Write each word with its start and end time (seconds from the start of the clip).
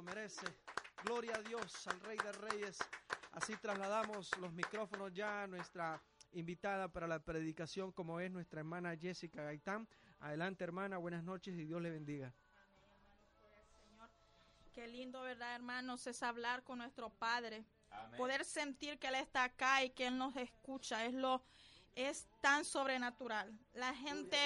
Lo 0.00 0.02
merece. 0.02 0.46
Gloria 1.04 1.34
a 1.36 1.42
Dios, 1.42 1.86
al 1.86 2.00
Rey 2.00 2.16
de 2.16 2.32
Reyes. 2.32 2.78
Así 3.32 3.54
trasladamos 3.56 4.30
los 4.38 4.50
micrófonos 4.52 5.12
ya 5.12 5.42
a 5.42 5.46
nuestra 5.46 6.00
invitada 6.32 6.88
para 6.88 7.06
la 7.06 7.18
predicación, 7.18 7.92
como 7.92 8.18
es 8.18 8.30
nuestra 8.30 8.60
hermana 8.60 8.96
Jessica 8.96 9.42
Gaitán. 9.42 9.86
Adelante, 10.20 10.64
hermana, 10.64 10.96
buenas 10.96 11.22
noches 11.22 11.54
y 11.54 11.64
Dios 11.64 11.82
le 11.82 11.90
bendiga. 11.90 12.32
Qué 14.72 14.88
lindo, 14.88 15.20
¿verdad, 15.20 15.54
hermanos? 15.54 16.06
Es 16.06 16.22
hablar 16.22 16.62
con 16.62 16.78
nuestro 16.78 17.10
Padre. 17.10 17.64
Poder 18.16 18.46
sentir 18.46 18.98
que 18.98 19.08
Él 19.08 19.16
está 19.16 19.44
acá 19.44 19.84
y 19.84 19.90
que 19.90 20.06
Él 20.06 20.16
nos 20.16 20.34
escucha. 20.36 21.04
Es 21.04 21.12
lo 21.12 21.42
es 21.94 22.26
tan 22.40 22.64
sobrenatural. 22.64 23.52
La 23.74 23.94
gente 23.94 24.38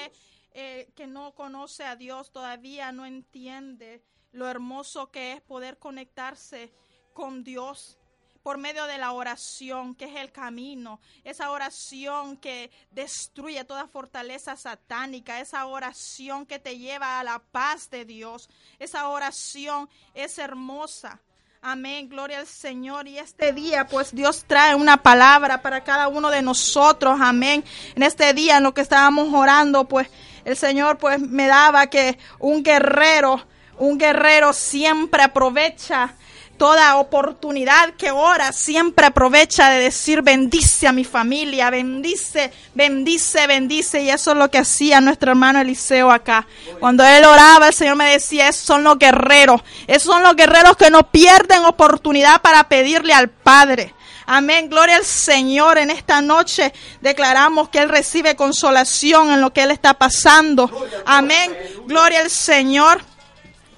eh, 0.52 0.90
que 0.96 1.06
no 1.06 1.32
conoce 1.32 1.84
a 1.84 1.94
Dios 1.94 2.32
todavía 2.32 2.90
no 2.90 3.06
entiende 3.06 4.02
lo 4.34 4.48
hermoso 4.48 5.10
que 5.10 5.32
es 5.32 5.40
poder 5.40 5.78
conectarse 5.78 6.72
con 7.14 7.44
Dios 7.44 7.98
por 8.42 8.58
medio 8.58 8.84
de 8.86 8.98
la 8.98 9.12
oración, 9.12 9.94
que 9.94 10.04
es 10.04 10.16
el 10.16 10.30
camino, 10.30 11.00
esa 11.24 11.50
oración 11.50 12.36
que 12.36 12.70
destruye 12.90 13.64
toda 13.64 13.88
fortaleza 13.88 14.54
satánica, 14.54 15.40
esa 15.40 15.64
oración 15.64 16.44
que 16.44 16.58
te 16.58 16.76
lleva 16.76 17.18
a 17.18 17.24
la 17.24 17.38
paz 17.38 17.88
de 17.88 18.04
Dios, 18.04 18.50
esa 18.78 19.08
oración 19.08 19.88
es 20.12 20.36
hermosa. 20.36 21.22
Amén, 21.62 22.10
gloria 22.10 22.40
al 22.40 22.46
Señor. 22.46 23.08
Y 23.08 23.18
este 23.18 23.54
día, 23.54 23.86
pues 23.86 24.14
Dios 24.14 24.44
trae 24.46 24.74
una 24.74 25.02
palabra 25.02 25.62
para 25.62 25.82
cada 25.82 26.08
uno 26.08 26.28
de 26.28 26.42
nosotros. 26.42 27.18
Amén. 27.22 27.64
En 27.94 28.02
este 28.02 28.34
día, 28.34 28.58
en 28.58 28.64
lo 28.64 28.74
que 28.74 28.82
estábamos 28.82 29.32
orando, 29.32 29.88
pues 29.88 30.10
el 30.44 30.58
Señor, 30.58 30.98
pues 30.98 31.18
me 31.18 31.46
daba 31.46 31.86
que 31.86 32.18
un 32.38 32.62
guerrero, 32.62 33.46
un 33.78 33.98
guerrero 33.98 34.52
siempre 34.52 35.22
aprovecha 35.22 36.14
toda 36.56 36.96
oportunidad 36.96 37.94
que 37.94 38.10
ora 38.10 38.52
siempre 38.52 39.06
aprovecha 39.06 39.70
de 39.70 39.80
decir 39.80 40.22
bendice 40.22 40.86
a 40.86 40.92
mi 40.92 41.04
familia, 41.04 41.70
bendice, 41.70 42.52
bendice, 42.74 43.46
bendice. 43.46 44.02
Y 44.02 44.10
eso 44.10 44.32
es 44.32 44.36
lo 44.36 44.50
que 44.50 44.58
hacía 44.58 45.00
nuestro 45.00 45.32
hermano 45.32 45.60
Eliseo 45.60 46.10
acá. 46.10 46.46
Cuando 46.80 47.04
él 47.04 47.24
oraba, 47.24 47.68
el 47.68 47.74
Señor 47.74 47.96
me 47.96 48.10
decía, 48.10 48.48
esos 48.48 48.64
son 48.64 48.84
los 48.84 48.98
guerreros. 48.98 49.62
Esos 49.86 50.14
son 50.14 50.22
los 50.22 50.36
guerreros 50.36 50.76
que 50.76 50.90
no 50.90 51.10
pierden 51.10 51.64
oportunidad 51.64 52.40
para 52.40 52.68
pedirle 52.68 53.12
al 53.12 53.30
Padre. 53.30 53.94
Amén, 54.26 54.70
gloria 54.70 54.96
al 54.96 55.04
Señor. 55.04 55.76
En 55.76 55.90
esta 55.90 56.22
noche 56.22 56.72
declaramos 57.00 57.68
que 57.68 57.80
Él 57.80 57.88
recibe 57.88 58.36
consolación 58.36 59.30
en 59.30 59.40
lo 59.40 59.52
que 59.52 59.62
Él 59.64 59.70
está 59.70 59.94
pasando. 59.94 60.70
Amén, 61.04 61.54
gloria 61.86 62.20
al 62.20 62.30
Señor. 62.30 63.02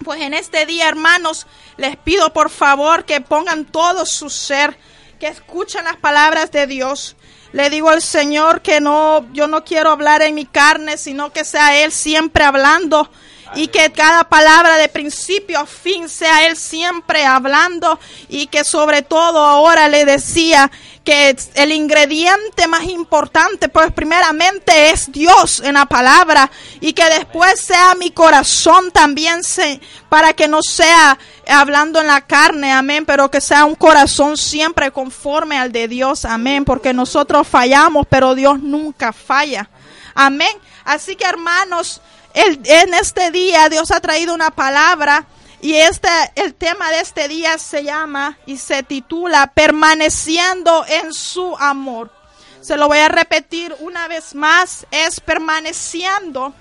Pues 0.06 0.20
en 0.20 0.34
este 0.34 0.66
día, 0.66 0.86
hermanos, 0.86 1.48
les 1.78 1.96
pido 1.96 2.32
por 2.32 2.48
favor 2.48 3.04
que 3.04 3.20
pongan 3.20 3.64
todo 3.64 4.06
su 4.06 4.30
ser, 4.30 4.78
que 5.18 5.26
escuchen 5.26 5.82
las 5.82 5.96
palabras 5.96 6.52
de 6.52 6.68
Dios. 6.68 7.16
Le 7.50 7.70
digo 7.70 7.90
al 7.90 8.00
Señor 8.00 8.62
que 8.62 8.80
no, 8.80 9.26
yo 9.32 9.48
no 9.48 9.64
quiero 9.64 9.90
hablar 9.90 10.22
en 10.22 10.36
mi 10.36 10.44
carne, 10.46 10.96
sino 10.96 11.32
que 11.32 11.44
sea 11.44 11.82
Él 11.82 11.90
siempre 11.90 12.44
hablando 12.44 13.10
y 13.56 13.66
que 13.66 13.90
cada 13.90 14.28
palabra 14.28 14.76
de 14.76 14.88
principio 14.88 15.58
a 15.58 15.66
fin 15.66 16.08
sea 16.08 16.46
Él 16.46 16.56
siempre 16.56 17.24
hablando 17.24 17.98
y 18.28 18.46
que 18.46 18.62
sobre 18.62 19.02
todo 19.02 19.40
ahora 19.40 19.88
le 19.88 20.04
decía 20.04 20.70
que 21.06 21.36
el 21.54 21.70
ingrediente 21.70 22.66
más 22.66 22.82
importante, 22.82 23.68
pues 23.68 23.92
primeramente 23.92 24.90
es 24.90 25.10
Dios 25.12 25.60
en 25.60 25.74
la 25.74 25.86
palabra 25.86 26.50
y 26.80 26.92
que 26.94 27.04
después 27.04 27.60
sea 27.60 27.94
mi 27.94 28.10
corazón 28.10 28.90
también 28.90 29.44
se, 29.44 29.80
para 30.08 30.32
que 30.32 30.48
no 30.48 30.62
sea 30.62 31.16
hablando 31.46 32.00
en 32.00 32.08
la 32.08 32.22
carne, 32.22 32.72
amén, 32.72 33.06
pero 33.06 33.30
que 33.30 33.40
sea 33.40 33.64
un 33.64 33.76
corazón 33.76 34.36
siempre 34.36 34.90
conforme 34.90 35.56
al 35.56 35.70
de 35.70 35.86
Dios, 35.86 36.24
amén, 36.24 36.64
porque 36.64 36.92
nosotros 36.92 37.46
fallamos, 37.46 38.04
pero 38.10 38.34
Dios 38.34 38.58
nunca 38.60 39.12
falla, 39.12 39.70
amén. 40.12 40.58
Así 40.84 41.14
que 41.14 41.24
hermanos, 41.24 42.00
el, 42.34 42.60
en 42.64 42.94
este 42.94 43.30
día 43.30 43.68
Dios 43.68 43.92
ha 43.92 44.00
traído 44.00 44.34
una 44.34 44.50
palabra 44.50 45.24
y 45.60 45.74
este, 45.74 46.08
el 46.34 46.54
tema 46.54 46.90
de 46.90 47.00
este 47.00 47.28
día 47.28 47.58
se 47.58 47.82
llama 47.82 48.38
y 48.46 48.58
se 48.58 48.82
titula 48.82 49.52
Permaneciendo 49.54 50.84
en 50.86 51.12
su 51.12 51.56
amor. 51.56 52.10
Se 52.60 52.76
lo 52.76 52.88
voy 52.88 52.98
a 52.98 53.08
repetir 53.08 53.74
una 53.80 54.08
vez 54.08 54.34
más, 54.34 54.86
es 54.90 55.20
permaneciendo 55.20 56.52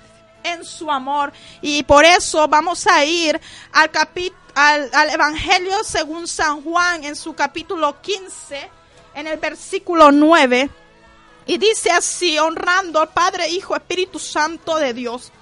en 0.44 0.64
su 0.64 0.90
amor. 0.90 1.32
Y 1.60 1.82
por 1.82 2.04
eso 2.04 2.48
vamos 2.48 2.86
a 2.86 3.04
ir 3.04 3.40
al, 3.72 3.90
al, 4.54 4.90
al 4.92 5.10
Evangelio 5.10 5.84
según 5.84 6.26
San 6.26 6.62
Juan 6.62 7.04
en 7.04 7.16
su 7.16 7.34
capítulo 7.34 8.00
15, 8.00 8.70
en 9.14 9.26
el 9.26 9.38
versículo 9.38 10.10
9. 10.10 10.70
Y 11.46 11.58
dice 11.58 11.90
así, 11.90 12.38
honrando 12.38 13.00
al 13.00 13.08
Padre, 13.08 13.48
Hijo, 13.48 13.76
Espíritu 13.76 14.18
Santo 14.18 14.76
de 14.76 14.94
Dios. 14.94 15.32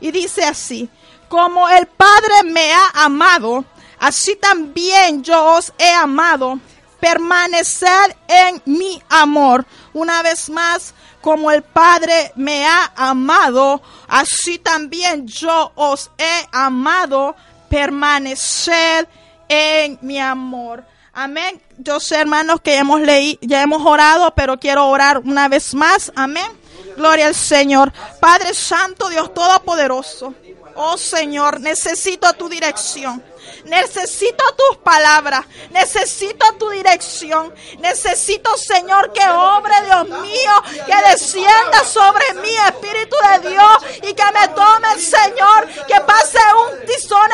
Y 0.00 0.10
dice 0.10 0.44
así, 0.44 0.88
como 1.32 1.66
el 1.66 1.86
Padre 1.86 2.42
me 2.44 2.74
ha 2.74 2.90
amado, 2.92 3.64
así 3.98 4.36
también 4.36 5.22
yo 5.22 5.42
os 5.42 5.72
he 5.78 5.90
amado. 5.90 6.60
Permanecer 7.00 8.14
en 8.28 8.60
mi 8.66 9.02
amor. 9.08 9.64
Una 9.94 10.20
vez 10.20 10.50
más, 10.50 10.92
como 11.22 11.50
el 11.50 11.62
Padre 11.62 12.32
me 12.36 12.66
ha 12.66 12.92
amado, 12.94 13.80
así 14.08 14.58
también 14.58 15.26
yo 15.26 15.72
os 15.74 16.10
he 16.18 16.48
amado. 16.52 17.34
Permanecer 17.70 19.08
en 19.48 19.98
mi 20.02 20.18
amor. 20.18 20.84
Amén. 21.14 21.62
Yo 21.78 21.98
sé, 21.98 22.16
hermanos, 22.16 22.60
que 22.60 22.76
hemos 22.76 23.00
leído, 23.00 23.38
ya 23.40 23.62
hemos 23.62 23.80
orado, 23.86 24.34
pero 24.34 24.60
quiero 24.60 24.86
orar 24.86 25.16
una 25.24 25.48
vez 25.48 25.74
más. 25.74 26.12
Amén. 26.14 26.60
Gloria 26.94 27.28
al 27.28 27.34
Señor. 27.34 27.90
Padre 28.20 28.52
Santo, 28.52 29.08
Dios 29.08 29.32
Todopoderoso. 29.32 30.34
Oh 30.74 30.96
Señor, 30.96 31.60
necesito 31.60 32.32
tu 32.34 32.48
dirección. 32.48 33.22
Necesito 33.64 34.44
tus 34.54 34.78
palabras. 34.78 35.44
Necesito 35.70 36.52
tu 36.54 36.70
dirección. 36.70 37.54
Necesito, 37.78 38.56
Señor, 38.56 39.12
que 39.12 39.28
obre, 39.28 39.74
Dios 39.84 40.08
mío, 40.08 40.62
que 40.86 41.10
descienda 41.10 41.84
sobre 41.84 42.34
mí, 42.34 42.54
Espíritu 42.68 43.16
de 43.30 43.50
Dios, 43.50 43.76
y 44.02 44.14
que 44.14 44.24
me 44.32 44.48
tome, 44.48 44.98
Señor, 44.98 45.68
que 45.86 46.00
pase 46.00 46.38
un 46.66 46.86
tizón 46.86 47.30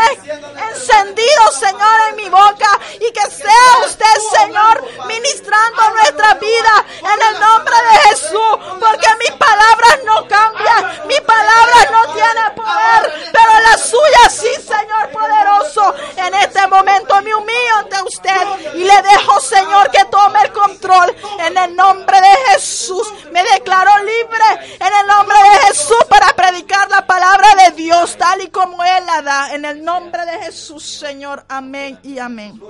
encendido, 0.71 1.51
Señor, 1.53 2.01
en 2.11 2.17
mi 2.17 2.29
boca, 2.29 2.79
y 2.95 3.11
que 3.13 3.31
sea 3.31 3.87
usted, 3.87 4.05
Señor, 4.39 4.85
ministrando 5.07 5.91
nuestra 5.91 6.35
vida 6.35 6.85
en 7.01 7.35
el 7.35 7.41
nombre 7.41 7.77
de 7.91 8.11
Jesús, 8.11 8.79
porque 8.81 9.09
mis 9.21 9.33
palabras 9.33 9.99
no 10.05 10.29
cambian, 10.29 11.03
mis 11.07 11.21
palabras 11.21 11.91
no 11.91 12.13
tienen 12.13 12.55
poder, 12.55 13.31
pero 13.33 13.61
las 13.61 13.81
suyas 13.81 14.33
sí, 14.33 14.63
Señor 14.63 15.11
poderoso. 15.11 15.95
En 16.17 16.35
este 16.35 16.67
momento 16.67 17.23
me 17.23 17.35
humillo 17.35 17.77
ante 17.79 18.03
usted 18.03 18.75
y 18.75 18.85
le 18.85 19.03
dejo, 19.03 19.41
Señor, 19.41 19.91
que 19.91 20.05
tome 20.07 20.41
el 20.43 20.53
control. 20.53 21.15
En 21.39 21.57
el 21.57 21.75
nombre 21.77 22.21
de 22.21 22.53
Jesús 22.53 23.13
me 23.31 23.43
declaro 23.45 23.91
libre. 23.99 24.77
En 24.81 24.93
el 25.01 25.07
nombre 25.07 25.37
de 25.39 25.67
Jesús 25.69 26.05
para 26.09 26.33
predicar 26.35 26.89
la 26.91 27.07
palabra 27.07 27.49
de 27.65 27.71
Dios 27.73 28.17
tal 28.17 28.41
y 28.43 28.49
como 28.49 28.83
Él 28.85 29.07
la 29.07 29.23
da. 29.23 29.55
En 29.55 29.65
el 29.65 29.83
nombre 29.85 30.25
de 30.27 30.39
Jesús, 30.45 30.88
Señor. 30.99 31.45
Amén 31.49 31.99
y 32.03 32.19
amén. 32.19 32.61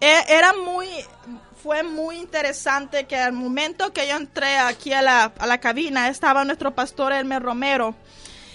E, 0.00 0.24
era 0.28 0.52
muy, 0.52 0.88
fue 1.62 1.82
muy 1.82 2.16
interesante 2.16 3.04
que 3.04 3.16
al 3.16 3.32
momento 3.32 3.92
que 3.92 4.06
yo 4.06 4.16
entré 4.16 4.58
aquí 4.58 4.92
a 4.92 5.02
la, 5.02 5.32
a 5.38 5.46
la 5.46 5.58
cabina 5.58 6.08
estaba 6.08 6.44
nuestro 6.44 6.74
pastor 6.74 7.12
Elmer 7.12 7.42
Romero 7.42 7.94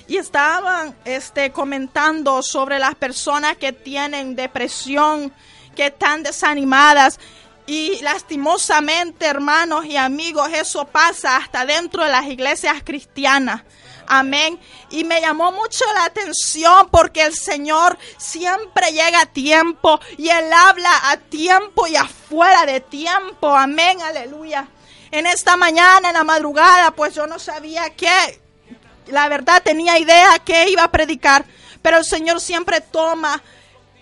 y 0.09 0.17
estaban 0.17 0.95
este, 1.05 1.51
comentando 1.51 2.41
sobre 2.41 2.79
las 2.79 2.95
personas 2.95 3.57
que 3.57 3.71
tienen 3.71 4.35
depresión, 4.35 5.31
que 5.75 5.85
están 5.87 6.23
desanimadas. 6.23 7.19
Y 7.67 8.01
lastimosamente, 8.01 9.27
hermanos 9.27 9.85
y 9.85 9.97
amigos, 9.97 10.49
eso 10.51 10.85
pasa 10.85 11.37
hasta 11.37 11.63
dentro 11.67 12.03
de 12.03 12.09
las 12.09 12.25
iglesias 12.25 12.81
cristianas. 12.83 13.61
Amén. 14.09 14.59
Y 14.89 15.03
me 15.03 15.21
llamó 15.21 15.51
mucho 15.51 15.85
la 15.93 16.05
atención 16.05 16.89
porque 16.89 17.23
el 17.23 17.35
Señor 17.35 17.97
siempre 18.17 18.91
llega 18.91 19.21
a 19.21 19.25
tiempo 19.27 19.99
y 20.17 20.29
Él 20.29 20.51
habla 20.51 20.89
a 21.11 21.17
tiempo 21.17 21.87
y 21.87 21.95
afuera 21.95 22.65
de 22.65 22.81
tiempo. 22.81 23.55
Amén, 23.55 24.01
aleluya. 24.01 24.67
En 25.11 25.27
esta 25.27 25.55
mañana, 25.57 26.09
en 26.09 26.15
la 26.15 26.23
madrugada, 26.23 26.91
pues 26.91 27.13
yo 27.15 27.27
no 27.27 27.39
sabía 27.39 27.91
qué, 27.91 28.41
la 29.07 29.29
verdad 29.29 29.61
tenía 29.63 29.97
idea 29.97 30.39
que 30.39 30.69
iba 30.69 30.83
a 30.83 30.91
predicar, 30.91 31.45
pero 31.81 31.97
el 31.97 32.05
Señor 32.05 32.41
siempre 32.41 32.81
toma, 32.81 33.41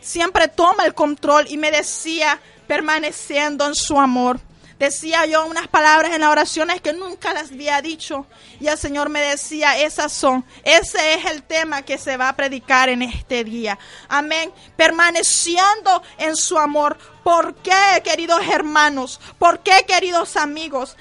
siempre 0.02 0.48
toma 0.48 0.86
el 0.86 0.94
control 0.94 1.46
y 1.50 1.58
me 1.58 1.72
decía, 1.72 2.40
permaneciendo 2.68 3.66
en 3.66 3.76
su 3.76 4.00
amor. 4.00 4.40
Decía 4.80 5.26
yo 5.26 5.46
unas 5.48 5.68
palabras 5.68 6.14
en 6.14 6.22
las 6.22 6.30
oraciones 6.30 6.82
que 6.82 6.94
nunca 6.94 7.34
las 7.34 7.52
había 7.52 7.82
dicho. 7.82 8.28
Y 8.60 8.68
el 8.68 8.78
Señor 8.78 9.10
me 9.10 9.22
decía, 9.22 9.78
esas 9.80 10.14
son, 10.14 10.46
ese 10.64 11.16
es 11.16 11.26
el 11.26 11.42
tema 11.44 11.82
que 11.82 11.98
se 11.98 12.16
va 12.16 12.30
a 12.30 12.36
predicar 12.36 12.90
en 12.90 13.02
este 13.02 13.44
día. 13.44 13.80
Amén. 14.08 14.52
Permaneciendo 14.76 16.04
en 16.20 16.36
su 16.36 16.60
amor. 16.60 16.98
¿Por 17.24 17.56
qué, 17.56 18.02
queridos 18.04 18.42
hermanos? 18.48 19.20
¿Por 19.40 19.60
qué, 19.60 19.84
queridos 19.88 20.38
amigos? 20.38 20.96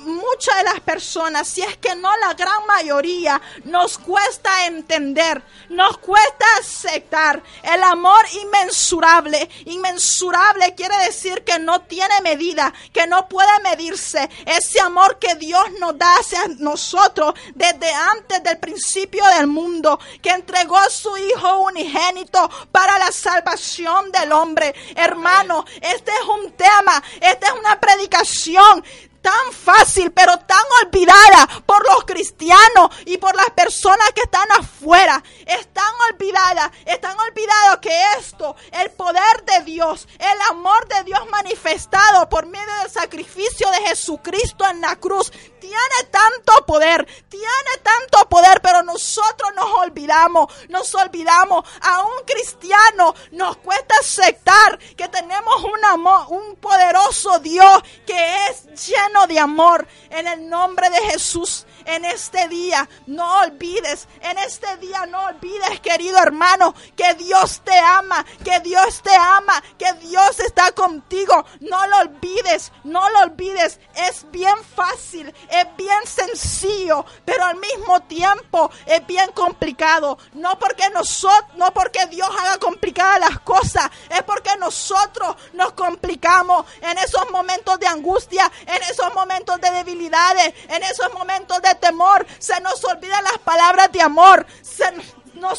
Muchas 0.00 0.56
de 0.56 0.64
las 0.64 0.80
personas, 0.80 1.48
si 1.48 1.62
es 1.62 1.76
que 1.78 1.94
no 1.94 2.14
la 2.18 2.34
gran 2.34 2.66
mayoría, 2.66 3.40
nos 3.64 3.98
cuesta 3.98 4.66
entender, 4.66 5.42
nos 5.68 5.98
cuesta 5.98 6.44
aceptar 6.58 7.42
el 7.62 7.82
amor 7.82 8.24
inmensurable. 8.42 9.48
Inmensurable 9.66 10.74
quiere 10.74 10.96
decir 11.04 11.44
que 11.44 11.58
no 11.58 11.82
tiene 11.82 12.20
medida, 12.22 12.72
que 12.92 13.06
no 13.06 13.28
puede 13.28 13.60
medirse. 13.62 14.28
Ese 14.46 14.80
amor 14.80 15.18
que 15.18 15.34
Dios 15.36 15.64
nos 15.78 15.96
da 15.96 16.14
hacia 16.16 16.48
nosotros 16.58 17.34
desde 17.54 17.92
antes 17.92 18.42
del 18.42 18.58
principio 18.58 19.24
del 19.36 19.46
mundo, 19.46 19.98
que 20.22 20.30
entregó 20.30 20.76
a 20.76 20.90
su 20.90 21.16
Hijo 21.16 21.58
unigénito 21.58 22.50
para 22.72 22.98
la 22.98 23.12
salvación 23.12 24.10
del 24.12 24.32
hombre. 24.32 24.74
Hermano, 24.94 25.64
este 25.80 26.10
es 26.12 26.26
un 26.26 26.52
tema, 26.52 27.02
esta 27.20 27.48
es 27.48 27.52
una 27.58 27.78
predicación 27.78 28.84
tan 29.20 29.52
fácil, 29.52 30.12
pero 30.12 30.38
tan 30.38 30.64
olvidada 30.84 31.62
por 31.66 31.84
los 31.86 32.04
cristianos 32.04 32.90
y 33.06 33.18
por 33.18 33.34
las 33.36 33.50
personas 33.50 34.10
que 34.14 34.22
están 34.22 34.50
afuera. 34.52 35.22
Están 35.46 35.92
olvidadas, 36.12 36.70
están 36.84 37.16
olvidados 37.18 37.78
que 37.80 38.02
esto, 38.18 38.56
el 38.72 38.90
poder 38.92 39.44
de 39.44 39.64
Dios, 39.64 40.08
el 40.18 40.38
amor 40.50 40.86
de 40.88 41.04
Dios 41.04 41.20
manifestado 41.30 42.28
por 42.28 42.46
medio 42.46 42.74
del 42.82 42.90
sacrificio 42.90 43.70
de 43.70 43.88
Jesucristo 43.88 44.66
en 44.68 44.80
la 44.80 44.96
cruz, 44.96 45.32
tiene 45.60 45.76
tanto 46.10 46.66
poder, 46.66 47.06
tiene 47.28 47.76
tanto 47.82 48.28
poder, 48.28 48.60
pero 48.62 48.82
nosotros 48.82 49.50
nos 49.54 49.70
olvidamos, 49.78 50.52
nos 50.68 50.94
olvidamos. 50.94 51.64
A 51.82 52.02
un 52.02 52.24
cristiano 52.26 53.14
nos 53.32 53.56
cuesta 53.58 53.94
aceptar 54.00 54.78
que 54.96 55.08
tenemos 55.08 55.62
un 55.62 55.84
amor, 55.84 56.26
un 56.28 56.56
poderoso 56.56 57.38
Dios 57.38 57.82
que 58.06 58.46
es 58.46 58.86
lleno 58.86 59.26
de 59.26 59.38
amor. 59.38 59.86
En 60.10 60.26
el 60.26 60.48
nombre 60.48 60.90
de 60.90 61.00
Jesús, 61.10 61.66
en 61.84 62.04
este 62.04 62.48
día, 62.48 62.88
no 63.06 63.40
olvides, 63.40 64.08
en 64.20 64.38
este 64.38 64.76
día 64.78 65.06
no 65.06 65.24
olvides, 65.26 65.80
querido 65.80 66.18
hermano, 66.18 66.74
que 66.96 67.14
Dios 67.14 67.60
te 67.64 67.78
ama, 67.78 68.24
que 68.44 68.60
Dios 68.60 69.02
te 69.02 69.14
ama, 69.14 69.62
que 69.78 69.92
Dios 69.94 70.40
está 70.40 70.72
contigo. 70.72 71.44
No 71.60 71.86
lo 71.86 71.98
olvides, 71.98 72.72
no 72.84 73.08
lo 73.10 73.20
olvides. 73.20 73.80
Es 73.94 74.30
bien 74.30 74.56
fácil, 74.76 75.34
es 75.50 75.76
bien 75.76 76.06
sencillo, 76.06 77.04
pero 77.24 77.44
al 77.44 77.56
mismo 77.56 78.00
tiempo 78.02 78.70
es 78.86 79.06
bien 79.06 79.30
complicado. 79.32 80.18
No 80.34 80.58
porque 80.58 80.88
nosotros, 80.90 81.56
no 81.56 81.72
porque 81.72 82.06
Dios 82.06 82.28
haga 82.40 82.58
complicadas 82.58 83.20
las 83.20 83.40
cosas, 83.40 83.90
es 84.08 84.22
porque 84.22 84.50
nosotros 84.58 85.36
nos 85.52 85.72
complicamos 85.72 86.66
en 86.80 86.98
esos 86.98 87.30
momentos 87.30 87.78
de 87.78 87.86
angustia, 87.86 88.50
en 88.66 88.82
esos 88.84 89.12
momentos 89.14 89.60
de 89.60 89.70
debilidades, 89.70 90.54
en 90.68 90.82
esos 90.82 91.12
momentos 91.14 91.60
de 91.62 91.74
temor. 91.76 92.26
Se 92.38 92.60
nos 92.60 92.84
olvidan 92.84 93.24
las 93.24 93.38
palabras 93.38 93.90
de 93.92 94.02
amor. 94.02 94.46
Se, 94.62 94.90
nos 94.92 95.06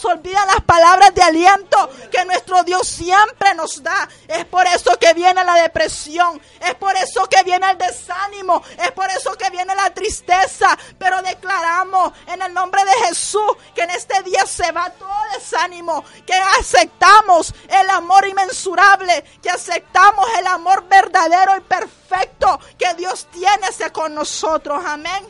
olvidan 0.06 0.48
las 0.48 0.62
palabras 0.62 1.14
de 1.14 1.22
aliento 1.22 1.90
que 2.12 2.26
nuestro 2.26 2.64
Dios 2.64 2.88
siempre 2.88 3.54
nos 3.56 3.82
da. 3.82 4.08
Es 4.28 4.46
por 4.46 4.66
eso 4.68 4.98
que 4.98 5.14
viene 5.14 5.44
la 5.44 5.56
depresión, 5.56 6.42
es 6.60 6.76
por 6.76 6.96
eso 6.96 7.28
que 7.28 7.44
viene 7.44 7.70
el 7.72 7.78
desánimo, 7.78 8.64
es 8.78 8.92
por 8.92 9.10
eso 9.10 9.34
que 9.34 9.50
viene 9.50 9.76
la 9.76 9.90
tristeza. 9.94 10.78
Pero 10.98 11.22
declaramos 11.22 12.14
en 12.28 12.42
el 12.42 12.54
nombre 12.54 12.84
de 12.84 13.08
Jesús 13.08 13.52
que 13.74 13.84
en 13.84 13.92
este 13.92 14.22
día 14.24 14.46
se 14.46 14.72
va 14.72 14.90
todo 14.90 15.10
desánimo, 15.34 16.04
que 16.26 16.34
aceptamos 16.60 17.54
el 17.68 17.90
amor 17.90 18.28
inmensurable, 18.28 19.24
que 19.42 19.50
aceptamos 19.50 20.26
el 20.38 20.48
amor 20.48 20.88
verdadero 20.88 21.58
y 21.58 21.62
perfecto 21.62 22.60
que 22.78 22.94
Dios 22.96 23.28
tiene 23.32 23.68
hacia 23.68 23.92
con 23.92 24.14
nosotros. 24.14 24.84
Amén. 24.86 25.26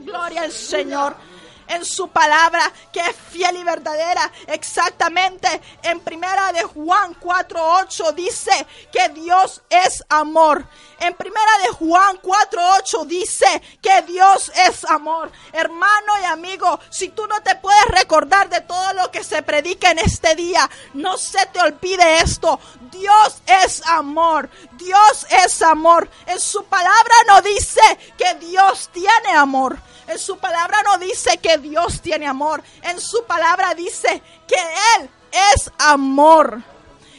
Gloria 0.00 0.42
al 0.42 0.52
Señor 0.52 1.27
en 1.68 1.84
su 1.84 2.08
palabra 2.08 2.70
que 2.92 3.00
es 3.00 3.16
fiel 3.30 3.56
y 3.56 3.64
verdadera. 3.64 4.30
Exactamente 4.46 5.48
en 5.82 6.00
primera 6.00 6.52
de 6.52 6.62
Juan 6.62 7.14
4:8 7.20 8.12
dice 8.14 8.66
que 8.92 9.08
Dios 9.10 9.62
es 9.70 10.04
amor. 10.08 10.64
En 11.00 11.14
primera 11.14 11.58
de 11.62 11.68
Juan 11.68 12.16
4:8 12.20 13.04
dice 13.04 13.62
que 13.80 14.02
Dios 14.02 14.50
es 14.66 14.84
amor. 14.84 15.30
Hermano 15.52 16.12
y 16.22 16.24
amigo, 16.24 16.80
si 16.90 17.10
tú 17.10 17.26
no 17.26 17.40
te 17.42 17.54
puedes 17.56 17.84
recordar 17.86 18.48
de 18.48 18.60
todo 18.62 18.92
lo 18.94 19.10
que 19.10 19.22
se 19.22 19.42
predica 19.42 19.90
en 19.92 20.00
este 20.00 20.34
día, 20.34 20.68
no 20.94 21.16
se 21.16 21.44
te 21.46 21.60
olvide 21.60 22.18
esto. 22.18 22.58
Dios 22.90 23.42
es 23.46 23.86
amor. 23.86 24.50
Dios 24.72 25.26
es 25.44 25.62
amor. 25.62 26.10
En 26.26 26.40
su 26.40 26.64
palabra 26.64 27.14
no 27.28 27.42
dice 27.42 27.80
que 28.16 28.34
Dios 28.34 28.90
tiene 28.92 29.36
amor. 29.36 29.78
En 30.08 30.18
su 30.18 30.38
palabra 30.38 30.82
no 30.82 30.98
dice 30.98 31.38
que 31.38 31.58
Dios 31.58 32.00
tiene 32.00 32.26
amor. 32.26 32.62
En 32.82 32.98
su 32.98 33.24
palabra 33.24 33.74
dice 33.74 34.22
que 34.48 34.56
Él 34.96 35.10
es 35.54 35.70
amor. 35.78 36.62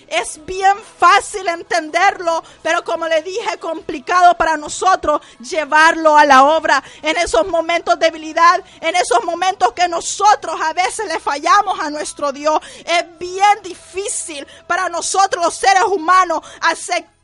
Es 0.10 0.44
bien 0.46 0.76
fácil 0.98 1.48
entenderlo, 1.48 2.44
pero 2.64 2.84
como 2.84 3.08
le 3.08 3.22
dije, 3.22 3.58
complicado 3.60 4.36
para 4.36 4.58
nosotros 4.58 5.22
llevarlo 5.40 6.18
a 6.18 6.26
la 6.26 6.44
obra 6.44 6.84
en 7.02 7.16
esos 7.18 7.48
momentos 7.48 7.98
de 8.00 8.08
debilidad, 8.08 8.64
en 8.82 8.96
esos 8.96 9.24
momentos 9.24 9.74
que 9.74 9.88
nosotros 9.88 10.60
a 10.62 10.74
veces 10.74 11.08
le 11.08 11.20
fallamos 11.20 11.80
a 11.80 11.90
nuestro 11.90 12.32
Dios. 12.32 12.60
Es 12.86 13.06
bien 13.20 13.62
difícil 13.64 14.46
para 14.66 14.90
nosotros 14.90 15.46
los 15.46 15.56
seres 15.56 15.84
humanos 15.84 16.42
aceptar 16.62 17.19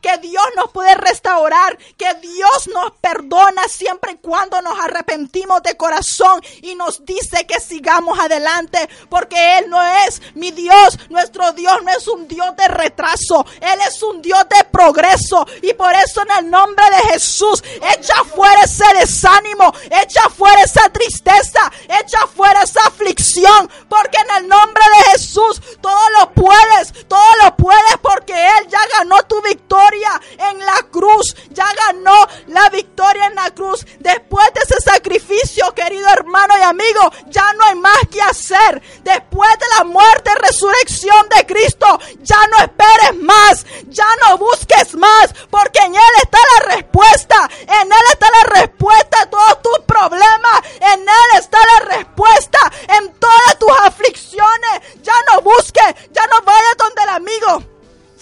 que 0.00 0.18
Dios 0.18 0.44
nos 0.56 0.70
puede 0.70 0.94
restaurar, 0.94 1.78
que 1.96 2.12
Dios 2.14 2.68
nos 2.72 2.92
perdona 3.00 3.62
siempre 3.68 4.12
y 4.12 4.16
cuando 4.16 4.60
nos 4.62 4.78
arrepentimos 4.78 5.62
de 5.62 5.76
corazón 5.76 6.40
y 6.62 6.74
nos 6.74 7.04
dice 7.04 7.46
que 7.46 7.60
sigamos 7.60 8.18
adelante, 8.18 8.88
porque 9.08 9.58
Él 9.58 9.70
no 9.70 9.82
es 10.06 10.20
mi 10.34 10.50
Dios, 10.50 10.98
nuestro 11.08 11.52
Dios 11.52 11.82
no 11.82 11.90
es 11.90 12.06
un 12.08 12.28
Dios 12.28 12.54
de 12.56 12.68
retraso, 12.68 13.46
Él 13.60 13.78
es 13.86 14.02
un 14.02 14.20
Dios 14.20 14.44
de 14.48 14.64
progreso 14.64 15.46
y 15.62 15.72
por 15.74 15.94
eso 15.94 16.22
en 16.22 16.44
el 16.44 16.50
nombre 16.50 16.84
de 16.90 17.12
Jesús, 17.12 17.62
echa 17.94 18.24
fuera 18.24 18.62
ese 18.62 18.84
desánimo, 18.98 19.72
echa 19.90 20.28
fuera 20.28 20.62
esa 20.62 20.88
tristeza, 20.90 21.72
echa 22.00 22.26
fuera 22.26 22.62
esa 22.62 22.86
aflicción, 22.86 23.70
porque 23.88 24.18
en 24.18 24.42
el 24.42 24.48
nombre 24.48 24.82
de 24.98 25.12
Jesús 25.12 25.60
todo 25.80 26.10
lo 26.20 26.32
puedes, 26.32 27.08
todo 27.08 27.36
lo 27.42 27.56
puedes 27.56 27.96
porque 28.02 28.34
Él 28.34 28.68
ya 28.68 28.80
ganó 28.98 29.22
tu 29.24 29.35
victoria 29.42 30.20
en 30.50 30.58
la 30.58 30.82
cruz, 30.90 31.34
ya 31.50 31.66
ganó 31.86 32.16
la 32.48 32.68
victoria 32.70 33.26
en 33.26 33.34
la 33.34 33.50
cruz. 33.50 33.86
Después 33.98 34.46
de 34.54 34.60
ese 34.60 34.80
sacrificio, 34.80 35.72
querido 35.74 36.08
hermano 36.08 36.54
y 36.58 36.62
amigo, 36.62 37.10
ya 37.28 37.52
no 37.54 37.64
hay 37.64 37.74
más 37.76 37.98
que 38.10 38.22
hacer. 38.22 38.82
Después 39.02 39.50
de 39.58 39.66
la 39.78 39.84
muerte 39.84 40.30
y 40.34 40.40
resurrección 40.40 41.28
de 41.28 41.46
Cristo, 41.46 41.98
ya 42.22 42.38
no 42.48 42.58
esperes 42.58 43.22
más, 43.22 43.66
ya 43.88 44.08
no 44.22 44.38
busques 44.38 44.94
más, 44.94 45.34
porque 45.50 45.80
en 45.80 45.94
Él 45.94 46.14
está 46.22 46.38
la 46.58 46.74
respuesta, 46.74 47.50
en 47.60 47.92
Él 47.92 48.06
está 48.12 48.26
la 48.30 48.60
respuesta 48.60 49.22
a 49.22 49.30
todos 49.30 49.62
tus 49.62 49.78
problemas, 49.86 50.60
en 50.80 51.00
Él 51.00 51.38
está 51.38 51.58
la 51.74 51.96
respuesta 51.96 52.58
en 52.98 53.12
todas 53.14 53.58
tus 53.58 53.70
aflicciones. 53.82 55.02
Ya 55.02 55.14
no 55.32 55.40
busques, 55.42 55.94
ya 56.12 56.26
no 56.26 56.42
vayas 56.42 56.76
donde 56.78 57.02
el 57.02 57.08
amigo 57.08 57.75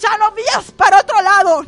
ya 0.05 0.17
no 0.17 0.31
vayas 0.31 0.71
para 0.71 0.99
otro 0.99 1.21
lado. 1.21 1.65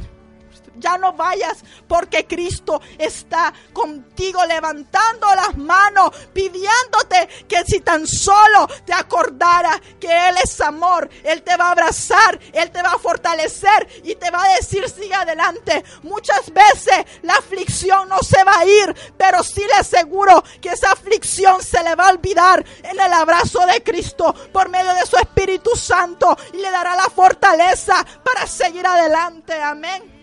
Ya 0.80 0.98
no 0.98 1.14
vayas 1.14 1.64
porque 1.88 2.26
Cristo 2.26 2.82
está 2.98 3.54
contigo 3.74 4.46
levantando 4.46 5.28
las 5.36 5.58
manos, 5.58 6.12
pidiéndote 6.34 7.46
que 7.48 7.64
si 7.66 7.82
tan 7.82 8.08
solo 8.08 8.68
te 8.86 8.94
acordara 8.94 9.80
que 10.00 10.08
Él 10.08 10.36
es 10.44 10.60
amor, 10.62 11.10
Él 11.24 11.44
te 11.44 11.56
va 11.56 11.68
a 11.68 11.72
abrazar, 11.72 12.40
Él 12.54 12.72
te 12.72 12.82
va 12.82 12.94
a 12.94 13.00
fortalecer 13.00 14.02
y 14.04 14.16
te 14.16 14.30
va 14.32 14.44
a 14.44 14.56
decir 14.56 14.88
sigue 14.90 15.14
adelante. 15.14 15.84
Muchas 16.04 16.52
veces 16.54 17.06
la 17.24 17.34
aflicción 17.34 18.10
no 18.10 18.20
se 18.20 18.44
va 18.44 18.60
a 18.60 18.66
ir, 18.66 18.96
pero 19.18 19.44
sí 19.44 19.62
le 19.62 19.74
aseguro 19.74 20.44
que 20.62 20.70
esa 20.70 20.92
aflicción 20.92 21.62
se 21.62 21.84
le 21.84 21.96
va 21.96 22.08
a 22.08 22.12
olvidar 22.12 22.64
en 22.84 23.00
el 23.00 23.14
abrazo 23.14 23.66
de 23.66 23.84
Cristo 23.84 24.34
por 24.52 24.70
medio 24.70 24.94
de 24.94 25.06
su 25.06 25.18
Espíritu 25.18 25.76
Santo 25.76 26.36
y 26.54 26.58
le 26.58 26.72
dará 26.72 26.96
la 26.96 27.10
fortaleza 27.10 28.06
para 28.24 28.48
seguir 28.48 28.86
adelante. 28.86 29.54
Amén. 29.54 30.17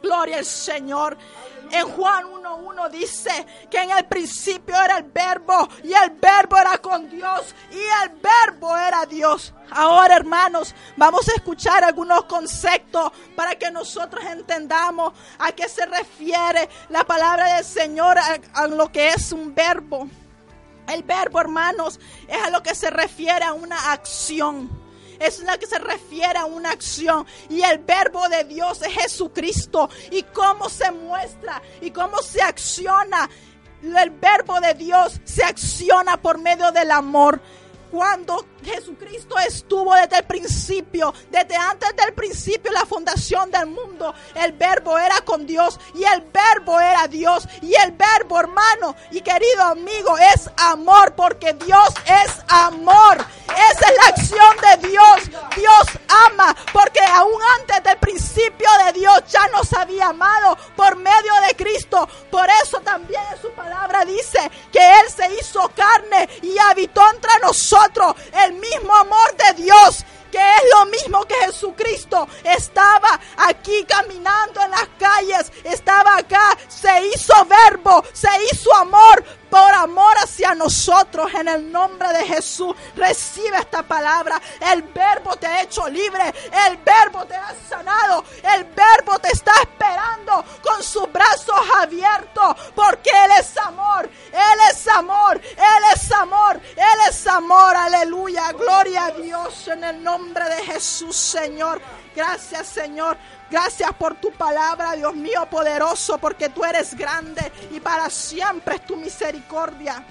Gloria 0.00 0.38
al 0.38 0.44
Señor. 0.44 1.16
En 1.70 1.86
Juan 1.88 2.24
1.1 2.24 2.90
dice 2.90 3.46
que 3.70 3.78
en 3.80 3.90
el 3.92 4.04
principio 4.06 4.74
era 4.74 4.98
el 4.98 5.04
verbo 5.04 5.68
y 5.84 5.92
el 5.92 6.10
verbo 6.10 6.56
era 6.56 6.78
con 6.78 7.08
Dios 7.08 7.54
y 7.70 7.76
el 7.76 8.18
verbo 8.20 8.76
era 8.76 9.06
Dios. 9.06 9.54
Ahora 9.70 10.16
hermanos, 10.16 10.74
vamos 10.96 11.28
a 11.28 11.32
escuchar 11.36 11.84
algunos 11.84 12.24
conceptos 12.24 13.12
para 13.36 13.54
que 13.54 13.70
nosotros 13.70 14.24
entendamos 14.24 15.12
a 15.38 15.52
qué 15.52 15.68
se 15.68 15.86
refiere 15.86 16.68
la 16.88 17.04
palabra 17.04 17.54
del 17.54 17.64
Señor 17.64 18.18
a, 18.18 18.40
a 18.54 18.66
lo 18.66 18.90
que 18.90 19.10
es 19.10 19.30
un 19.30 19.54
verbo. 19.54 20.08
El 20.88 21.04
verbo, 21.04 21.40
hermanos, 21.40 22.00
es 22.26 22.42
a 22.42 22.50
lo 22.50 22.64
que 22.64 22.74
se 22.74 22.90
refiere 22.90 23.44
a 23.44 23.52
una 23.52 23.92
acción 23.92 24.79
es 25.20 25.40
la 25.40 25.58
que 25.58 25.66
se 25.66 25.78
refiere 25.78 26.38
a 26.38 26.46
una 26.46 26.70
acción. 26.70 27.26
Y 27.48 27.62
el 27.62 27.78
verbo 27.78 28.28
de 28.28 28.44
Dios 28.44 28.82
es 28.82 28.92
Jesucristo. 28.92 29.88
Y 30.10 30.24
cómo 30.24 30.68
se 30.68 30.90
muestra 30.90 31.62
y 31.80 31.90
cómo 31.90 32.18
se 32.22 32.42
acciona. 32.42 33.30
El 33.82 34.10
verbo 34.10 34.60
de 34.60 34.74
Dios 34.74 35.20
se 35.24 35.44
acciona 35.44 36.20
por 36.20 36.38
medio 36.38 36.72
del 36.72 36.90
amor 36.90 37.40
cuando 37.90 38.44
Jesucristo 38.64 39.36
estuvo 39.38 39.94
desde 39.94 40.18
el 40.18 40.24
principio, 40.24 41.14
desde 41.30 41.56
antes 41.56 41.94
del 41.96 42.12
principio, 42.14 42.72
la 42.72 42.86
fundación 42.86 43.50
del 43.50 43.66
mundo, 43.66 44.14
el 44.34 44.52
verbo 44.52 44.98
era 44.98 45.20
con 45.22 45.46
Dios 45.46 45.78
y 45.94 46.04
el 46.04 46.22
verbo 46.22 46.78
era 46.80 47.06
Dios 47.08 47.48
y 47.62 47.74
el 47.74 47.92
verbo, 47.92 48.40
hermano 48.40 48.94
y 49.10 49.20
querido 49.20 49.62
amigo, 49.62 50.16
es 50.18 50.50
amor 50.56 51.14
porque 51.14 51.54
Dios 51.54 51.88
es 52.06 52.32
amor. 52.48 53.24
Esa 53.50 53.88
es 53.88 53.96
la 53.96 54.06
acción 54.08 54.56
de 54.80 54.88
Dios. 54.88 55.30
Dios 55.56 55.86
ama 56.28 56.56
porque 56.72 57.00
aún 57.00 57.40
antes 57.58 57.82
del 57.82 57.98
principio 57.98 58.68
de 58.86 58.92
Dios 58.92 59.22
ya 59.28 59.46
nos 59.48 59.72
había 59.72 60.08
amado 60.08 60.56
por 60.76 60.96
medio 60.96 61.32
de 61.46 61.56
Cristo. 61.56 62.08
Por 62.30 62.48
eso 62.62 62.80
también 62.80 63.22
en 63.32 63.42
su 63.42 63.50
palabra 63.50 64.04
dice 64.04 64.38
que 64.72 64.78
Él 64.78 65.10
se 65.14 65.34
hizo 65.34 65.68
carne 65.74 66.28
y 66.42 66.56
habitó 66.58 67.02
entre 67.10 67.32
nosotros 67.42 68.14
mismo 68.52 68.94
amor 68.94 69.36
de 69.36 69.62
Dios 69.62 70.04
que 70.30 70.38
es 70.38 70.62
lo 70.74 70.86
mismo 70.86 71.24
que 71.24 71.34
Jesucristo 71.46 72.28
estaba 72.44 73.20
aquí 73.36 73.84
caminando 73.84 74.62
en 74.62 74.70
las 74.70 74.88
calles, 74.98 75.52
estaba 75.64 76.16
acá, 76.16 76.56
se 76.68 77.06
hizo 77.06 77.34
verbo, 77.46 78.04
se 78.12 78.28
hizo 78.50 78.74
amor 78.76 79.24
por 79.50 79.74
amor 79.74 80.16
hacia 80.18 80.54
nosotros 80.54 81.32
en 81.34 81.48
el 81.48 81.72
nombre 81.72 82.08
de 82.12 82.24
Jesús. 82.24 82.74
Recibe 82.94 83.58
esta 83.58 83.82
palabra. 83.82 84.40
El 84.60 84.82
verbo 84.82 85.36
te 85.36 85.46
ha 85.46 85.62
hecho 85.62 85.88
libre. 85.88 86.32
El 86.68 86.76
verbo 86.78 87.26
te 87.26 87.34
ha 87.34 87.52
sanado. 87.68 88.24
El 88.42 88.64
verbo 88.64 89.18
te 89.18 89.30
está 89.32 89.52
esperando 89.60 90.44
con 90.62 90.82
sus 90.82 91.10
brazos 91.12 91.60
abiertos 91.76 92.56
porque 92.74 93.10
Él 93.10 93.32
es 93.40 93.56
amor. 93.58 94.08
Él 94.32 94.58
es 94.70 94.86
amor. 94.88 95.40
Él 95.42 95.84
es 95.94 96.12
amor. 96.12 96.60
Él 96.76 96.98
es 97.08 97.26
amor. 97.26 97.76
Aleluya. 97.76 98.52
Gloria 98.52 99.06
a 99.06 99.10
Dios 99.10 99.66
en 99.68 99.82
el 99.82 100.02
nombre 100.02 100.19
de 100.48 100.64
Jesús, 100.64 101.16
Señor. 101.16 101.80
Gracias, 102.14 102.68
Señor. 102.68 103.16
Gracias 103.50 103.92
por 103.94 104.14
tu 104.16 104.30
palabra, 104.32 104.92
Dios 104.92 105.14
mío 105.14 105.46
poderoso, 105.50 106.18
porque 106.18 106.48
tú 106.48 106.64
eres 106.64 106.94
grande 106.94 107.50
y 107.72 107.80
para 107.80 108.08
siempre 108.10 108.76
es 108.76 108.86
tu 108.86 108.96
misericordia. 108.96 110.04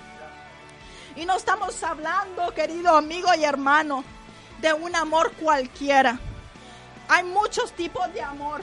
Y 1.15 1.25
no 1.25 1.37
estamos 1.37 1.81
hablando, 1.83 2.53
querido 2.53 2.95
amigo 2.95 3.29
y 3.37 3.43
hermano, 3.43 4.03
de 4.59 4.73
un 4.73 4.95
amor 4.95 5.31
cualquiera. 5.33 6.19
Hay 7.07 7.23
muchos 7.23 7.71
tipos 7.73 8.11
de 8.13 8.21
amor. 8.21 8.61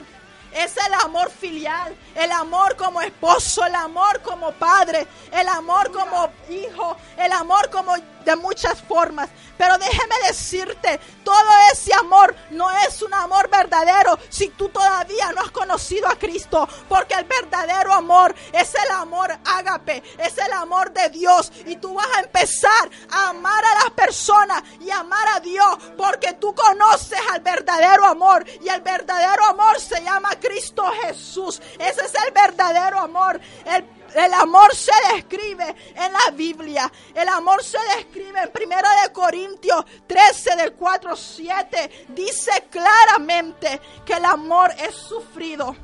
Es 0.53 0.77
el 0.77 0.93
amor 1.03 1.29
filial, 1.29 1.95
el 2.15 2.31
amor 2.31 2.75
como 2.77 3.01
esposo, 3.01 3.65
el 3.65 3.75
amor 3.75 4.21
como 4.21 4.51
padre, 4.53 5.05
el 5.31 5.47
amor 5.47 5.91
como 5.91 6.29
hijo, 6.49 6.97
el 7.17 7.31
amor 7.31 7.69
como 7.69 7.95
de 8.27 8.35
muchas 8.35 8.81
formas. 8.81 9.29
Pero 9.57 9.77
déjeme 9.77 10.15
decirte, 10.27 10.99
todo 11.23 11.49
ese 11.71 11.93
amor 11.93 12.35
no 12.51 12.69
es 12.85 13.01
un 13.01 13.13
amor 13.13 13.49
verdadero 13.49 14.19
si 14.29 14.49
tú 14.49 14.69
todavía 14.69 15.31
no 15.31 15.41
has 15.41 15.51
conocido 15.51 16.07
a 16.07 16.19
Cristo. 16.19 16.67
Porque 16.89 17.15
el 17.15 17.23
verdadero 17.23 17.93
amor 17.93 18.35
es 18.51 18.75
el 18.75 18.91
amor 18.91 19.31
ágape, 19.45 20.03
es 20.19 20.37
el 20.37 20.51
amor 20.51 20.91
de 20.91 21.09
Dios. 21.09 21.51
Y 21.65 21.77
tú 21.77 21.93
vas 21.93 22.07
a 22.17 22.19
empezar 22.19 22.89
a 23.09 23.29
amar 23.29 23.63
a 23.63 23.75
las 23.83 23.91
personas 23.91 24.61
y 24.81 24.91
amar 24.91 25.27
a 25.35 25.39
Dios 25.39 25.77
porque 25.97 26.33
tú 26.33 26.53
conoces 26.53 27.19
al 27.31 27.39
verdadero 27.39 28.05
amor. 28.05 28.45
Y 28.61 28.67
el 28.67 28.81
verdadero 28.81 29.45
amor 29.45 29.79
se 29.79 30.03
llama 30.03 30.29
Cristo 30.39 30.83
Jesús. 31.01 31.61
Ese 31.79 32.01
es 32.01 32.13
el 32.25 32.33
verdadero 32.33 32.99
amor. 32.99 33.39
El 33.65 33.96
el 34.15 34.33
amor 34.33 34.75
se 34.75 34.91
describe 35.13 35.75
en 35.95 36.13
la 36.13 36.31
Biblia. 36.33 36.91
El 37.13 37.27
amor 37.29 37.63
se 37.63 37.77
describe 37.95 38.41
en 38.41 38.51
1 38.53 38.75
de 39.03 39.11
Corintios 39.11 39.85
13 40.07 40.55
del 40.55 40.73
4 40.73 41.15
7. 41.15 42.05
Dice 42.09 42.67
claramente 42.69 43.79
que 44.05 44.13
el 44.13 44.25
amor 44.25 44.71
es 44.77 44.95
sufrido, 44.95 45.75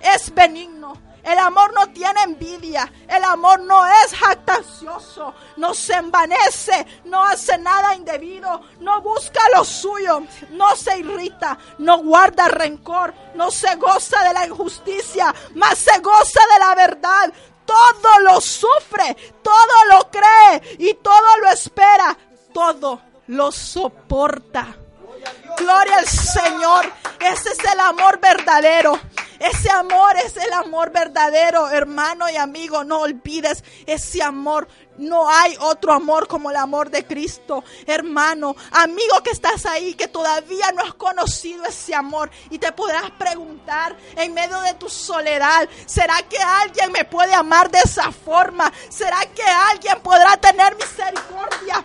es 0.00 0.34
benigno. 0.34 1.06
El 1.26 1.40
amor 1.40 1.74
no 1.74 1.88
tiene 1.88 2.20
envidia. 2.22 2.90
El 3.08 3.24
amor 3.24 3.58
no 3.58 3.84
es 3.84 4.14
jactancioso. 4.14 5.34
No 5.56 5.74
se 5.74 5.94
envanece. 5.94 6.86
No 7.04 7.20
hace 7.24 7.58
nada 7.58 7.96
indebido. 7.96 8.60
No 8.78 9.02
busca 9.02 9.40
lo 9.56 9.64
suyo. 9.64 10.22
No 10.50 10.76
se 10.76 11.00
irrita. 11.00 11.58
No 11.78 11.98
guarda 11.98 12.46
rencor. 12.46 13.12
No 13.34 13.50
se 13.50 13.74
goza 13.74 14.22
de 14.22 14.34
la 14.34 14.46
injusticia. 14.46 15.34
Mas 15.56 15.78
se 15.78 15.98
goza 15.98 16.40
de 16.54 16.58
la 16.60 16.74
verdad 16.76 17.32
todo 17.66 18.20
lo 18.20 18.40
sufre, 18.40 19.16
todo 19.42 19.84
lo 19.90 20.10
cree 20.10 20.76
y 20.78 20.94
todo 20.94 21.38
lo 21.42 21.50
espera, 21.50 22.16
todo 22.54 23.02
lo 23.26 23.52
soporta. 23.52 24.76
Gloria 25.58 25.98
al 25.98 26.06
Señor. 26.06 26.92
Ese 27.20 27.50
es 27.50 27.58
el 27.72 27.80
amor 27.80 28.20
verdadero. 28.20 28.98
Ese 29.38 29.70
amor 29.70 30.16
es 30.24 30.36
el 30.36 30.52
amor 30.52 30.92
verdadero, 30.92 31.68
hermano 31.68 32.28
y 32.28 32.36
amigo. 32.36 32.84
No 32.84 33.00
olvides 33.00 33.64
ese 33.86 34.22
amor. 34.22 34.68
No 34.98 35.28
hay 35.28 35.56
otro 35.60 35.92
amor 35.92 36.26
como 36.26 36.50
el 36.50 36.56
amor 36.56 36.90
de 36.90 37.04
Cristo, 37.06 37.62
hermano, 37.86 38.56
amigo 38.72 39.22
que 39.22 39.30
estás 39.30 39.66
ahí, 39.66 39.94
que 39.94 40.08
todavía 40.08 40.72
no 40.72 40.82
has 40.82 40.94
conocido 40.94 41.64
ese 41.64 41.94
amor 41.94 42.30
y 42.50 42.58
te 42.58 42.72
podrás 42.72 43.10
preguntar 43.12 43.96
en 44.16 44.32
medio 44.32 44.60
de 44.62 44.74
tu 44.74 44.88
soledad, 44.88 45.68
¿será 45.86 46.16
que 46.28 46.38
alguien 46.38 46.92
me 46.92 47.04
puede 47.04 47.34
amar 47.34 47.70
de 47.70 47.78
esa 47.78 48.10
forma? 48.10 48.72
¿Será 48.88 49.20
que 49.34 49.42
alguien 49.42 50.00
podrá 50.02 50.36
tener 50.36 50.74
misericordia? 50.76 51.84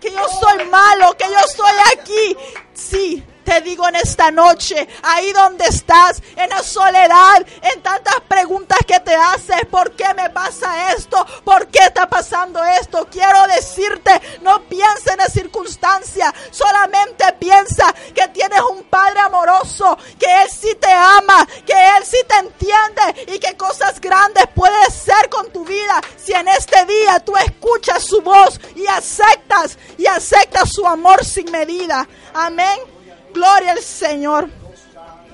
Que 0.00 0.12
yo 0.12 0.26
soy 0.28 0.64
malo, 0.66 1.16
que 1.16 1.26
yo 1.26 1.38
estoy 1.38 1.72
aquí. 1.92 2.36
Sí, 2.74 3.24
te 3.44 3.60
digo 3.60 3.86
en 3.88 3.96
esta 3.96 4.30
noche, 4.30 4.88
ahí 5.02 5.32
donde 5.32 5.66
estás, 5.66 6.22
en 6.36 6.48
la 6.50 6.62
soledad, 6.62 7.46
en 7.62 7.82
tantas 7.82 8.20
preguntas 8.28 8.78
que 8.86 8.98
te 9.00 9.14
haces, 9.14 9.66
¿por 9.70 9.92
qué 9.92 10.12
me 10.14 10.30
pasa 10.30 10.92
esto? 10.92 11.24
¿Por 11.44 11.68
qué 11.68 11.80
está 11.80 12.08
pasando 12.08 12.62
esto? 12.64 13.06
Quiero 13.10 13.46
decirte, 13.54 14.10
no 14.42 14.62
pienses 14.62 15.12
en 15.12 15.18
la 15.18 15.26
circunstancia, 15.26 16.34
solamente 16.50 17.24
piensa 17.38 17.94
que 18.14 18.28
tienes 18.28 18.60
un 18.70 18.84
Padre 18.84 19.20
amoroso, 19.20 19.96
que 20.18 20.26
Él 20.26 20.48
sí 20.50 20.74
te 20.80 20.90
ama, 20.90 21.46
que 21.66 21.72
Él 21.72 22.04
sí 22.04 22.18
te 22.28 22.36
entiende 22.36 23.34
y 23.34 23.38
que 23.38 23.56
cosas 23.56 24.00
grandes 24.00 24.44
puede 24.54 24.90
ser 24.90 25.28
con 25.30 25.50
tu 25.50 25.64
vida 25.64 26.00
si 26.16 26.32
en 26.32 26.48
este 26.48 26.84
día 26.86 27.20
tú 27.20 27.36
escuchas 27.36 28.04
su 28.04 28.20
voz 28.22 28.60
y 28.74 28.86
aceptas 28.86 29.78
y 29.98 30.06
aceptas 30.06 30.70
su 30.72 30.86
amor 30.86 31.24
sin 31.24 31.50
medida. 31.50 32.06
Amén. 32.32 32.93
Gloria 33.34 33.72
al 33.72 33.82
Señor. 33.82 34.48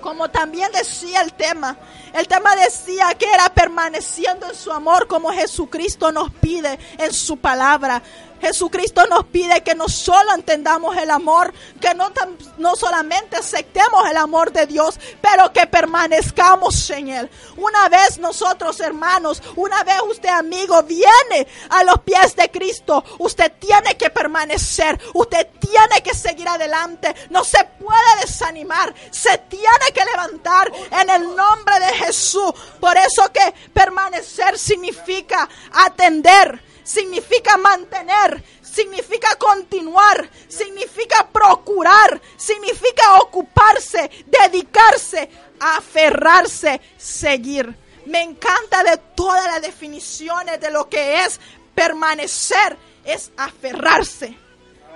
Como 0.01 0.31
también 0.31 0.73
decía 0.73 1.21
el 1.21 1.35
tema, 1.35 1.77
El 2.13 2.27
tema 2.27 2.57
decía 2.57 3.15
que 3.17 3.33
era 3.33 3.49
permaneciendo 3.51 4.49
en 4.49 4.55
su 4.57 4.73
amor 4.73 5.07
como 5.07 5.31
Jesucristo 5.31 6.11
nos 6.11 6.33
pide 6.33 6.77
en 6.99 7.13
su 7.13 7.37
palabra. 7.37 8.03
Jesucristo 8.41 9.07
nos 9.07 9.27
pide 9.27 9.63
que 9.63 9.75
no 9.75 9.89
solo 9.89 10.35
entendamos 10.35 10.97
el 10.97 11.11
amor, 11.11 11.53
que 11.81 11.95
no, 11.95 12.11
no 12.59 12.77
solamente 12.77 13.37
aceptemos 13.37 14.09
el 14.11 14.17
amor 14.17 14.53
de 14.53 14.67
Dios, 14.67 14.99
pero 15.21 15.53
que 15.53 15.67
permanezcamos 15.67 16.91
en 16.91 17.09
Él. 17.09 17.31
Una 17.57 17.89
vez 17.89 18.19
nosotros, 18.19 18.81
hermanos, 18.81 19.43
una 19.57 19.85
vez 19.85 20.01
usted, 20.09 20.29
amigo, 20.29 20.83
viene 20.83 21.47
a 21.69 21.85
los 21.85 22.01
pies 22.01 22.35
de 22.37 22.51
Cristo, 22.51 23.05
usted 23.19 23.53
tiene 23.59 23.97
que 23.97 24.11
permanecer, 24.11 24.99
usted 25.15 25.49
tiene 25.59 26.03
que 26.03 26.15
seguir 26.15 26.49
adelante, 26.49 27.15
no 27.31 27.45
se 27.45 27.63
puede 27.65 28.21
desanimar, 28.23 28.95
se 29.11 29.37
tiene 29.39 29.93
que 29.95 30.05
levantar 30.05 30.73
en 30.91 31.11
el 31.11 31.37
nombre 31.37 31.79
de 31.81 31.95
Jesús. 31.95 32.53
Por 32.81 32.97
eso 32.97 33.31
que 33.33 33.55
permanecer 33.73 34.59
significa 34.59 35.49
atender 35.73 36.70
significa 36.91 37.57
mantener, 37.57 38.43
significa 38.63 39.37
continuar, 39.37 40.29
significa 40.49 41.29
procurar, 41.33 42.21
significa 42.37 43.21
ocuparse, 43.21 44.11
dedicarse, 44.27 45.31
aferrarse, 45.61 46.81
seguir. 46.97 47.73
Me 48.07 48.23
encanta 48.23 48.83
de 48.83 48.97
todas 49.15 49.47
las 49.47 49.63
definiciones 49.63 50.61
de 50.61 50.71
lo 50.73 50.89
que 50.89 51.23
es 51.23 51.39
permanecer, 51.75 52.77
es 53.05 53.31
aferrarse. 53.37 54.37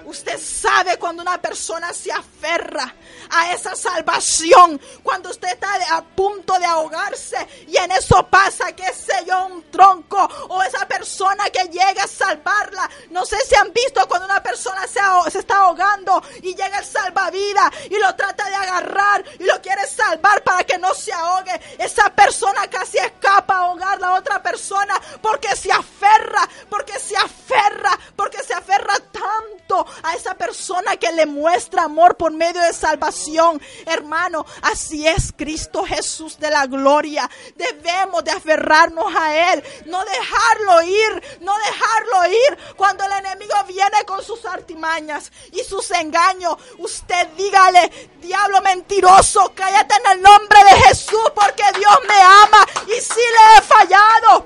Usted 0.04 0.38
sabe 0.38 0.99
cuando 0.99 1.23
una 1.23 1.40
persona 1.40 1.92
se 1.92 2.12
aferra 2.12 2.94
a 3.30 3.52
esa 3.52 3.75
salvación, 3.75 4.80
cuando 5.02 5.30
usted 5.30 5.49
está 5.49 5.68
a 5.90 6.02
punto 6.02 6.58
de 6.58 6.66
ahogarse 6.66 7.37
y 7.66 7.76
en 7.76 7.90
eso 7.92 8.26
pasa, 8.28 8.73
qué 8.73 8.92
sé 8.92 9.25
yo, 9.26 9.46
un 9.46 9.70
tronco 9.70 10.28
o 10.49 10.62
esa 10.62 10.87
persona 10.87 11.44
que 11.50 11.64
llega 11.68 12.04
a 12.04 12.08
salvarla. 12.08 12.88
No 13.11 13.25
sé 13.25 13.37
si 13.46 13.54
han 13.54 13.73
visto 13.73 14.06
cuando 14.06 14.26
una 14.26 14.42
persona 14.42 14.87
se, 14.87 15.00
se 15.30 15.38
está 15.38 15.58
ahogando 15.58 16.23
y 16.42 16.54
llega 16.54 16.78
el 16.78 16.84
salvavidas 16.84 17.70
y 17.90 17.99
lo 17.99 18.14
trata 18.14 18.49
de 18.49 18.54
agarrar 18.54 19.25
y 19.38 19.44
lo 19.44 19.61
quiere 19.61 19.87
salvar 19.87 20.42
para 20.42 20.64
que 20.64 20.78
no 20.78 20.94
se 20.94 21.12
ahogue. 21.12 21.61
Esa 21.78 22.11
persona 22.11 22.68
casi 22.68 22.99
escapa 22.99 23.54
a 23.54 23.58
ahogar 23.58 24.00
la 24.00 24.14
otra 24.14 24.42
persona 24.42 25.00
porque 25.20 25.54
se 25.56 25.73
aferra, 25.73 26.49
porque 26.68 26.99
se 26.99 27.16
aferra, 27.16 27.99
porque 28.16 28.42
se 28.42 28.54
aferra 28.54 28.94
tanto 29.12 29.87
a 30.03 30.15
esa 30.15 30.35
persona 30.35 30.97
que 30.97 31.13
le 31.13 31.27
muestra 31.27 31.85
amor 31.85 32.17
por 32.17 32.33
medio 32.33 32.61
de 32.63 32.73
salvación. 32.73 33.61
Hermano, 33.87 34.45
así 34.63 35.07
es 35.07 35.33
Cristo 35.37 35.85
Jesús 35.85 36.39
de 36.39 36.51
la 36.51 36.67
gloria. 36.67 37.31
Debemos 37.57 38.25
de 38.25 38.31
aferrarnos 38.31 39.15
a 39.15 39.53
Él, 39.53 39.65
no 39.87 40.05
dejarlo 40.05 40.83
ir, 40.83 41.23
no 41.41 41.57
dejarlo 41.59 42.27
ir 42.27 42.75
cuando 42.77 43.05
el 43.05 43.13
enemigo 43.13 43.55
viene 43.67 44.05
con 44.07 44.23
sus 44.23 44.45
artimañas 44.45 45.31
y 45.53 45.63
sus 45.65 45.91
engaños. 45.93 46.57
Usted 46.79 47.29
dígale, 47.37 47.91
diablo 48.21 48.61
mentiroso, 48.63 49.53
cállate 49.55 49.95
en 49.97 50.17
el 50.17 50.23
nombre 50.23 50.59
de 50.65 50.89
Jesús 50.89 51.33
porque 51.35 51.65
Dios 51.79 51.99
me 52.07 52.21
ama 52.21 52.67
y 52.87 53.01
si 53.01 53.21
le 53.21 53.59
he 53.59 53.63
fallado 53.63 54.45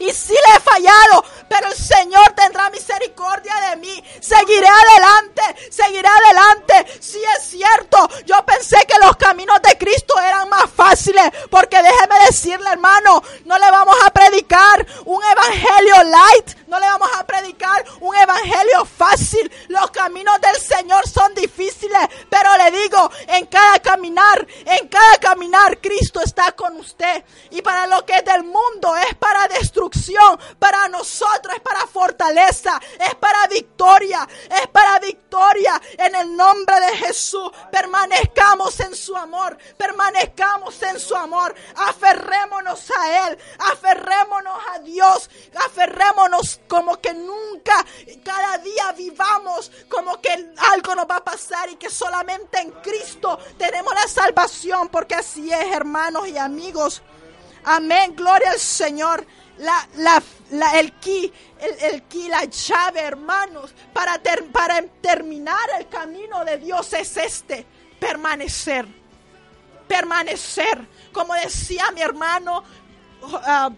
y 0.00 0.10
si 0.14 0.32
le 0.32 0.56
he 0.56 0.60
fallado, 0.60 1.24
pero 1.46 1.68
el 1.68 1.74
Señor 1.74 2.32
tendrá 2.34 2.70
misericordia 2.70 3.54
de 3.68 3.76
mí. 3.76 4.04
Seguiré 4.18 4.66
adelante, 4.66 5.42
seguiré 5.70 6.08
adelante. 6.08 7.00
Si 7.00 7.22
es 7.22 7.42
cierto, 7.42 8.08
yo 8.24 8.42
pensé 8.46 8.78
que 8.88 8.98
los 8.98 9.16
caminos 9.16 9.60
de 9.62 9.76
Cristo 9.76 10.18
eran 10.18 10.48
más 10.48 10.70
fáciles, 10.70 11.30
porque 11.50 11.82
déjeme 11.82 12.18
decirle, 12.26 12.70
hermano, 12.70 13.22
no 13.44 13.58
le 13.58 13.70
vamos 13.70 13.94
a 14.04 14.10
predicar 14.10 14.86
un 15.04 15.22
evangelio 15.22 16.02
light, 16.04 16.66
no 16.66 16.80
le 16.80 16.86
vamos 16.86 17.10
a 17.18 17.26
predicar 17.26 17.84
un 18.00 18.16
evangelio 18.16 18.86
fácil. 18.86 19.52
Los 19.68 19.90
caminos 19.90 20.40
del 20.40 20.56
Señor 20.56 21.06
son 21.06 21.34
difíciles, 21.34 22.08
pero 22.30 22.56
le 22.56 22.70
digo, 22.70 23.10
en 23.28 23.44
cada 23.46 23.80
caminar, 23.80 24.46
en 24.64 24.88
cada 24.88 25.18
caminar, 25.18 25.78
Cristo 25.78 26.22
está 26.22 26.52
con 26.52 26.76
usted. 26.76 27.22
Y 27.50 27.60
para 27.60 27.86
lo 27.86 28.06
que 28.06 28.14
es 28.14 28.24
del 28.24 28.44
mundo 28.44 28.96
es 28.96 29.14
para 29.16 29.46
para 30.58 30.88
nosotros 30.88 31.54
es 31.54 31.60
para 31.60 31.86
fortaleza, 31.86 32.80
es 32.98 33.14
para 33.16 33.46
victoria, 33.46 34.26
es 34.62 34.66
para 34.68 34.98
victoria 34.98 35.80
en 35.98 36.14
el 36.14 36.36
nombre 36.36 36.78
de 36.80 36.96
Jesús. 36.96 37.50
Permanezcamos 37.70 38.78
en 38.80 38.94
su 38.94 39.16
amor, 39.16 39.56
permanezcamos 39.76 40.80
en 40.82 40.98
su 40.98 41.14
amor, 41.16 41.54
aferrémonos 41.76 42.90
a 42.90 43.28
Él, 43.28 43.38
aferrémonos 43.72 44.58
a 44.74 44.78
Dios, 44.80 45.30
aferrémonos 45.64 46.60
como 46.68 47.00
que 47.00 47.14
nunca, 47.14 47.84
cada 48.24 48.58
día 48.58 48.92
vivamos 48.92 49.70
como 49.88 50.20
que 50.20 50.52
algo 50.72 50.94
nos 50.94 51.06
va 51.06 51.16
a 51.16 51.24
pasar 51.24 51.68
y 51.70 51.76
que 51.76 51.90
solamente 51.90 52.60
en 52.60 52.70
Cristo 52.82 53.38
tenemos 53.58 53.92
la 53.94 54.08
salvación, 54.08 54.88
porque 54.88 55.14
así 55.14 55.52
es, 55.52 55.72
hermanos 55.72 56.28
y 56.28 56.38
amigos. 56.38 57.02
Amén, 57.64 58.14
gloria 58.16 58.52
al 58.52 58.58
Señor 58.58 59.26
la, 59.60 59.88
la, 59.96 60.22
la, 60.52 60.78
el 60.78 60.92
ki, 60.94 61.32
el, 61.60 62.02
el 62.12 62.30
la 62.30 62.44
llave, 62.44 63.00
hermanos, 63.00 63.74
para, 63.92 64.20
para 64.52 64.82
terminar 65.00 65.68
el 65.78 65.88
camino 65.88 66.44
de 66.44 66.58
Dios 66.58 66.92
es 66.92 67.16
este, 67.16 67.66
permanecer, 67.98 68.86
permanecer. 69.86 70.86
Como 71.12 71.34
decía 71.34 71.90
mi 71.92 72.00
hermano, 72.00 72.64
uh, 73.22 73.70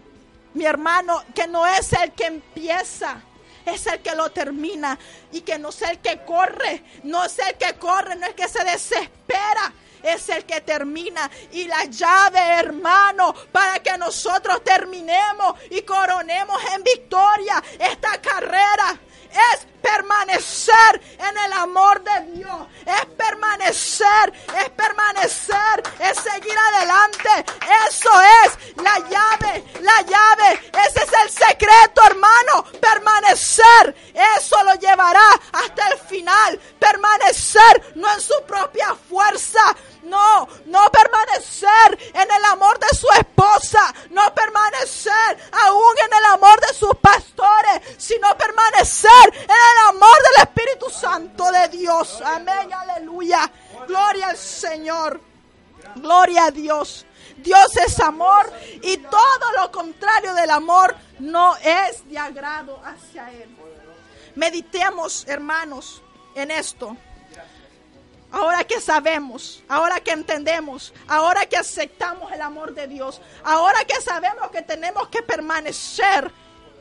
mi 0.53 0.65
hermano, 0.65 1.23
que 1.33 1.47
no 1.47 1.65
es 1.67 1.91
el 1.93 2.13
que 2.13 2.27
empieza, 2.27 3.21
es 3.65 3.85
el 3.87 4.01
que 4.01 4.15
lo 4.15 4.31
termina 4.31 4.97
y 5.31 5.41
que 5.41 5.57
no 5.57 5.69
es 5.69 5.81
el 5.81 5.99
que 5.99 6.23
corre, 6.23 6.83
no 7.03 7.25
es 7.25 7.37
el 7.39 7.57
que 7.57 7.73
corre, 7.73 8.15
no 8.15 8.27
es 8.27 8.33
que 8.35 8.47
se 8.47 8.63
desespera, 8.63 9.73
es 10.03 10.29
el 10.29 10.45
que 10.45 10.61
termina 10.61 11.29
y 11.51 11.65
la 11.65 11.85
llave, 11.85 12.39
hermano, 12.39 13.33
para 13.51 13.79
que 13.79 13.97
nosotros 13.97 14.63
terminemos 14.63 15.55
y 15.71 15.81
coronemos 15.81 16.61
en 16.75 16.83
victoria 16.83 17.63
esta 17.79 18.21
carrera 18.21 18.99
es 19.33 19.67
permanecer 19.81 21.01
en 21.17 21.37
el 21.37 21.53
amor 21.53 22.03
de 22.03 22.21
Dios, 22.33 22.67
es 22.85 23.05
permanecer, 23.17 24.33
es 24.59 24.69
permanecer, 24.69 25.83
es 25.99 26.19
seguir 26.19 26.55
adelante. 26.57 27.45
Eso 27.89 28.09
es 28.45 28.75
la 28.77 28.99
llave, 28.99 29.63
la 29.81 30.01
llave, 30.03 30.71
ese 30.87 31.03
es 31.03 31.13
el 31.23 31.29
secreto, 31.29 32.01
hermano, 32.05 32.63
permanecer. 32.79 33.95
Eso 34.37 34.63
lo 34.63 34.75
llevará 34.75 35.27
hasta 35.51 35.87
el 35.89 35.99
final, 35.99 36.59
permanecer 36.79 37.93
no 37.95 38.11
en 38.13 38.21
su 38.21 38.41
propia 38.47 38.95
fuerza, 39.09 39.75
no, 40.03 40.47
no 40.65 40.91
permanecer 40.91 42.11
en 42.13 42.31
el 42.31 42.45
amor 42.45 42.79
de 42.79 42.95
su 42.95 43.07
esposa, 43.17 43.93
no 44.09 44.33
permanecer 44.33 45.51
aún 45.65 45.95
en 46.05 46.17
el 46.17 46.25
amor 46.25 46.59
de 46.61 46.73
sus 46.73 46.95
pastores, 46.95 47.81
sino 47.97 48.37
permanecer 48.37 49.33
en 49.33 49.49
el 49.49 49.95
amor 49.95 50.17
del 50.23 50.47
Espíritu 50.47 50.89
Santo 50.89 51.51
de 51.51 51.67
Dios. 51.69 52.21
Amén, 52.25 52.71
aleluya. 52.73 53.51
Gloria 53.87 54.29
al 54.29 54.37
Señor. 54.37 55.21
Gloria 55.95 56.45
a 56.45 56.51
Dios. 56.51 57.05
Dios 57.37 57.75
es 57.77 57.99
amor 57.99 58.51
y 58.81 58.97
todo 58.97 59.51
lo 59.57 59.71
contrario 59.71 60.33
del 60.33 60.49
amor 60.49 60.95
no 61.19 61.55
es 61.57 62.07
de 62.07 62.17
agrado 62.17 62.79
hacia 62.85 63.31
Él. 63.31 63.49
Meditemos, 64.35 65.25
hermanos, 65.27 66.01
en 66.35 66.51
esto. 66.51 66.95
Ahora 68.33 68.63
que 68.63 68.81
sabemos, 68.81 69.63
ahora 69.69 69.99
que 69.99 70.09
entendemos, 70.09 70.91
ahora 71.07 71.45
que 71.45 71.55
aceptamos 71.55 72.31
el 72.31 72.41
amor 72.41 72.73
de 72.73 72.87
Dios, 72.87 73.21
ahora 73.43 73.85
que 73.85 74.01
sabemos 74.01 74.49
que 74.49 74.63
tenemos 74.63 75.07
que 75.09 75.21
permanecer 75.21 76.31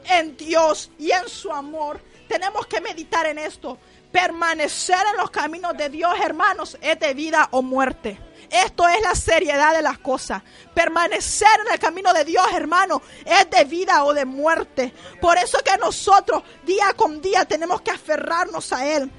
en 0.06 0.34
Dios 0.38 0.90
y 0.98 1.10
en 1.10 1.28
su 1.28 1.52
amor, 1.52 2.00
tenemos 2.26 2.66
que 2.66 2.80
meditar 2.80 3.26
en 3.26 3.36
esto. 3.36 3.76
Permanecer 4.10 4.96
en 5.10 5.18
los 5.18 5.30
caminos 5.30 5.76
de 5.76 5.90
Dios, 5.90 6.14
hermanos, 6.24 6.78
es 6.80 6.98
de 6.98 7.12
vida 7.12 7.46
o 7.50 7.60
muerte. 7.60 8.18
Esto 8.50 8.88
es 8.88 9.02
la 9.02 9.14
seriedad 9.14 9.74
de 9.74 9.82
las 9.82 9.98
cosas. 9.98 10.42
Permanecer 10.72 11.60
en 11.66 11.74
el 11.74 11.78
camino 11.78 12.14
de 12.14 12.24
Dios, 12.24 12.46
hermano, 12.54 13.02
es 13.26 13.50
de 13.50 13.64
vida 13.64 14.04
o 14.04 14.14
de 14.14 14.24
muerte. 14.24 14.94
Por 15.20 15.36
eso 15.36 15.58
que 15.62 15.76
nosotros 15.76 16.44
día 16.64 16.94
con 16.96 17.20
día 17.20 17.44
tenemos 17.44 17.82
que 17.82 17.90
aferrarnos 17.90 18.72
a 18.72 18.86
Él. 18.86 19.10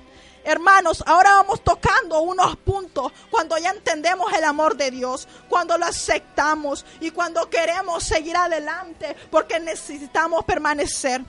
Hermanos, 0.45 1.03
ahora 1.07 1.35
vamos 1.35 1.63
tocando 1.63 2.19
unos 2.19 2.57
puntos 2.57 3.11
cuando 3.31 3.57
ya 3.57 3.69
entendemos 3.69 4.31
el 4.33 4.43
amor 4.43 4.75
de 4.75 4.91
Dios, 4.91 5.27
cuando 5.47 5.77
lo 5.77 5.85
aceptamos 5.85 6.85
y 6.99 7.11
cuando 7.11 7.49
queremos 7.49 8.03
seguir 8.03 8.35
adelante 8.35 9.15
porque 9.31 9.59
necesitamos 9.59 10.43
permanecer. 10.43 11.21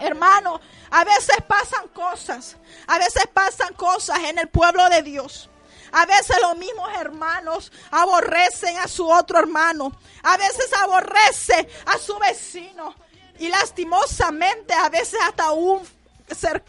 Hermanos, 0.00 0.60
a 0.90 1.04
veces 1.04 1.36
pasan 1.46 1.86
cosas, 1.88 2.56
a 2.86 2.98
veces 2.98 3.24
pasan 3.32 3.74
cosas 3.74 4.18
en 4.24 4.38
el 4.38 4.48
pueblo 4.48 4.88
de 4.88 5.02
Dios. 5.02 5.48
A 5.92 6.06
veces 6.06 6.36
los 6.40 6.56
mismos 6.56 6.88
hermanos 6.98 7.70
aborrecen 7.90 8.78
a 8.78 8.88
su 8.88 9.08
otro 9.08 9.38
hermano. 9.38 9.92
A 10.22 10.36
veces 10.38 10.72
aborrece 10.80 11.68
a 11.86 11.98
su 11.98 12.18
vecino. 12.18 12.94
Y 13.38 13.48
lastimosamente 13.48 14.72
a 14.72 14.88
veces 14.88 15.20
hasta 15.22 15.52
un, 15.52 15.82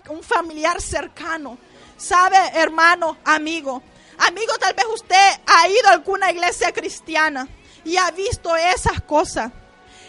un 0.09 0.23
familiar 0.23 0.81
cercano. 0.81 1.57
¿Sabe, 1.97 2.37
hermano, 2.53 3.17
amigo? 3.23 3.81
Amigo, 4.17 4.53
tal 4.59 4.73
vez 4.73 4.85
usted 4.93 5.15
ha 5.45 5.67
ido 5.67 5.89
a 5.89 5.93
alguna 5.93 6.31
iglesia 6.31 6.71
cristiana 6.71 7.47
y 7.83 7.97
ha 7.97 8.11
visto 8.11 8.55
esas 8.55 9.01
cosas. 9.01 9.51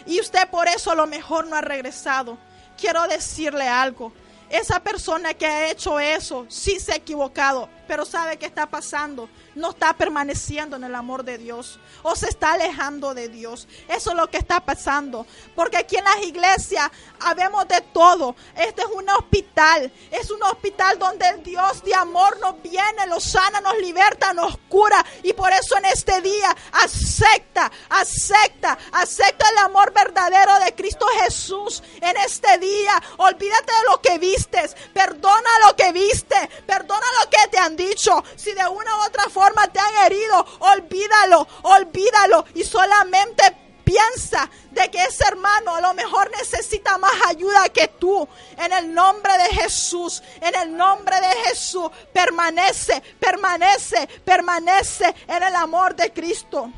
Y 0.05 0.19
usted 0.19 0.47
por 0.49 0.67
eso 0.67 0.91
a 0.91 0.95
lo 0.95 1.07
mejor 1.07 1.47
no 1.47 1.55
ha 1.55 1.61
regresado. 1.61 2.37
Quiero 2.77 3.07
decirle 3.07 3.67
algo. 3.67 4.13
Esa 4.49 4.79
persona 4.79 5.33
que 5.33 5.47
ha 5.47 5.71
hecho 5.71 5.99
eso 5.99 6.45
sí 6.49 6.79
se 6.79 6.91
ha 6.91 6.97
equivocado, 6.97 7.67
pero 7.87 8.05
sabe 8.05 8.37
qué 8.37 8.45
está 8.45 8.67
pasando. 8.67 9.27
No 9.55 9.69
está 9.69 9.93
permaneciendo 9.93 10.75
en 10.75 10.83
el 10.83 10.93
amor 10.93 11.23
de 11.23 11.37
Dios 11.37 11.79
o 12.03 12.13
se 12.13 12.27
está 12.27 12.53
alejando 12.53 13.13
de 13.13 13.29
Dios. 13.29 13.69
Eso 13.87 14.09
es 14.09 14.15
lo 14.17 14.29
que 14.29 14.37
está 14.37 14.59
pasando. 14.59 15.25
Porque 15.55 15.77
aquí 15.77 15.95
en 15.95 16.03
las 16.03 16.21
iglesias 16.23 16.91
habemos 17.21 17.65
de 17.69 17.79
todo. 17.93 18.35
Este 18.53 18.81
es 18.81 18.89
un 18.93 19.09
hospital. 19.09 19.89
Es 20.11 20.29
un 20.29 20.43
hospital 20.43 20.99
donde 20.99 21.29
el 21.29 21.41
Dios 21.41 21.81
de 21.83 21.95
amor 21.95 22.37
nos 22.41 22.61
viene, 22.61 23.07
nos 23.07 23.23
sana, 23.23 23.61
nos 23.61 23.77
liberta, 23.77 24.33
nos 24.33 24.57
cura. 24.67 25.03
Y 25.23 25.31
por 25.31 25.53
eso 25.53 25.77
en 25.77 25.85
este 25.85 26.19
día 26.19 26.53
acepta, 26.73 27.71
acepta, 27.89 28.77
acepta 28.91 29.49
el 29.51 29.57
amor 29.59 29.93
verdadero 29.93 30.59
de 30.65 30.75
Cristo 30.75 31.05
Jesús. 31.23 31.81
En 32.01 32.17
este 32.17 32.57
día, 32.57 33.01
olvídate 33.17 33.71
de 33.71 33.89
lo 33.89 34.01
que 34.01 34.17
vistes. 34.19 34.75
Perdona 34.93 35.49
lo 35.65 35.77
que 35.77 35.93
viste. 35.93 36.49
Perdona 36.67 37.05
lo 37.23 37.29
que 37.29 37.47
te 37.49 37.57
han 37.57 37.77
dicho. 37.77 38.21
Si 38.35 38.51
de 38.51 38.67
una 38.67 38.97
u 38.97 39.07
otra 39.07 39.23
forma 39.29 39.44
te 39.71 39.79
han 39.79 40.05
herido, 40.05 40.45
olvídalo, 40.59 41.47
olvídalo. 41.63 42.45
Y 42.53 42.63
solamente 42.63 43.43
piensa 43.83 44.49
de 44.71 44.89
que 44.89 45.01
ese 45.03 45.23
hermano 45.27 45.75
a 45.75 45.81
lo 45.81 45.93
mejor 45.93 46.29
necesita 46.31 46.97
más 46.97 47.13
ayuda 47.27 47.69
que 47.69 47.87
tú. 47.87 48.27
En 48.57 48.73
el 48.73 48.93
nombre 48.93 49.31
de 49.37 49.61
Jesús, 49.61 50.21
en 50.41 50.55
el 50.55 50.75
nombre 50.75 51.15
de 51.21 51.47
Jesús, 51.47 51.89
permanece, 52.11 53.01
permanece, 53.19 54.07
permanece 54.25 55.15
en 55.27 55.43
el 55.43 55.55
amor 55.55 55.95
de 55.95 56.11
Cristo. 56.11 56.69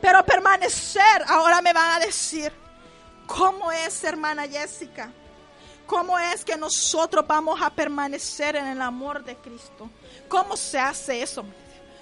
Pero 0.00 0.24
permanecer, 0.24 1.24
ahora 1.28 1.62
me 1.62 1.72
van 1.72 2.02
a 2.02 2.04
decir, 2.04 2.52
¿cómo 3.26 3.72
es, 3.72 4.04
hermana 4.04 4.46
Jessica? 4.48 5.12
¿Cómo 5.86 6.18
es 6.18 6.44
que 6.44 6.56
nosotros 6.56 7.26
vamos 7.26 7.60
a 7.60 7.70
permanecer 7.70 8.56
en 8.56 8.66
el 8.66 8.82
amor 8.82 9.24
de 9.24 9.36
Cristo? 9.36 9.90
¿Cómo 10.32 10.56
se 10.56 10.78
hace 10.78 11.20
eso? 11.20 11.44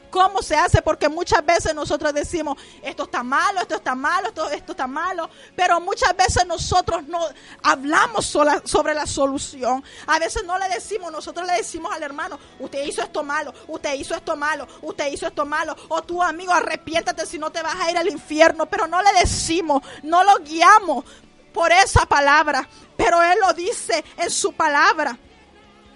¿Cómo 0.08 0.40
se 0.40 0.54
hace? 0.54 0.80
Porque 0.82 1.08
muchas 1.08 1.44
veces 1.44 1.74
nosotros 1.74 2.14
decimos, 2.14 2.56
esto 2.80 3.02
está 3.02 3.24
malo, 3.24 3.60
esto 3.60 3.74
está 3.74 3.96
malo, 3.96 4.28
esto, 4.28 4.48
esto 4.50 4.70
está 4.70 4.86
malo, 4.86 5.28
pero 5.56 5.80
muchas 5.80 6.16
veces 6.16 6.46
nosotros 6.46 7.08
no 7.08 7.18
hablamos 7.64 8.24
sobre 8.26 8.94
la 8.94 9.04
solución. 9.08 9.82
A 10.06 10.20
veces 10.20 10.44
no 10.44 10.56
le 10.60 10.68
decimos, 10.68 11.10
nosotros 11.10 11.44
le 11.44 11.54
decimos 11.54 11.92
al 11.92 12.04
hermano, 12.04 12.38
usted 12.60 12.84
hizo 12.84 13.02
esto 13.02 13.24
malo, 13.24 13.52
usted 13.66 13.94
hizo 13.94 14.14
esto 14.14 14.36
malo, 14.36 14.68
usted 14.82 15.12
hizo 15.12 15.26
esto 15.26 15.44
malo, 15.44 15.74
o 15.88 16.00
tu 16.00 16.22
amigo, 16.22 16.52
arrepiéntate 16.52 17.26
si 17.26 17.36
no 17.36 17.50
te 17.50 17.62
vas 17.62 17.74
a 17.80 17.90
ir 17.90 17.98
al 17.98 18.06
infierno, 18.06 18.66
pero 18.66 18.86
no 18.86 19.02
le 19.02 19.10
decimos, 19.18 19.82
no 20.04 20.22
lo 20.22 20.36
guiamos 20.38 21.04
por 21.52 21.72
esa 21.72 22.06
palabra, 22.06 22.68
pero 22.96 23.20
Él 23.24 23.40
lo 23.44 23.52
dice 23.54 24.04
en 24.18 24.30
su 24.30 24.52
palabra. 24.52 25.18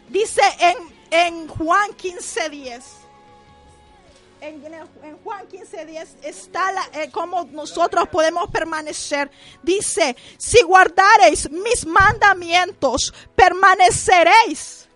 Dice 0.09 0.43
en, 0.59 0.94
en 1.15 1.47
Juan 1.47 1.95
15, 1.95 2.51
10 2.51 2.85
en, 4.41 5.17
Juan 5.23 5.47
15, 5.47 5.87
10 5.87 6.17
está 6.23 6.73
la, 6.73 6.83
eh, 6.93 7.11
nosotros 7.53 8.09
podemos 8.09 8.51
permanecer. 8.51 9.31
Dice, 9.63 10.17
si 10.37 10.61
guardareis 10.63 11.51
mis 11.51 11.87
mandamientos, 11.87 13.15
permaneceréis 13.35 14.89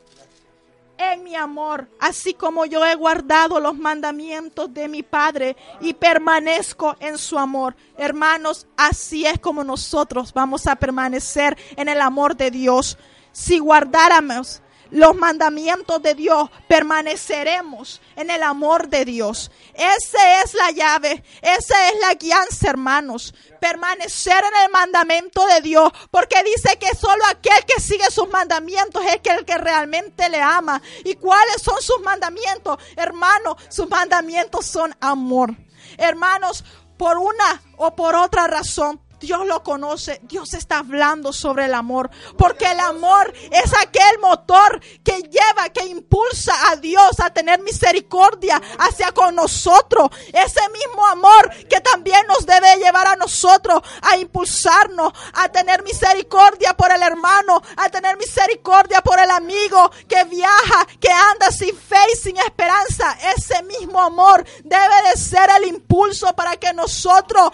en 0.98 1.22
mi 1.22 1.36
amor, 1.36 1.88
así 2.00 2.34
como 2.34 2.66
yo 2.66 2.84
he 2.84 2.94
guardado 2.96 3.60
los 3.60 3.76
mandamientos 3.76 4.74
de 4.74 4.88
mi 4.88 5.02
Padre 5.04 5.56
y 5.80 5.94
permanezco 5.94 6.96
en 7.00 7.16
su 7.16 7.38
amor. 7.38 7.76
Hermanos, 7.96 8.66
así 8.76 9.24
es 9.24 9.38
como 9.38 9.62
nosotros 9.62 10.34
vamos 10.34 10.66
a 10.66 10.76
permanecer 10.76 11.56
en 11.76 11.88
el 11.88 12.00
amor 12.00 12.36
de 12.36 12.50
Dios. 12.50 12.98
Si 13.32 13.60
guardáramos 13.60 14.60
los 14.90 15.14
mandamientos 15.14 16.02
de 16.02 16.14
Dios, 16.14 16.50
permaneceremos 16.68 18.00
en 18.16 18.30
el 18.30 18.42
amor 18.42 18.88
de 18.88 19.04
Dios. 19.04 19.50
Esa 19.74 20.42
es 20.42 20.54
la 20.54 20.70
llave, 20.70 21.22
esa 21.42 21.88
es 21.88 22.00
la 22.00 22.14
guianza, 22.14 22.70
hermanos. 22.70 23.34
Permanecer 23.60 24.42
en 24.44 24.64
el 24.64 24.70
mandamiento 24.70 25.46
de 25.46 25.60
Dios, 25.60 25.92
porque 26.10 26.42
dice 26.44 26.78
que 26.78 26.94
solo 26.96 27.24
aquel 27.26 27.64
que 27.66 27.80
sigue 27.80 28.10
sus 28.10 28.28
mandamientos 28.28 29.02
es 29.04 29.20
el 29.24 29.44
que 29.44 29.58
realmente 29.58 30.28
le 30.28 30.40
ama. 30.40 30.80
¿Y 31.04 31.14
cuáles 31.14 31.62
son 31.62 31.80
sus 31.82 32.00
mandamientos? 32.00 32.78
Hermanos, 32.96 33.56
sus 33.68 33.88
mandamientos 33.88 34.66
son 34.66 34.94
amor. 35.00 35.54
Hermanos, 35.96 36.64
por 36.96 37.18
una 37.18 37.62
o 37.76 37.94
por 37.94 38.14
otra 38.14 38.46
razón, 38.46 39.00
Dios 39.20 39.46
lo 39.46 39.62
conoce, 39.62 40.20
Dios 40.22 40.54
está 40.54 40.78
hablando 40.78 41.32
sobre 41.32 41.66
el 41.66 41.74
amor, 41.74 42.10
porque 42.36 42.70
el 42.70 42.80
amor 42.80 43.32
es 43.50 43.72
aquel 43.82 44.18
motor 44.20 44.80
que 45.02 45.22
lleva, 45.22 45.68
que 45.72 45.86
impulsa 45.86 46.52
a 46.70 46.76
Dios 46.76 47.20
a 47.20 47.30
tener 47.30 47.60
misericordia 47.62 48.60
hacia 48.78 49.12
con 49.12 49.34
nosotros. 49.34 50.08
Ese 50.32 50.60
mismo 50.70 51.06
amor 51.06 51.50
que 51.68 51.80
también 51.80 52.26
nos 52.26 52.46
debe 52.46 52.76
llevar 52.76 53.06
a 53.06 53.16
nosotros 53.16 53.82
a 54.02 54.16
impulsarnos, 54.16 55.12
a 55.34 55.48
tener 55.48 55.82
misericordia 55.82 56.74
por 56.74 56.92
el 56.92 57.02
hermano, 57.02 57.60
a 57.76 57.88
tener 57.88 58.16
misericordia 58.16 59.00
por 59.00 59.18
el 59.18 59.30
amigo 59.30 59.90
que 60.06 60.24
viaja, 60.24 60.86
que 61.00 61.10
anda 61.10 61.50
sin 61.50 61.76
fe 61.76 61.96
y 62.12 62.16
sin 62.16 62.36
esperanza. 62.38 63.16
Ese 63.36 63.62
mismo 63.64 64.00
amor 64.00 64.44
debe 64.64 65.10
de 65.10 65.16
ser 65.16 65.48
el 65.58 65.68
impulso 65.68 66.34
para 66.34 66.56
que 66.56 66.72
nosotros 66.72 67.50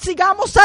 sigamos 0.00 0.56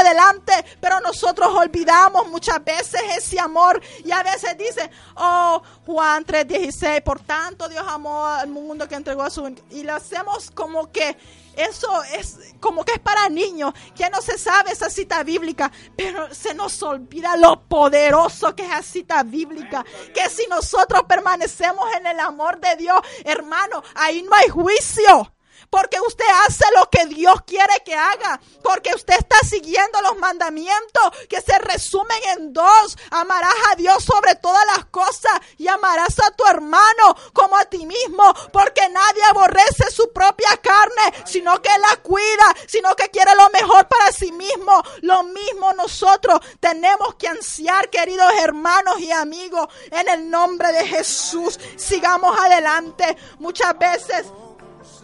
pero 0.79 0.99
nosotros 1.01 1.49
olvidamos 1.53 2.27
muchas 2.27 2.63
veces 2.63 3.01
ese 3.17 3.39
amor 3.39 3.81
y 4.03 4.11
a 4.11 4.23
veces 4.23 4.57
dice, 4.57 4.89
oh, 5.15 5.61
Juan 5.85 6.25
3:16, 6.25 7.01
por 7.03 7.19
tanto 7.19 7.67
Dios 7.69 7.85
amó 7.87 8.25
al 8.25 8.47
mundo 8.47 8.87
que 8.87 8.95
entregó 8.95 9.23
a 9.23 9.29
su... 9.29 9.55
Y 9.71 9.83
lo 9.83 9.95
hacemos 9.95 10.51
como 10.51 10.91
que 10.91 11.17
eso 11.57 12.03
es 12.03 12.37
como 12.59 12.85
que 12.85 12.93
es 12.93 12.99
para 12.99 13.29
niños, 13.29 13.73
que 13.95 14.09
no 14.09 14.21
se 14.21 14.37
sabe 14.37 14.71
esa 14.71 14.89
cita 14.89 15.23
bíblica, 15.23 15.71
pero 15.95 16.33
se 16.33 16.53
nos 16.53 16.81
olvida 16.83 17.35
lo 17.35 17.61
poderoso 17.61 18.55
que 18.55 18.63
es 18.63 18.71
esa 18.71 18.83
cita 18.83 19.23
bíblica, 19.23 19.83
que 20.13 20.29
si 20.29 20.45
nosotros 20.47 21.03
permanecemos 21.07 21.85
en 21.95 22.05
el 22.05 22.19
amor 22.19 22.59
de 22.59 22.75
Dios, 22.75 22.99
hermano, 23.25 23.83
ahí 23.95 24.21
no 24.21 24.35
hay 24.35 24.49
juicio. 24.49 25.31
Porque 25.69 25.99
usted 25.99 26.25
hace 26.45 26.65
lo 26.75 26.89
que 26.89 27.06
Dios 27.06 27.41
quiere 27.45 27.73
que 27.86 27.93
haga. 27.93 28.39
Porque 28.63 28.93
usted 28.95 29.15
está 29.17 29.38
siguiendo 29.39 30.01
los 30.01 30.17
mandamientos 30.17 31.03
que 31.30 31.41
se 31.41 31.58
resumen 31.60 32.17
en 32.36 32.53
dos. 32.53 32.97
Amarás 33.12 33.53
a 33.71 33.75
Dios 33.75 34.03
sobre 34.03 34.36
todas 34.36 34.63
las 34.75 34.86
cosas 34.86 35.34
y 35.58 35.67
amarás 35.67 36.19
a 36.19 36.32
tu 36.32 36.45
hermano 36.45 37.15
como 37.34 37.58
a 37.58 37.65
ti 37.65 37.86
mismo. 37.86 38.34
Porque 38.51 38.88
nadie 38.89 39.23
aborrece 39.30 39.91
su 39.91 40.12
propia 40.12 40.58
carne, 40.58 41.23
sino 41.25 41.62
que 41.62 41.69
la 41.77 41.97
cuida, 41.97 42.56
sino 42.67 42.95
que 42.95 43.10
quiere 43.10 43.36
lo 43.36 43.49
mejor 43.49 43.88
para 43.88 44.12
sí 44.12 44.32
mismo. 44.32 44.82
Lo 45.01 45.23
mismo 45.23 45.73
nosotros 45.73 46.39
tenemos 46.60 47.15
que 47.15 47.27
ansiar, 47.27 47.89
queridos 47.89 48.32
hermanos 48.41 48.99
y 48.99 49.12
amigos, 49.12 49.67
en 49.91 50.08
el 50.10 50.30
nombre 50.30 50.71
de 50.71 50.88
Jesús. 50.88 51.60
Sigamos 51.75 52.38
adelante. 52.39 53.17
Muchas 53.39 53.77
veces 53.77 54.25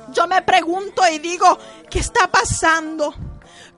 yo 0.09 0.27
me 0.27 0.41
pregunto 0.41 1.01
y 1.11 1.19
digo, 1.19 1.57
¿qué 1.89 1.99
está 1.99 2.27
pasando? 2.27 3.13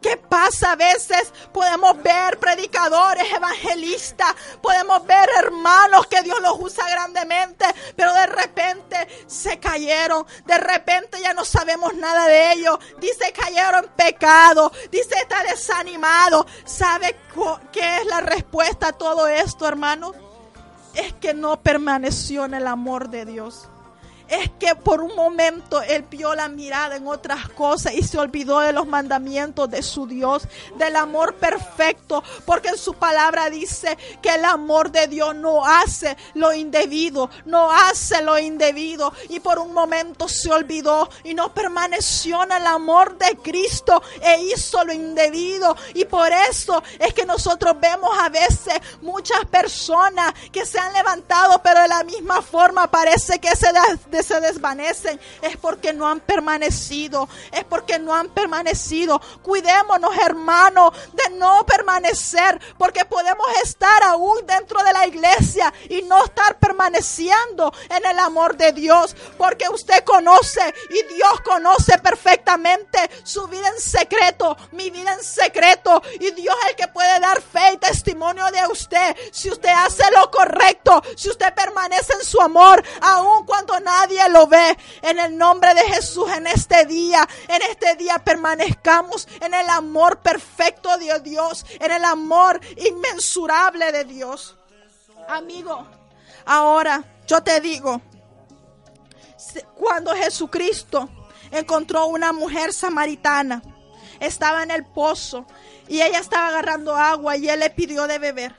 ¿Qué 0.05 0.17
pasa? 0.17 0.73
A 0.73 0.75
veces 0.75 1.33
podemos 1.51 2.01
ver 2.03 2.37
predicadores, 2.37 3.25
evangelistas, 3.33 4.35
podemos 4.61 5.03
ver 5.07 5.27
hermanos 5.39 6.05
que 6.05 6.21
Dios 6.21 6.39
los 6.41 6.59
usa 6.59 6.87
grandemente, 6.87 7.65
pero 7.95 8.13
de 8.13 8.27
repente 8.27 9.07
se 9.25 9.57
cayeron, 9.59 10.23
de 10.45 10.59
repente 10.59 11.19
ya 11.19 11.33
no 11.33 11.43
sabemos 11.43 11.95
nada 11.95 12.27
de 12.27 12.53
ellos. 12.53 12.77
Dice 12.99 13.33
cayeron 13.33 13.85
en 13.85 13.91
pecado, 13.93 14.71
dice 14.91 15.15
está 15.15 15.41
desanimado. 15.41 16.45
¿Sabe 16.65 17.15
qué 17.71 17.97
es 17.97 18.05
la 18.05 18.21
respuesta 18.21 18.89
a 18.89 18.93
todo 18.93 19.27
esto, 19.27 19.67
hermano? 19.67 20.13
Es 20.93 21.13
que 21.13 21.33
no 21.33 21.59
permaneció 21.63 22.45
en 22.45 22.53
el 22.53 22.67
amor 22.67 23.09
de 23.09 23.25
Dios 23.25 23.69
es 24.27 24.49
que 24.59 24.75
por 24.75 25.01
un 25.01 25.15
momento 25.15 25.81
él 25.81 26.05
vio 26.09 26.33
la 26.35 26.49
mirada 26.49 26.95
en 26.95 27.07
otras 27.07 27.49
cosas 27.49 27.93
y 27.93 28.03
se 28.03 28.17
olvidó 28.17 28.59
de 28.59 28.73
los 28.73 28.87
mandamientos 28.87 29.69
de 29.69 29.81
su 29.81 30.07
Dios, 30.07 30.47
del 30.77 30.95
amor 30.95 31.35
perfecto, 31.35 32.23
porque 32.45 32.69
en 32.69 32.77
su 32.77 32.93
palabra 32.93 33.49
dice 33.49 33.97
que 34.21 34.35
el 34.35 34.45
amor 34.45 34.91
de 34.91 35.07
Dios 35.07 35.35
no 35.35 35.65
hace 35.65 36.17
lo 36.33 36.53
indebido, 36.53 37.29
no 37.45 37.71
hace 37.71 38.21
lo 38.21 38.37
indebido. 38.39 39.13
Y 39.29 39.39
por 39.39 39.59
un 39.59 39.73
momento 39.73 40.27
se 40.27 40.51
olvidó 40.51 41.09
y 41.23 41.33
no 41.33 41.53
permaneció 41.53 42.43
en 42.43 42.51
el 42.51 42.67
amor 42.67 43.17
de 43.17 43.37
Cristo 43.37 44.01
e 44.21 44.41
hizo 44.41 44.83
lo 44.83 44.93
indebido. 44.93 45.75
Y 45.93 46.05
por 46.05 46.31
eso 46.49 46.81
es 46.99 47.13
que 47.13 47.25
nosotros 47.25 47.75
vemos 47.79 48.11
a 48.19 48.29
veces 48.29 48.75
muchas 49.01 49.45
personas 49.45 50.33
que 50.51 50.65
se 50.65 50.79
han 50.79 50.93
levantado 50.93 51.45
pero 51.63 51.81
de 51.81 51.87
la 51.87 52.03
misma 52.03 52.41
forma 52.41 52.89
parece 52.89 53.39
que 53.39 53.55
se 53.55 53.71
se 54.23 54.39
desvanecen 54.39 55.19
es 55.41 55.57
porque 55.57 55.93
no 55.93 56.07
han 56.07 56.19
permanecido, 56.19 57.27
es 57.51 57.63
porque 57.63 57.99
no 57.99 58.13
han 58.13 58.29
permanecido. 58.29 59.21
Cuidémonos, 59.41 60.15
hermanos, 60.17 60.91
de 61.13 61.35
no 61.35 61.65
permanecer, 61.65 62.59
porque 62.77 63.05
podemos 63.05 63.47
estar 63.63 64.03
aún 64.03 64.45
dentro 64.45 64.83
de 64.83 64.93
la 64.93 65.07
iglesia 65.07 65.73
y 65.89 66.01
no 66.03 66.23
estar 66.23 66.59
permaneciendo 66.59 67.73
en 67.89 68.05
el 68.05 68.19
amor 68.19 68.57
de 68.57 68.71
Dios, 68.71 69.15
porque 69.37 69.67
usted 69.69 70.03
conoce 70.03 70.61
y 70.89 71.13
Dios 71.13 71.41
conoce 71.41 71.97
perfectamente 71.99 72.99
su 73.23 73.47
vida 73.47 73.67
en 73.69 73.79
secreto, 73.79 74.57
mi 74.71 74.89
vida 74.89 75.13
en 75.13 75.23
secreto, 75.23 76.01
y 76.19 76.31
Dios 76.31 76.55
es 76.63 76.69
el 76.71 76.75
que 76.75 76.87
puede 76.87 77.19
dar 77.19 77.41
fe 77.41 77.73
y 77.73 77.77
testimonio 77.77 78.45
de 78.51 78.67
usted. 78.71 79.15
Si 79.31 79.49
usted 79.49 79.69
hace 79.69 80.03
lo 80.11 80.29
correcto, 80.31 81.01
si 81.15 81.29
usted 81.29 81.53
permanece 81.53 82.13
en 82.13 82.23
su 82.23 82.41
amor, 82.41 82.83
aun 83.01 83.45
cuando 83.45 83.79
nadie 83.79 84.04
nadie 84.05 84.29
lo 84.29 84.47
ve. 84.47 84.77
En 85.01 85.19
el 85.19 85.37
nombre 85.37 85.73
de 85.73 85.81
Jesús, 85.81 86.29
en 86.31 86.47
este 86.47 86.85
día, 86.85 87.27
en 87.47 87.61
este 87.69 87.95
día 87.95 88.19
permanezcamos 88.19 89.27
en 89.41 89.53
el 89.53 89.67
amor 89.69 90.19
perfecto 90.19 90.97
de 90.97 91.19
Dios, 91.19 91.65
en 91.79 91.91
el 91.91 92.03
amor 92.03 92.59
inmensurable 92.77 93.91
de 93.91 94.05
Dios. 94.05 94.57
Amigo, 95.27 95.87
ahora 96.45 97.03
yo 97.27 97.41
te 97.41 97.59
digo, 97.59 98.01
cuando 99.75 100.13
Jesucristo 100.15 101.09
encontró 101.51 102.07
una 102.07 102.31
mujer 102.31 102.73
samaritana, 102.73 103.61
estaba 104.19 104.63
en 104.63 104.71
el 104.71 104.85
pozo 104.85 105.45
y 105.87 106.01
ella 106.01 106.19
estaba 106.19 106.47
agarrando 106.47 106.95
agua 106.95 107.37
y 107.37 107.49
él 107.49 107.59
le 107.59 107.69
pidió 107.69 108.07
de 108.07 108.19
beber. 108.19 108.55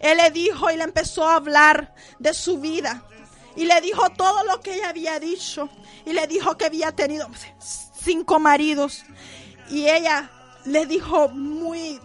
Él 0.00 0.18
le 0.18 0.30
dijo 0.30 0.70
y 0.70 0.76
le 0.76 0.84
empezó 0.84 1.26
a 1.26 1.36
hablar 1.36 1.94
de 2.18 2.34
su 2.34 2.58
vida, 2.58 3.04
y 3.56 3.64
le 3.64 3.80
dijo 3.80 4.10
todo 4.10 4.44
lo 4.44 4.60
que 4.60 4.74
ella 4.74 4.90
había 4.90 5.18
dicho. 5.20 5.68
Y 6.04 6.12
le 6.12 6.26
dijo 6.26 6.56
que 6.56 6.66
había 6.66 6.92
tenido 6.92 7.28
cinco 7.58 8.38
maridos. 8.38 9.04
Y 9.70 9.88
ella 9.88 10.30
le 10.64 10.86
dijo 10.86 11.28
muy 11.28 12.00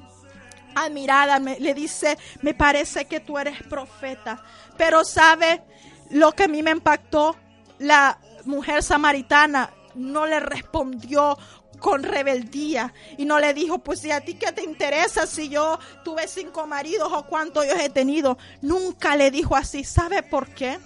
admirada, 0.75 1.39
le 1.39 1.73
dice, 1.73 2.17
me 2.41 2.53
parece 2.53 3.05
que 3.05 3.19
tú 3.19 3.38
eres 3.38 3.62
profeta. 3.63 4.43
Pero 4.77 5.03
sabe 5.03 5.63
lo 6.09 6.31
que 6.33 6.43
a 6.43 6.47
mí 6.47 6.63
me 6.63 6.71
impactó, 6.71 7.35
la 7.79 8.19
mujer 8.45 8.83
samaritana 8.83 9.71
no 9.95 10.25
le 10.25 10.39
respondió 10.39 11.38
con 11.79 12.03
rebeldía 12.03 12.93
y 13.17 13.25
no 13.25 13.39
le 13.39 13.53
dijo, 13.53 13.79
pues 13.79 14.01
si 14.01 14.12
a 14.12 14.21
ti 14.21 14.35
qué 14.35 14.51
te 14.51 14.63
interesa 14.63 15.25
si 15.25 15.49
yo 15.49 15.79
tuve 16.03 16.27
cinco 16.27 16.67
maridos 16.67 17.09
o 17.12 17.25
cuántos 17.25 17.65
yo 17.65 17.73
he 17.73 17.89
tenido. 17.89 18.38
Nunca 18.62 19.15
le 19.15 19.31
dijo 19.31 19.55
así. 19.55 19.83
¿Sabe 19.83 20.21
por 20.23 20.49
qué? 20.49 20.77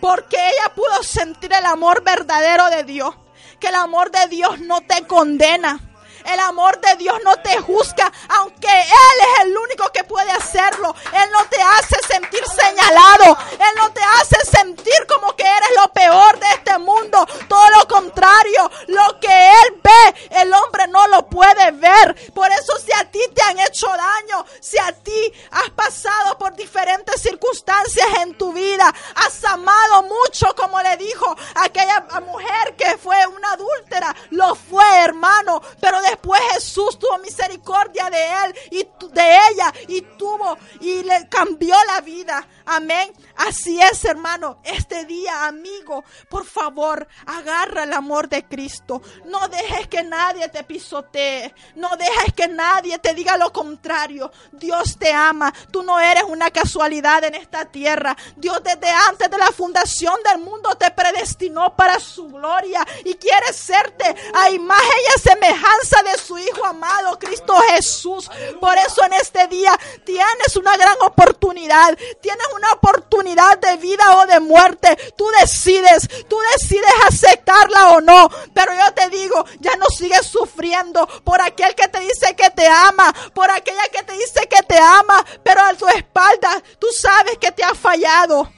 Porque 0.00 0.36
ella 0.36 0.74
pudo 0.74 1.02
sentir 1.02 1.52
el 1.52 1.66
amor 1.66 2.02
verdadero 2.02 2.68
de 2.70 2.84
Dios. 2.84 3.14
Que 3.60 3.68
el 3.68 3.74
amor 3.74 4.10
de 4.10 4.26
Dios 4.28 4.60
no 4.60 4.80
te 4.82 5.06
condena. 5.06 5.80
El 6.26 6.40
amor 6.40 6.80
de 6.80 6.96
Dios 6.96 7.16
no 7.24 7.36
te 7.36 7.56
juzga, 7.58 8.12
aunque 8.30 8.66
Él 8.68 9.18
es 9.20 9.44
el 9.44 9.56
único 9.56 9.90
que 9.92 10.02
puede 10.02 10.30
hacerlo. 10.32 10.94
Él 11.12 11.30
no 11.32 11.44
te 11.46 11.62
hace 11.62 11.96
sentir 12.08 12.42
señalado. 12.44 13.38
Él 13.52 13.74
no 13.76 13.92
te 13.92 14.00
hace 14.02 14.44
sentir 14.44 15.06
como 15.08 15.36
que 15.36 15.44
eres 15.44 15.70
lo 15.76 15.92
peor 15.92 16.38
de 16.40 16.46
este 16.48 16.78
mundo. 16.78 17.24
Todo 17.48 17.70
lo 17.70 17.86
contrario, 17.86 18.70
lo 18.88 19.20
que 19.20 19.28
Él 19.28 19.80
ve, 19.82 20.40
el 20.40 20.52
hombre 20.52 20.88
no 20.88 21.06
lo 21.06 21.28
puede 21.28 21.70
ver. 21.70 22.32
Por 22.34 22.50
eso 22.50 22.76
si 22.84 22.92
a 22.92 23.08
ti 23.08 23.20
te 23.32 23.42
han 23.42 23.60
hecho 23.60 23.86
daño, 23.86 24.44
si 24.60 24.78
a 24.78 24.90
ti 24.92 25.32
has 25.52 25.70
pasado 25.70 26.36
por 26.38 26.56
diferentes 26.56 27.22
circunstancias 27.22 28.06
en 28.22 28.36
tu 28.36 28.52
vida, 28.52 28.92
mucho, 30.26 30.54
como 30.56 30.80
le 30.82 30.96
dijo 30.96 31.36
aquella 31.54 32.04
mujer 32.20 32.74
que 32.76 32.96
fue 32.98 33.16
una 33.26 33.52
adúltera, 33.52 34.14
lo 34.30 34.54
fue 34.54 34.84
hermano, 35.00 35.60
pero 35.80 36.00
después 36.02 36.40
Jesús 36.52 36.98
tuvo 36.98 37.18
misericordia 37.18 38.10
de 38.10 38.26
él 38.44 38.54
y 38.70 38.88
de 39.12 39.38
ella 39.50 39.72
y 39.88 40.00
tuvo 40.02 40.58
y 40.80 41.02
le 41.02 41.28
cambió 41.28 41.74
la 41.94 42.00
vida. 42.00 42.46
Amén. 42.66 43.12
Así 43.36 43.80
es, 43.80 44.04
hermano. 44.04 44.58
Este 44.64 45.04
día, 45.04 45.46
amigo, 45.46 46.04
por 46.28 46.44
favor, 46.44 47.06
agarra 47.26 47.84
el 47.84 47.92
amor 47.92 48.28
de 48.28 48.44
Cristo. 48.44 49.00
No 49.26 49.46
dejes 49.48 49.86
que 49.88 50.02
nadie 50.02 50.48
te 50.48 50.64
pisotee. 50.64 51.54
No 51.76 51.96
dejes 51.96 52.32
que 52.34 52.48
nadie 52.48 52.98
te 52.98 53.14
diga 53.14 53.36
lo 53.36 53.52
contrario. 53.52 54.32
Dios 54.50 54.98
te 54.98 55.12
ama. 55.12 55.52
Tú 55.70 55.82
no 55.82 56.00
eres 56.00 56.24
una 56.24 56.50
casualidad 56.50 57.22
en 57.24 57.36
esta 57.36 57.66
tierra. 57.66 58.16
Dios 58.36 58.60
desde 58.64 58.90
antes 58.90 59.30
de 59.30 59.38
la 59.38 59.52
fundación 59.52 60.16
del 60.24 60.42
mundo 60.42 60.74
te 60.74 60.90
predestinó 60.90 61.76
para 61.76 62.00
su 62.00 62.28
gloria 62.28 62.84
y 63.04 63.14
quiere 63.14 63.52
serte 63.52 64.14
a 64.34 64.50
imagen 64.50 65.00
y 65.16 65.20
semejanza 65.20 66.02
de 66.02 66.18
su 66.18 66.36
Hijo 66.36 66.64
amado, 66.64 67.18
Cristo 67.18 67.54
Jesús. 67.70 68.28
Por 68.60 68.76
eso 68.78 69.04
en 69.04 69.12
este 69.14 69.46
día 69.46 69.78
tienes 70.04 70.56
una 70.56 70.76
gran 70.76 70.96
oportunidad. 71.02 71.96
Tienes 72.20 72.46
oportunidad 72.72 73.58
de 73.58 73.76
vida 73.76 74.16
o 74.16 74.26
de 74.26 74.40
muerte. 74.40 74.96
Tú 75.16 75.26
decides, 75.40 76.08
tú 76.28 76.38
decides 76.54 76.90
aceptarla 77.06 77.90
o 77.90 78.00
no. 78.00 78.28
Pero 78.54 78.72
yo 78.74 78.94
te 78.94 79.08
digo, 79.10 79.44
ya 79.60 79.76
no 79.76 79.86
sigues 79.86 80.26
sufriendo 80.26 81.06
por 81.24 81.40
aquel 81.40 81.74
que 81.74 81.88
te 81.88 82.00
dice 82.00 82.34
que 82.36 82.50
te 82.50 82.66
ama, 82.66 83.14
por 83.34 83.50
aquella 83.50 83.88
que 83.92 84.02
te 84.02 84.12
dice 84.14 84.46
que 84.48 84.62
te 84.62 84.78
ama, 84.78 85.24
pero 85.42 85.62
a 85.62 85.74
tu 85.74 85.86
espalda 85.88 86.62
tú 86.78 86.86
sabes 86.92 87.38
que 87.38 87.52
te 87.52 87.64
ha 87.64 87.74
fallado. 87.74 88.55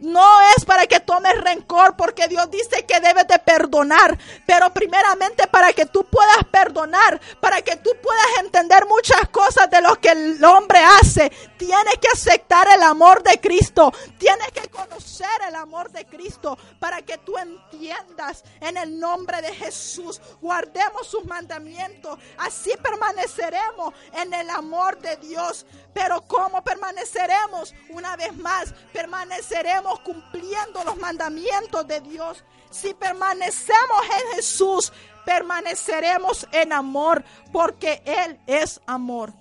No 0.00 0.40
es 0.56 0.64
para 0.64 0.86
que 0.86 1.00
tomes 1.00 1.40
rencor, 1.40 1.96
porque 1.96 2.28
Dios 2.28 2.50
dice 2.50 2.84
que 2.84 3.00
debes 3.00 3.26
de 3.28 3.38
perdonar, 3.38 4.18
pero 4.44 4.72
primeramente 4.72 5.46
para 5.46 5.72
que 5.72 5.86
tú 5.86 6.04
puedas 6.04 6.44
perdonar, 6.50 7.18
para 7.40 7.62
que 7.62 7.76
tú 7.76 7.90
puedas 8.02 8.26
entender 8.40 8.86
muchas 8.86 9.28
cosas 9.30 9.70
de 9.70 9.80
lo 9.80 9.96
que 9.96 10.10
el 10.10 10.44
hombre 10.44 10.80
hace, 11.00 11.30
tienes 11.56 11.94
que 12.00 12.08
aceptar 12.12 12.68
el 12.68 12.82
amor 12.82 13.22
de 13.22 13.40
Cristo, 13.40 13.92
tienes 14.18 14.48
que 14.52 14.68
conocer 14.68 15.26
el 15.48 15.54
amor 15.54 15.90
de 15.90 16.04
Cristo 16.04 16.58
para 16.78 17.00
que 17.00 17.16
tú 17.18 17.36
entiendas 17.38 18.44
en 18.60 18.76
el 18.76 18.98
nombre 18.98 19.40
de 19.40 19.54
Jesús, 19.54 20.20
guardemos 20.42 21.06
sus 21.06 21.24
mandamientos, 21.24 22.18
así 22.38 22.72
permaneceremos 22.82 23.94
en 24.12 24.34
el 24.34 24.50
amor 24.50 24.98
de 24.98 25.16
Dios. 25.16 25.64
Pero 25.94 26.20
¿cómo 26.22 26.62
permaneceremos? 26.62 27.74
Una 27.88 28.16
vez 28.16 28.36
más, 28.36 28.74
permaneceremos 28.92 29.85
cumpliendo 30.00 30.84
los 30.84 30.96
mandamientos 30.96 31.86
de 31.86 32.00
Dios. 32.00 32.44
Si 32.70 32.94
permanecemos 32.94 34.02
en 34.04 34.36
Jesús, 34.36 34.92
permaneceremos 35.24 36.46
en 36.52 36.72
amor, 36.72 37.24
porque 37.52 38.02
Él 38.04 38.38
es 38.46 38.80
amor. 38.86 39.32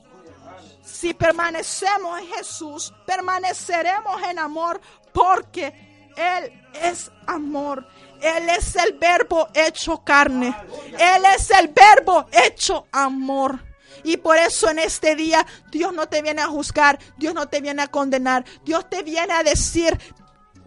Si 0.84 1.14
permanecemos 1.14 2.20
en 2.20 2.28
Jesús, 2.28 2.94
permaneceremos 3.06 4.22
en 4.24 4.40
amor, 4.40 4.80
porque 5.12 6.12
Él 6.16 6.64
es 6.74 7.12
amor. 7.28 7.88
Él 8.22 8.50
es 8.50 8.76
el 8.76 8.94
verbo 8.94 9.48
hecho 9.54 10.04
carne. 10.04 10.56
Él 10.98 11.24
es 11.36 11.52
el 11.52 11.68
verbo 11.70 12.26
hecho 12.32 12.88
amor. 12.92 13.60
Y 14.04 14.18
por 14.18 14.38
eso 14.38 14.70
en 14.70 14.80
este 14.80 15.16
día 15.16 15.46
Dios 15.72 15.92
no 15.92 16.08
te 16.08 16.22
viene 16.22 16.42
a 16.42 16.48
juzgar, 16.48 17.00
Dios 17.18 17.34
no 17.34 17.48
te 17.48 17.60
viene 17.60 17.82
a 17.82 17.88
condenar, 17.88 18.46
Dios 18.64 18.88
te 18.88 19.02
viene 19.02 19.34
a 19.34 19.42
decir, 19.42 20.00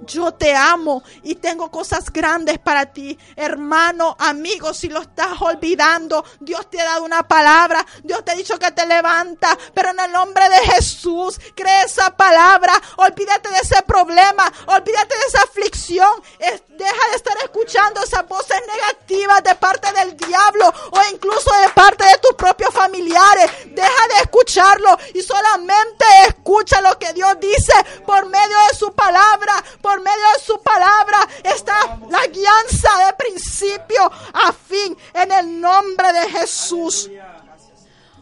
yo 0.00 0.32
te 0.32 0.54
amo 0.54 1.02
y 1.22 1.34
tengo 1.36 1.70
cosas 1.70 2.10
grandes 2.12 2.58
para 2.58 2.86
ti. 2.86 3.18
Hermano, 3.36 4.16
amigo, 4.18 4.72
si 4.72 4.88
lo 4.88 5.00
estás 5.00 5.40
olvidando, 5.40 6.24
Dios 6.40 6.68
te 6.70 6.80
ha 6.80 6.84
dado 6.84 7.04
una 7.04 7.26
palabra. 7.26 7.84
Dios 8.02 8.24
te 8.24 8.32
ha 8.32 8.34
dicho 8.34 8.58
que 8.58 8.70
te 8.72 8.86
levanta. 8.86 9.56
Pero 9.74 9.90
en 9.90 10.00
el 10.00 10.12
nombre 10.12 10.48
de 10.48 10.58
Jesús, 10.72 11.40
cree 11.54 11.84
esa 11.84 12.16
palabra. 12.16 12.72
Olvídate 12.96 13.48
de 13.50 13.58
ese 13.58 13.82
problema. 13.82 14.50
Olvídate 14.66 15.14
de 15.14 15.24
esa 15.28 15.42
aflicción. 15.42 16.22
deja 16.38 17.10
de 17.10 17.16
estar 17.16 17.36
escuchando 17.42 18.02
esas 18.02 18.26
voces 18.28 18.60
negativas 18.66 19.42
de 19.42 19.54
parte 19.56 19.92
del 19.92 20.16
diablo 20.16 20.72
o 20.92 21.00
incluso 21.12 21.50
de 21.60 21.68
parte 21.70 22.04
de 22.04 22.18
tus 22.18 22.34
propios 22.34 22.72
familiares. 22.72 23.50
Deja 23.66 24.08
de 24.14 24.22
escucharlo 24.22 24.96
y 25.14 25.22
solamente 25.22 26.04
escucha 26.28 26.80
lo 26.80 26.98
que 26.98 27.12
Dios 27.12 27.36
dice 27.40 27.72
por 28.06 28.26
medio 28.26 28.56
de 28.70 28.76
su 28.76 28.92
palabra 28.94 29.64
medio 29.96 30.24
de 30.36 30.44
su 30.44 30.62
palabra 30.62 31.18
está 31.42 31.98
la 32.08 32.26
guianza 32.26 33.06
de 33.06 33.12
principio 33.14 34.10
a 34.32 34.52
fin 34.52 34.96
en 35.14 35.32
el 35.32 35.60
nombre 35.60 36.12
de 36.12 36.30
Jesús. 36.30 37.10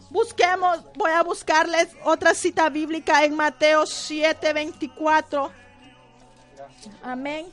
Busquemos, 0.09 0.81
voy 0.95 1.11
a 1.11 1.21
buscarles 1.21 1.89
otra 2.03 2.33
cita 2.33 2.69
bíblica 2.69 3.23
en 3.23 3.35
Mateo 3.35 3.85
7, 3.85 4.53
24. 4.53 5.51
Amén. 7.03 7.47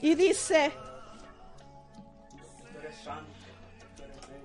Y 0.00 0.14
dice, 0.14 0.72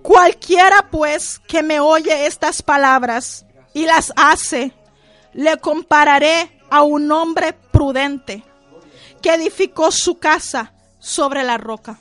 cualquiera 0.01 0.87
pues 0.89 1.39
que 1.39 1.61
me 1.61 1.79
oye 1.79 2.25
estas 2.25 2.61
palabras 2.61 3.45
y 3.73 3.85
las 3.85 4.11
hace, 4.15 4.73
le 5.37 5.57
compararé 5.57 6.49
a 6.71 6.81
un 6.81 7.11
hombre 7.11 7.53
prudente 7.53 8.43
que 9.21 9.35
edificó 9.35 9.91
su 9.91 10.17
casa 10.17 10.73
sobre 10.97 11.43
la 11.43 11.57
roca. 11.57 11.99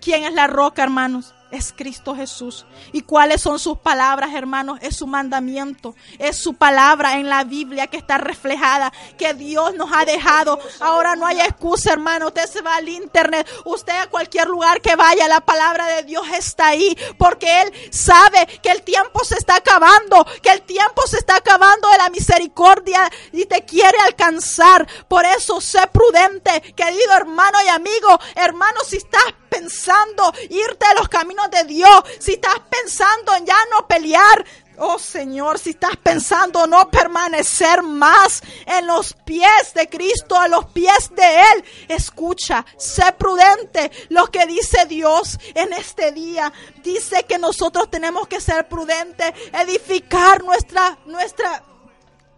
¿Quién 0.00 0.22
es 0.22 0.32
la 0.32 0.46
roca, 0.46 0.84
hermanos? 0.84 1.34
Es 1.50 1.72
Cristo 1.76 2.14
Jesús. 2.14 2.66
¿Y 2.92 3.02
cuáles 3.02 3.40
son 3.40 3.58
sus 3.58 3.78
palabras, 3.78 4.34
hermanos? 4.34 4.78
Es 4.82 4.96
su 4.96 5.06
mandamiento, 5.06 5.94
es 6.18 6.36
su 6.36 6.54
palabra 6.54 7.14
en 7.14 7.28
la 7.28 7.44
Biblia 7.44 7.86
que 7.86 7.96
está 7.96 8.18
reflejada, 8.18 8.92
que 9.18 9.34
Dios 9.34 9.74
nos 9.74 9.90
ha 9.92 10.04
dejado. 10.04 10.58
Ahora 10.80 11.16
no 11.16 11.26
hay 11.26 11.40
excusa, 11.40 11.92
hermano. 11.92 12.28
Usted 12.28 12.46
se 12.46 12.62
va 12.62 12.76
al 12.76 12.88
internet, 12.88 13.48
usted 13.64 13.94
a 13.94 14.08
cualquier 14.08 14.48
lugar 14.48 14.80
que 14.80 14.96
vaya, 14.96 15.28
la 15.28 15.40
palabra 15.40 15.86
de 15.86 16.02
Dios 16.04 16.26
está 16.32 16.68
ahí, 16.68 16.96
porque 17.18 17.62
Él 17.62 17.72
sabe 17.90 18.46
que 18.62 18.70
el 18.70 18.82
tiempo 18.82 19.24
se 19.24 19.36
está 19.36 19.56
acabando, 19.56 20.26
que 20.42 20.50
el 20.50 20.62
tiempo 20.62 21.06
se 21.06 21.18
está 21.18 21.36
acabando 21.36 21.88
de 21.88 21.98
la 21.98 22.10
misericordia 22.10 23.10
y 23.32 23.44
te 23.46 23.64
quiere 23.64 23.98
alcanzar. 24.00 24.86
Por 25.08 25.24
eso 25.24 25.60
sé 25.60 25.86
prudente, 25.92 26.60
querido 26.74 27.12
hermano 27.14 27.58
y 27.64 27.68
amigo, 27.68 28.18
hermano, 28.34 28.80
si 28.86 28.96
estás 28.96 29.22
pensando 29.50 30.32
irte 30.48 30.86
a 30.86 30.94
los 30.94 31.08
caminos 31.08 31.50
de 31.50 31.64
Dios, 31.64 32.02
si 32.18 32.32
estás 32.32 32.60
pensando 32.70 33.34
en 33.34 33.44
ya 33.44 33.56
no 33.70 33.86
pelear, 33.86 34.44
Oh 34.82 34.98
Señor, 34.98 35.58
si 35.58 35.70
estás 35.70 35.98
pensando 35.98 36.66
no 36.66 36.90
permanecer 36.90 37.82
más 37.82 38.42
en 38.64 38.86
los 38.86 39.12
pies 39.12 39.74
de 39.74 39.90
Cristo, 39.90 40.38
a 40.38 40.48
los 40.48 40.64
pies 40.66 41.10
de 41.14 41.38
Él, 41.38 41.64
escucha, 41.86 42.64
sé 42.78 43.12
prudente. 43.12 43.90
Lo 44.08 44.28
que 44.28 44.46
dice 44.46 44.86
Dios 44.86 45.38
en 45.54 45.74
este 45.74 46.12
día, 46.12 46.50
dice 46.82 47.24
que 47.24 47.36
nosotros 47.36 47.90
tenemos 47.90 48.26
que 48.26 48.40
ser 48.40 48.68
prudentes, 48.68 49.34
edificar 49.52 50.42
nuestra, 50.42 50.96
nuestra 51.04 51.62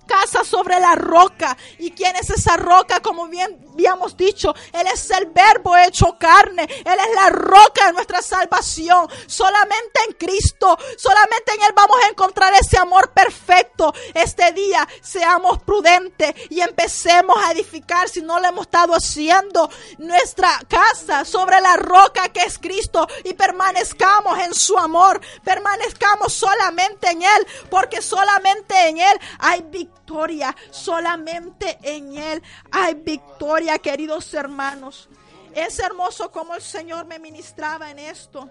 casa 0.06 0.44
sobre 0.44 0.78
la 0.80 0.94
roca. 0.94 1.56
¿Y 1.78 1.90
quién 1.92 2.14
es 2.16 2.30
esa 2.30 2.56
roca? 2.56 3.00
Como 3.00 3.26
bien 3.28 3.58
habíamos 3.72 4.16
dicho, 4.16 4.54
Él 4.72 4.86
es 4.92 5.10
el 5.10 5.26
verbo 5.26 5.76
hecho 5.76 6.16
carne. 6.18 6.62
Él 6.62 6.98
es 6.98 7.14
la 7.14 7.30
roca 7.30 7.86
de 7.86 7.92
nuestra 7.92 8.22
salvación. 8.22 9.08
Solamente 9.26 10.00
en 10.08 10.14
Cristo, 10.14 10.78
solamente 10.96 11.54
en 11.54 11.62
Él 11.62 11.72
vamos 11.74 11.96
a 12.04 12.08
encontrar 12.08 12.52
ese 12.54 12.78
amor 12.78 13.12
perfecto. 13.12 13.92
Este 14.14 14.52
día 14.52 14.86
seamos 15.00 15.62
prudentes 15.62 16.34
y 16.50 16.60
empecemos 16.60 17.36
a 17.44 17.52
edificar, 17.52 18.08
si 18.08 18.22
no 18.22 18.38
lo 18.38 18.48
hemos 18.48 18.66
estado 18.66 18.94
haciendo, 18.94 19.70
nuestra 19.98 20.60
casa 20.68 21.24
sobre 21.24 21.60
la 21.60 21.76
roca 21.76 22.28
que 22.28 22.40
es 22.40 22.58
Cristo 22.58 23.06
y 23.24 23.34
permanezcamos 23.34 24.38
en 24.38 24.54
su 24.54 24.78
amor. 24.78 25.20
Permanezcamos 25.44 26.32
solamente 26.32 27.10
en 27.10 27.22
Él, 27.22 27.46
porque 27.70 28.02
solamente 28.02 28.88
en 28.88 28.98
Él 28.98 29.20
hay 29.38 29.62
victoria 29.62 30.01
victoria. 30.12 30.54
Solamente 30.70 31.78
en 31.82 32.16
Él 32.16 32.42
hay 32.70 32.94
victoria, 32.94 33.78
queridos 33.78 34.32
hermanos. 34.34 35.08
Es 35.54 35.78
hermoso 35.78 36.30
como 36.30 36.54
el 36.54 36.62
Señor 36.62 37.06
me 37.06 37.18
ministraba 37.18 37.90
en 37.90 37.98
esto. 37.98 38.50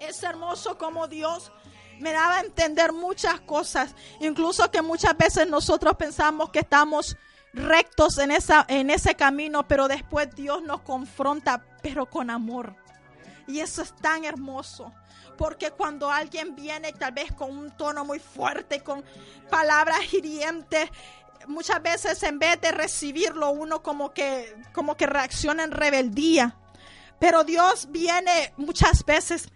Es 0.00 0.22
hermoso 0.22 0.78
como 0.78 1.08
Dios 1.08 1.50
me 1.98 2.12
daba 2.12 2.36
a 2.36 2.40
entender 2.40 2.92
muchas 2.92 3.40
cosas. 3.40 3.94
Incluso 4.20 4.70
que 4.70 4.82
muchas 4.82 5.16
veces 5.16 5.48
nosotros 5.48 5.96
pensamos 5.96 6.50
que 6.50 6.60
estamos 6.60 7.16
rectos 7.52 8.18
en, 8.18 8.30
en 8.68 8.90
ese 8.90 9.14
camino, 9.16 9.66
pero 9.66 9.88
después 9.88 10.32
Dios 10.34 10.62
nos 10.62 10.82
confronta, 10.82 11.64
pero 11.82 12.06
con 12.06 12.30
amor. 12.30 12.76
Y 13.48 13.60
eso 13.60 13.82
es 13.82 13.94
tan 13.96 14.24
hermoso. 14.24 14.92
Porque 15.38 15.70
cuando 15.70 16.10
alguien 16.10 16.56
viene 16.56 16.92
tal 16.92 17.12
vez 17.12 17.32
con 17.32 17.56
un 17.56 17.70
tono 17.70 18.04
muy 18.04 18.18
fuerte, 18.18 18.80
con 18.80 19.04
palabras 19.48 20.12
hirientes, 20.12 20.90
muchas 21.46 21.80
veces 21.80 22.20
en 22.24 22.40
vez 22.40 22.60
de 22.60 22.72
recibirlo 22.72 23.50
uno 23.50 23.80
como 23.80 24.12
que, 24.12 24.54
como 24.72 24.96
que 24.96 25.06
reacciona 25.06 25.62
en 25.62 25.70
rebeldía. 25.70 26.56
Pero 27.20 27.44
Dios 27.44 27.86
viene 27.90 28.52
muchas 28.56 29.04
veces 29.04 29.48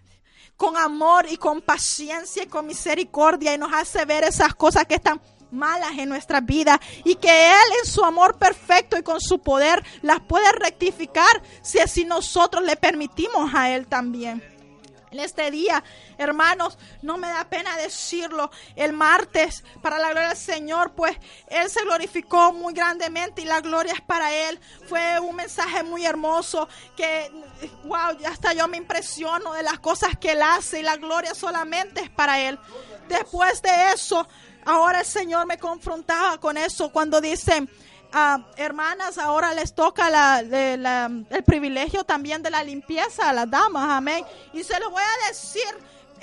con 0.57 0.77
amor 0.77 1.27
y 1.29 1.37
con 1.37 1.61
paciencia 1.61 2.45
y 2.45 2.47
con 2.47 2.67
misericordia 2.67 3.53
y 3.53 3.59
nos 3.59 3.73
hace 3.73 4.05
ver 4.05 4.23
esas 4.23 4.55
cosas 4.55 4.87
que 4.87 4.95
están 4.95 5.21
malas 5.51 5.99
en 5.99 6.09
nuestra 6.09 6.41
vida 6.41 6.81
y 7.05 7.17
que 7.17 7.51
Él 7.51 7.69
en 7.81 7.91
su 7.91 8.05
amor 8.05 8.39
perfecto 8.39 8.97
y 8.97 9.03
con 9.03 9.21
su 9.21 9.41
poder 9.41 9.85
las 10.01 10.21
puede 10.21 10.51
rectificar 10.53 11.43
si 11.61 11.81
así 11.81 12.05
nosotros 12.05 12.63
le 12.65 12.77
permitimos 12.77 13.53
a 13.53 13.71
Él 13.71 13.89
también 13.89 14.53
en 15.13 15.21
este 15.21 15.51
día, 15.51 15.85
hermanos, 16.19 16.79
no 17.03 17.19
me 17.19 17.29
da 17.29 17.45
pena 17.45 17.77
decirlo, 17.77 18.51
el 18.77 18.93
martes, 18.93 19.63
para 19.83 19.99
la 19.99 20.11
gloria 20.11 20.31
del 20.31 20.39
Señor, 20.39 20.93
pues 20.93 21.17
Él 21.49 21.69
se 21.69 21.83
glorificó 21.83 22.53
muy 22.53 22.73
grandemente 22.73 23.43
y 23.43 23.45
la 23.45 23.61
gloria 23.61 23.93
es 23.93 24.01
para 24.01 24.33
Él. 24.33 24.59
Fue 24.89 25.21
un 25.21 25.37
mensaje 25.37 25.83
muy 25.83 26.05
hermoso 26.07 26.69
que, 26.97 27.31
wow, 27.85 28.17
hasta 28.27 28.55
yo 28.55 28.67
me 28.69 28.79
impresiono 28.79 29.53
de 29.53 29.63
las 29.63 29.79
cosas 29.79 30.17
que 30.19 30.33
Él 30.33 30.43
hace 30.43 30.81
y 30.81 30.83
la 30.83 30.97
gloria 30.97 31.35
solamente 31.35 32.01
es 32.01 32.11
para 32.11 32.41
Él. 32.41 32.59
Después 33.09 33.61
de 33.61 33.93
eso, 33.93 34.27
ahora 34.65 35.01
el 35.01 35.07
Señor 35.07 35.47
me 35.47 35.59
confrontaba 35.59 36.39
con 36.39 36.57
eso 36.57 36.91
cuando 36.91 37.21
dice, 38.13 38.45
hermanas, 38.57 39.19
ahora 39.19 39.55
les 39.55 39.75
toca 39.75 40.41
el 40.41 41.45
privilegio 41.45 42.05
también 42.05 42.43
de 42.43 42.51
la 42.51 42.63
limpieza 42.63 43.31
a 43.31 43.33
las 43.33 43.51
damas, 43.51 43.89
amén. 43.89 44.25
Y 44.53 44.63
se 44.63 44.79
lo 44.79 44.91
voy 44.91 45.03
a 45.03 45.29
decir 45.29 45.63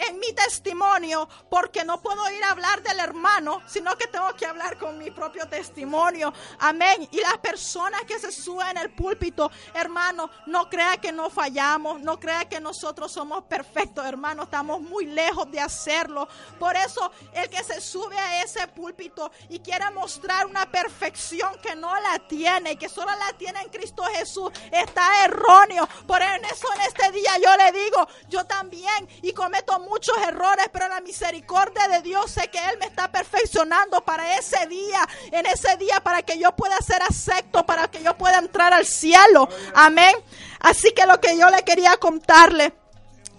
en 0.08 0.20
mi 0.20 0.34
testimonio, 0.34 1.28
porque 1.50 1.84
no 1.84 2.02
puedo 2.02 2.30
ir 2.32 2.44
a 2.44 2.52
hablar 2.52 2.82
del 2.84 3.00
hermano, 3.00 3.62
sino 3.68 3.98
que 3.98 4.08
tengo 4.08 4.34
que 4.36 4.46
hablar 4.46 4.78
con 4.78 4.98
mi 4.98 5.12
propio 5.12 5.48
testimonio. 5.48 6.34
Amén. 6.60 7.08
Y 7.12 7.20
las 7.20 7.38
personas 7.38 8.02
que 8.04 8.20
se 8.20 8.32
suben 8.32 8.70
en 8.70 8.78
el 8.78 8.92
púlpito, 8.92 9.52
hermano, 9.74 10.30
no 10.46 10.70
crea 10.70 10.98
que 10.98 11.12
no 11.12 11.30
fallamos, 11.30 12.00
no 12.02 12.20
crea 12.20 12.48
que 12.48 12.60
nosotros 12.60 13.12
somos 13.12 13.44
perfectos, 13.44 14.06
hermano, 14.06 14.44
estamos 14.44 14.82
muy 14.82 15.06
lejos 15.06 15.50
de 15.52 15.60
hacerlo. 15.60 16.28
Por 16.58 16.76
eso, 16.76 17.12
el 17.34 17.50
que 17.50 17.64
se 17.64 17.82
sube 17.82 18.18
a 18.18 18.44
ese 18.44 18.68
púlpito 18.68 19.32
y 19.50 19.60
quiere 19.60 19.90
mostrar 19.92 20.46
una 20.46 20.70
perfección 20.70 21.52
que 21.62 21.76
no 21.76 21.94
la 22.00 22.20
tiene 22.20 22.74
y 22.74 22.78
que 22.78 22.90
solo 22.90 23.12
la 23.12 23.38
tiene 23.38 23.62
en 23.62 23.70
Cristo 23.70 24.04
Jesús, 24.14 24.52
está 24.72 25.26
erróneo. 25.26 25.88
Por 26.08 26.22
eso 26.22 26.74
en 26.76 26.82
este 26.82 27.12
día 27.12 27.38
yo 27.44 27.56
le 27.58 27.72
digo, 27.72 28.08
yo 28.28 28.46
también 28.46 29.08
y 29.22 29.34
cometo 29.34 29.80
muchos 29.90 30.16
errores, 30.28 30.68
pero 30.72 30.88
la 30.88 31.02
misericordia 31.02 31.88
de 31.88 32.02
Dios 32.02 32.32
sé 32.32 32.48
que 32.50 32.60
Él 32.60 32.78
me 32.80 32.86
está 32.86 33.12
perfeccionando 33.12 34.02
para 34.06 34.38
ese 34.38 34.68
día, 34.68 35.08
en 35.32 35.46
ese 35.46 35.76
día, 35.78 36.00
para 36.02 36.22
que 36.22 36.40
yo 36.40 36.56
pueda 36.56 36.78
ser 36.78 37.02
acepto, 37.02 37.66
para 37.66 37.90
que 37.90 38.02
yo 38.04 38.18
pueda 38.18 38.38
entrar 38.38 38.74
al 38.74 38.86
cielo. 38.86 39.50
Amén. 39.74 40.16
Así 40.60 40.92
que 40.92 41.06
lo 41.06 41.20
que 41.20 41.38
yo 41.38 41.50
le 41.50 41.64
quería 41.64 41.98
contarle, 41.98 42.74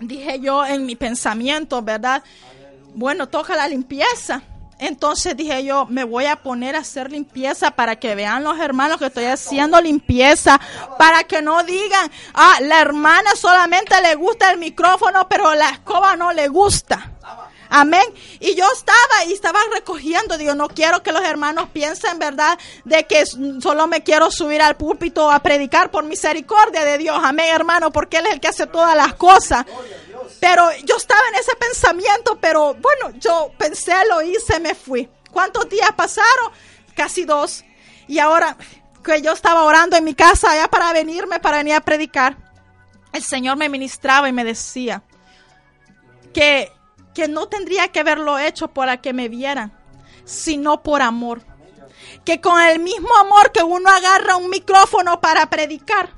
dije 0.00 0.40
yo 0.40 0.66
en 0.66 0.84
mi 0.84 0.96
pensamiento, 0.96 1.80
¿verdad? 1.82 2.22
Bueno, 2.94 3.28
toca 3.28 3.54
la 3.54 3.68
limpieza. 3.68 4.42
Entonces 4.80 5.36
dije 5.36 5.62
yo, 5.62 5.86
me 5.86 6.04
voy 6.04 6.24
a 6.24 6.36
poner 6.36 6.74
a 6.74 6.80
hacer 6.80 7.12
limpieza 7.12 7.70
para 7.70 7.96
que 7.96 8.14
vean 8.14 8.42
los 8.42 8.58
hermanos 8.58 8.98
que 8.98 9.06
estoy 9.06 9.26
haciendo 9.26 9.78
limpieza, 9.80 10.58
para 10.98 11.24
que 11.24 11.42
no 11.42 11.62
digan, 11.62 12.10
ah, 12.32 12.54
la 12.62 12.80
hermana 12.80 13.30
solamente 13.36 14.00
le 14.00 14.14
gusta 14.14 14.50
el 14.50 14.58
micrófono, 14.58 15.28
pero 15.28 15.54
la 15.54 15.68
escoba 15.68 16.16
no 16.16 16.32
le 16.32 16.48
gusta. 16.48 17.12
Amén. 17.72 18.02
Y 18.40 18.56
yo 18.56 18.64
estaba 18.74 19.24
y 19.28 19.32
estaba 19.32 19.60
recogiendo. 19.72 20.36
Digo, 20.36 20.54
no 20.56 20.68
quiero 20.68 21.04
que 21.04 21.12
los 21.12 21.22
hermanos 21.22 21.68
piensen, 21.72 22.18
¿verdad? 22.18 22.58
De 22.84 23.06
que 23.06 23.24
solo 23.26 23.86
me 23.86 24.02
quiero 24.02 24.30
subir 24.32 24.60
al 24.60 24.76
púlpito 24.76 25.30
a 25.30 25.38
predicar 25.38 25.90
por 25.92 26.04
misericordia 26.04 26.84
de 26.84 26.98
Dios. 26.98 27.16
Amén, 27.22 27.46
hermano, 27.54 27.92
porque 27.92 28.16
Él 28.16 28.26
es 28.26 28.32
el 28.34 28.40
que 28.40 28.48
hace 28.48 28.66
todas 28.66 28.96
las 28.96 29.14
cosas. 29.14 29.66
Pero 30.40 30.68
yo 30.84 30.96
estaba 30.96 31.20
en 31.28 31.34
ese 31.36 31.54
pensamiento, 31.56 32.38
pero 32.40 32.74
bueno, 32.74 33.10
yo 33.18 33.52
pensé, 33.58 33.92
lo 34.08 34.22
hice, 34.22 34.58
me 34.60 34.74
fui. 34.74 35.08
¿Cuántos 35.30 35.68
días 35.68 35.92
pasaron? 35.96 36.52
Casi 36.94 37.24
dos. 37.24 37.64
Y 38.08 38.18
ahora 38.18 38.56
que 39.04 39.22
yo 39.22 39.32
estaba 39.32 39.64
orando 39.64 39.96
en 39.96 40.04
mi 40.04 40.14
casa 40.14 40.56
ya 40.56 40.68
para 40.68 40.92
venirme, 40.92 41.40
para 41.40 41.58
venir 41.58 41.74
a 41.74 41.80
predicar, 41.80 42.36
el 43.12 43.22
Señor 43.22 43.56
me 43.56 43.68
ministraba 43.68 44.28
y 44.28 44.32
me 44.32 44.44
decía 44.44 45.02
que 46.32 46.72
que 47.14 47.28
no 47.28 47.48
tendría 47.48 47.88
que 47.88 48.00
haberlo 48.00 48.38
hecho 48.38 48.68
para 48.68 49.00
que 49.00 49.12
me 49.12 49.28
vieran, 49.28 49.72
sino 50.24 50.82
por 50.82 51.02
amor. 51.02 51.42
que 52.24 52.40
con 52.40 52.60
el 52.60 52.80
mismo 52.80 53.08
amor 53.16 53.50
que 53.52 53.62
uno 53.62 53.88
agarra 53.90 54.36
un 54.36 54.50
micrófono 54.50 55.20
para 55.20 55.48
predicar, 55.48 56.10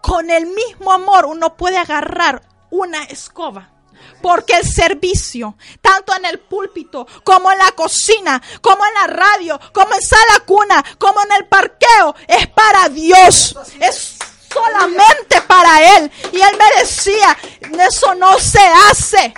con 0.00 0.30
el 0.30 0.46
mismo 0.46 0.92
amor 0.92 1.26
uno 1.26 1.56
puede 1.56 1.76
agarrar 1.76 2.42
una 2.72 3.04
escoba. 3.04 3.68
Porque 4.20 4.54
el 4.54 4.66
servicio, 4.66 5.56
tanto 5.80 6.16
en 6.16 6.24
el 6.24 6.40
púlpito, 6.40 7.06
como 7.22 7.52
en 7.52 7.58
la 7.58 7.70
cocina, 7.72 8.42
como 8.60 8.84
en 8.84 8.94
la 8.94 9.06
radio, 9.06 9.60
como 9.72 9.94
en 9.94 10.02
sala 10.02 10.40
cuna, 10.44 10.84
como 10.98 11.22
en 11.22 11.32
el 11.32 11.46
parqueo, 11.46 12.16
es 12.26 12.48
para 12.48 12.88
Dios. 12.88 13.56
Es 13.78 14.18
solamente 14.52 15.40
para 15.42 15.98
Él. 15.98 16.10
Y 16.32 16.40
Él 16.40 16.56
me 16.58 16.80
decía, 16.80 17.36
eso 17.86 18.14
no 18.16 18.38
se 18.40 18.60
hace. 18.90 19.34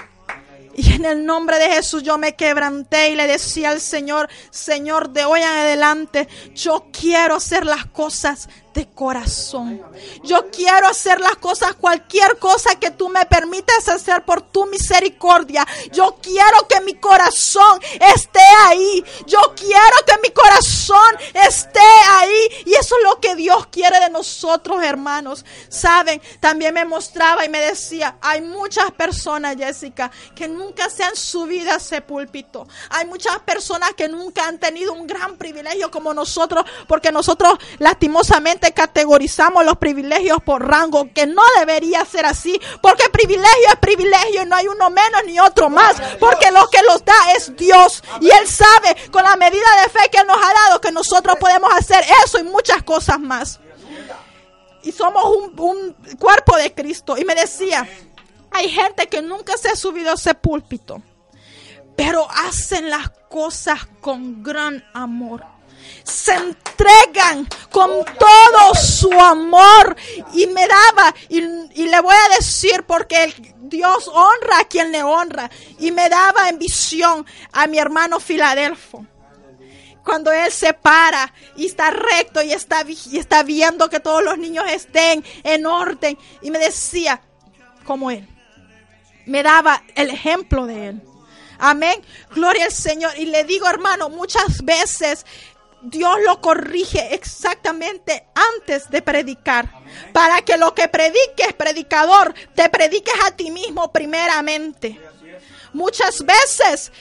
Y 0.76 0.92
en 0.92 1.04
el 1.04 1.24
nombre 1.24 1.58
de 1.58 1.70
Jesús 1.70 2.02
yo 2.02 2.18
me 2.18 2.34
quebranté 2.34 3.10
y 3.10 3.16
le 3.16 3.26
decía 3.26 3.70
al 3.70 3.80
Señor, 3.80 4.28
Señor, 4.50 5.10
de 5.10 5.24
hoy 5.24 5.40
en 5.40 5.48
adelante 5.48 6.28
yo 6.52 6.86
quiero 6.92 7.36
hacer 7.36 7.64
las 7.64 7.86
cosas 7.86 8.48
de 8.74 8.88
corazón. 8.88 9.80
Yo 10.24 10.50
quiero 10.50 10.88
hacer 10.88 11.20
las 11.20 11.36
cosas, 11.36 11.74
cualquier 11.74 12.38
cosa 12.38 12.74
que 12.74 12.90
tú 12.90 13.08
me 13.08 13.24
permitas 13.24 13.88
hacer 13.88 14.24
por 14.24 14.42
tu 14.42 14.66
misericordia. 14.66 15.66
Yo 15.92 16.16
quiero 16.20 16.66
que 16.68 16.80
mi 16.80 16.94
corazón 16.94 17.80
esté 18.14 18.40
ahí. 18.66 19.04
Yo 19.26 19.38
quiero 19.56 19.96
que 20.06 20.18
mi 20.22 20.30
corazón 20.30 21.14
esté 21.32 21.80
ahí. 22.08 22.64
Y 22.66 22.74
eso 22.74 22.96
es 22.98 23.04
lo 23.04 23.20
que 23.20 23.36
Dios 23.36 23.68
quiere 23.68 24.00
de 24.00 24.10
nosotros, 24.10 24.82
hermanos. 24.82 25.44
Saben, 25.68 26.20
también 26.40 26.74
me 26.74 26.84
mostraba 26.84 27.44
y 27.44 27.48
me 27.48 27.60
decía, 27.60 28.16
hay 28.20 28.40
muchas 28.40 28.90
personas, 28.90 29.56
Jessica, 29.56 30.10
que 30.34 30.48
nunca 30.48 30.90
se 30.90 31.04
han 31.04 31.14
subido 31.14 31.70
a 31.70 31.76
ese 31.76 32.00
púlpito. 32.00 32.66
Hay 32.90 33.06
muchas 33.06 33.38
personas 33.40 33.94
que 33.94 34.08
nunca 34.08 34.48
han 34.48 34.58
tenido 34.58 34.92
un 34.92 35.06
gran 35.06 35.36
privilegio 35.36 35.92
como 35.92 36.12
nosotros, 36.12 36.64
porque 36.88 37.12
nosotros 37.12 37.56
lastimosamente 37.78 38.63
categorizamos 38.72 39.64
los 39.64 39.76
privilegios 39.76 40.42
por 40.42 40.66
rango, 40.66 41.08
que 41.12 41.26
no 41.26 41.42
debería 41.58 42.04
ser 42.04 42.26
así, 42.26 42.60
porque 42.80 43.08
privilegio 43.10 43.68
es 43.68 43.76
privilegio 43.76 44.42
y 44.42 44.46
no 44.46 44.56
hay 44.56 44.68
uno 44.68 44.90
menos 44.90 45.22
ni 45.26 45.38
otro 45.38 45.70
más, 45.70 45.96
porque 46.18 46.50
lo 46.50 46.68
que 46.68 46.82
los 46.82 47.04
da 47.04 47.32
es 47.36 47.54
Dios 47.56 48.02
y 48.20 48.30
Él 48.30 48.46
sabe 48.48 48.96
con 49.10 49.24
la 49.24 49.36
medida 49.36 49.82
de 49.82 49.88
fe 49.90 50.08
que 50.10 50.18
Él 50.18 50.26
nos 50.26 50.36
ha 50.36 50.52
dado 50.68 50.80
que 50.80 50.92
nosotros 50.92 51.36
podemos 51.38 51.72
hacer 51.74 52.04
eso 52.24 52.38
y 52.38 52.44
muchas 52.44 52.82
cosas 52.82 53.20
más. 53.20 53.60
Y 54.82 54.92
somos 54.92 55.24
un, 55.56 55.94
cuerpo 56.18 56.56
de 56.56 56.74
Cristo. 56.74 57.16
Y 57.16 57.24
me 57.24 57.34
decía, 57.34 57.88
hay 58.50 58.68
gente 58.68 59.06
que 59.06 59.22
nunca 59.22 59.56
se 59.56 59.70
ha 59.70 59.76
subido 59.76 60.10
a 60.10 60.14
ese 60.14 60.34
púlpito, 60.34 61.02
pero 61.96 62.28
hacen 62.30 62.90
las 62.90 63.08
cosas 63.30 63.86
con 64.00 64.42
gran 64.42 64.84
amor 64.92 65.53
se 66.02 66.32
entregan 66.32 67.48
con 67.70 68.04
todo 68.04 68.74
su 68.74 69.12
amor. 69.12 69.96
Y 70.32 70.46
me 70.48 70.66
daba 70.66 71.14
y, 71.28 71.40
le 71.40 72.00
voy 72.00 72.14
a 72.14 72.36
decir 72.36 72.84
porque 72.86 73.34
Dios 73.60 74.08
honra 74.08 74.60
a 74.60 74.64
quien 74.64 74.92
le 74.92 75.02
honra. 75.02 75.50
Y 75.78 75.92
me 75.92 76.08
daba 76.08 76.48
en 76.48 76.58
visión 76.58 77.26
a 77.52 77.66
mi 77.66 77.78
hermano 77.78 78.20
Filadelfo. 78.20 79.06
Cuando 80.04 80.30
él 80.30 80.52
se 80.52 80.74
para 80.74 81.32
y 81.56 81.66
está 81.66 81.90
recto 81.90 82.42
y 82.42 82.52
está, 82.52 82.84
y 82.86 83.18
está 83.18 83.42
viendo 83.42 83.88
que 83.88 84.00
todos 84.00 84.22
los 84.22 84.36
niños 84.36 84.64
estén 84.68 85.24
en 85.42 85.66
orden. 85.66 86.18
Y 86.42 86.50
me 86.50 86.58
decía 86.58 87.22
como 87.84 88.10
él. 88.10 88.28
Me 89.26 89.42
daba 89.42 89.82
el 89.94 90.10
ejemplo 90.10 90.66
de 90.66 90.88
él. 90.88 91.02
Amén. 91.58 92.02
Gloria 92.34 92.66
al 92.66 92.72
Señor. 92.72 93.12
Y 93.18 93.26
le 93.26 93.44
digo, 93.44 93.68
hermano, 93.68 94.10
muchas 94.10 94.62
veces 94.64 95.24
Dios 95.84 96.16
lo 96.24 96.40
corrige 96.40 97.14
exactamente 97.14 98.26
antes 98.56 98.90
de 98.90 99.02
predicar. 99.02 99.70
Para 100.12 100.42
que 100.42 100.56
lo 100.56 100.74
que 100.74 100.88
prediques, 100.88 101.52
predicador, 101.56 102.34
te 102.54 102.68
prediques 102.68 103.14
a 103.26 103.32
ti 103.32 103.50
mismo 103.50 103.92
primeramente. 103.92 105.00
Muchas 105.72 106.24
veces 106.24 106.92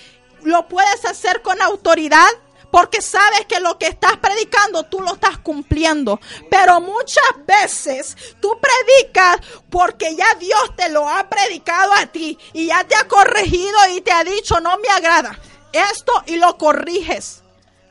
lo 0.43 0.67
puedes 0.67 1.05
hacer 1.05 1.41
con 1.41 1.61
autoridad 1.61 2.29
porque 2.71 3.01
sabes 3.01 3.45
que 3.45 3.59
lo 3.59 3.77
que 3.77 3.85
estás 3.85 4.17
predicando 4.17 4.83
tú 4.83 4.99
lo 4.99 5.13
estás 5.13 5.37
cumpliendo. 5.37 6.19
Pero 6.49 6.81
muchas 6.81 7.23
veces 7.45 8.17
tú 8.41 8.57
predicas 8.59 9.37
porque 9.69 10.15
ya 10.15 10.27
Dios 10.39 10.75
te 10.75 10.89
lo 10.89 11.07
ha 11.07 11.29
predicado 11.29 11.93
a 11.93 12.07
ti 12.07 12.37
y 12.51 12.67
ya 12.67 12.83
te 12.83 12.95
ha 12.95 13.07
corregido 13.07 13.77
y 13.95 14.01
te 14.01 14.11
ha 14.11 14.23
dicho 14.23 14.59
no 14.59 14.77
me 14.77 14.89
agrada 14.89 15.39
esto 15.73 16.13
y 16.27 16.37
lo 16.37 16.57
corriges. 16.57 17.42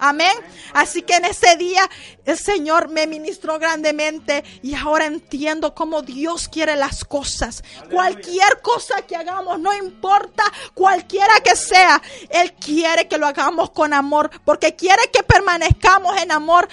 Amén. 0.05 0.37
Así 0.75 1.03
que 1.03 1.15
en 1.15 1.27
ese 1.27 1.55
día 1.55 1.89
el 2.25 2.37
Señor 2.37 2.89
me 2.89 3.07
ministró 3.07 3.61
grandemente 3.61 4.43
y 4.61 4.75
ahora 4.75 5.05
entiendo 5.05 5.77
cómo 5.77 6.03
Dios 6.03 6.49
quiere 6.49 6.75
las 6.75 7.05
cosas. 7.05 7.63
Cualquier 7.89 8.61
cosa 8.63 9.03
que 9.03 9.15
hagamos, 9.15 9.61
no 9.61 9.73
importa 9.73 10.43
cualquiera 10.75 11.35
que 11.45 11.55
sea, 11.55 12.03
Él 12.31 12.53
quiere 12.55 13.07
que 13.07 13.17
lo 13.17 13.29
hagamos 13.29 13.71
con 13.71 13.93
amor, 13.93 14.29
porque 14.45 14.75
quiere 14.75 15.09
que 15.13 15.23
permanezcamos 15.23 16.21
en 16.21 16.33
amor, 16.33 16.69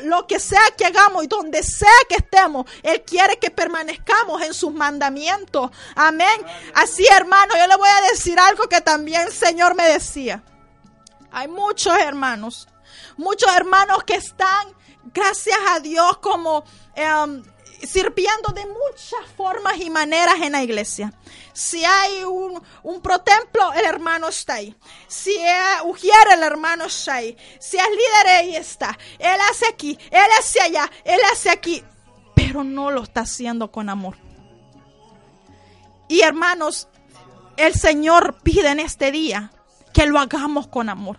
lo 0.00 0.26
que 0.26 0.40
sea 0.40 0.62
que 0.76 0.84
hagamos 0.84 1.22
y 1.22 1.28
donde 1.28 1.62
sea 1.62 1.88
que 2.08 2.16
estemos, 2.16 2.66
Él 2.82 3.04
quiere 3.06 3.38
que 3.38 3.52
permanezcamos 3.52 4.42
en 4.42 4.52
sus 4.52 4.72
mandamientos. 4.72 5.70
Amén. 5.94 6.44
Así, 6.74 7.06
hermano, 7.06 7.54
yo 7.56 7.68
le 7.68 7.76
voy 7.76 7.88
a 7.88 8.10
decir 8.10 8.36
algo 8.36 8.64
que 8.68 8.80
también 8.80 9.22
el 9.22 9.32
Señor 9.32 9.76
me 9.76 9.84
decía. 9.84 10.42
Hay 11.30 11.48
muchos 11.48 11.96
hermanos, 11.98 12.68
muchos 13.16 13.54
hermanos 13.54 14.04
que 14.04 14.14
están, 14.14 14.68
gracias 15.12 15.58
a 15.68 15.80
Dios, 15.80 16.18
como 16.18 16.64
em, 16.94 17.42
sirviendo 17.86 18.52
de 18.54 18.66
muchas 18.66 19.20
formas 19.36 19.78
y 19.78 19.90
maneras 19.90 20.36
en 20.40 20.52
la 20.52 20.62
iglesia. 20.62 21.12
Si 21.52 21.84
hay 21.84 22.24
un, 22.24 22.62
un 22.82 23.02
protemplo, 23.02 23.72
el 23.72 23.84
hermano 23.84 24.28
está 24.28 24.54
ahí. 24.54 24.74
Si 25.06 25.34
es 25.36 25.82
ujier, 25.84 26.14
el 26.32 26.42
hermano 26.42 26.84
está 26.84 27.14
ahí. 27.14 27.36
Si 27.60 27.76
es 27.76 27.88
líder, 27.88 28.36
ahí 28.36 28.56
está. 28.56 28.98
Él 29.18 29.38
hace 29.50 29.66
aquí, 29.66 29.98
él 30.10 30.30
hace 30.38 30.60
allá, 30.60 30.90
él 31.04 31.20
hace 31.32 31.50
aquí. 31.50 31.84
Pero 32.34 32.64
no 32.64 32.90
lo 32.90 33.02
está 33.02 33.22
haciendo 33.22 33.70
con 33.70 33.88
amor. 33.88 34.16
Y 36.08 36.22
hermanos, 36.22 36.88
el 37.56 37.74
Señor 37.74 38.38
pide 38.42 38.68
en 38.68 38.80
este 38.80 39.12
día 39.12 39.52
que 39.98 40.06
lo 40.06 40.20
hagamos 40.20 40.68
con 40.68 40.88
amor. 40.88 41.18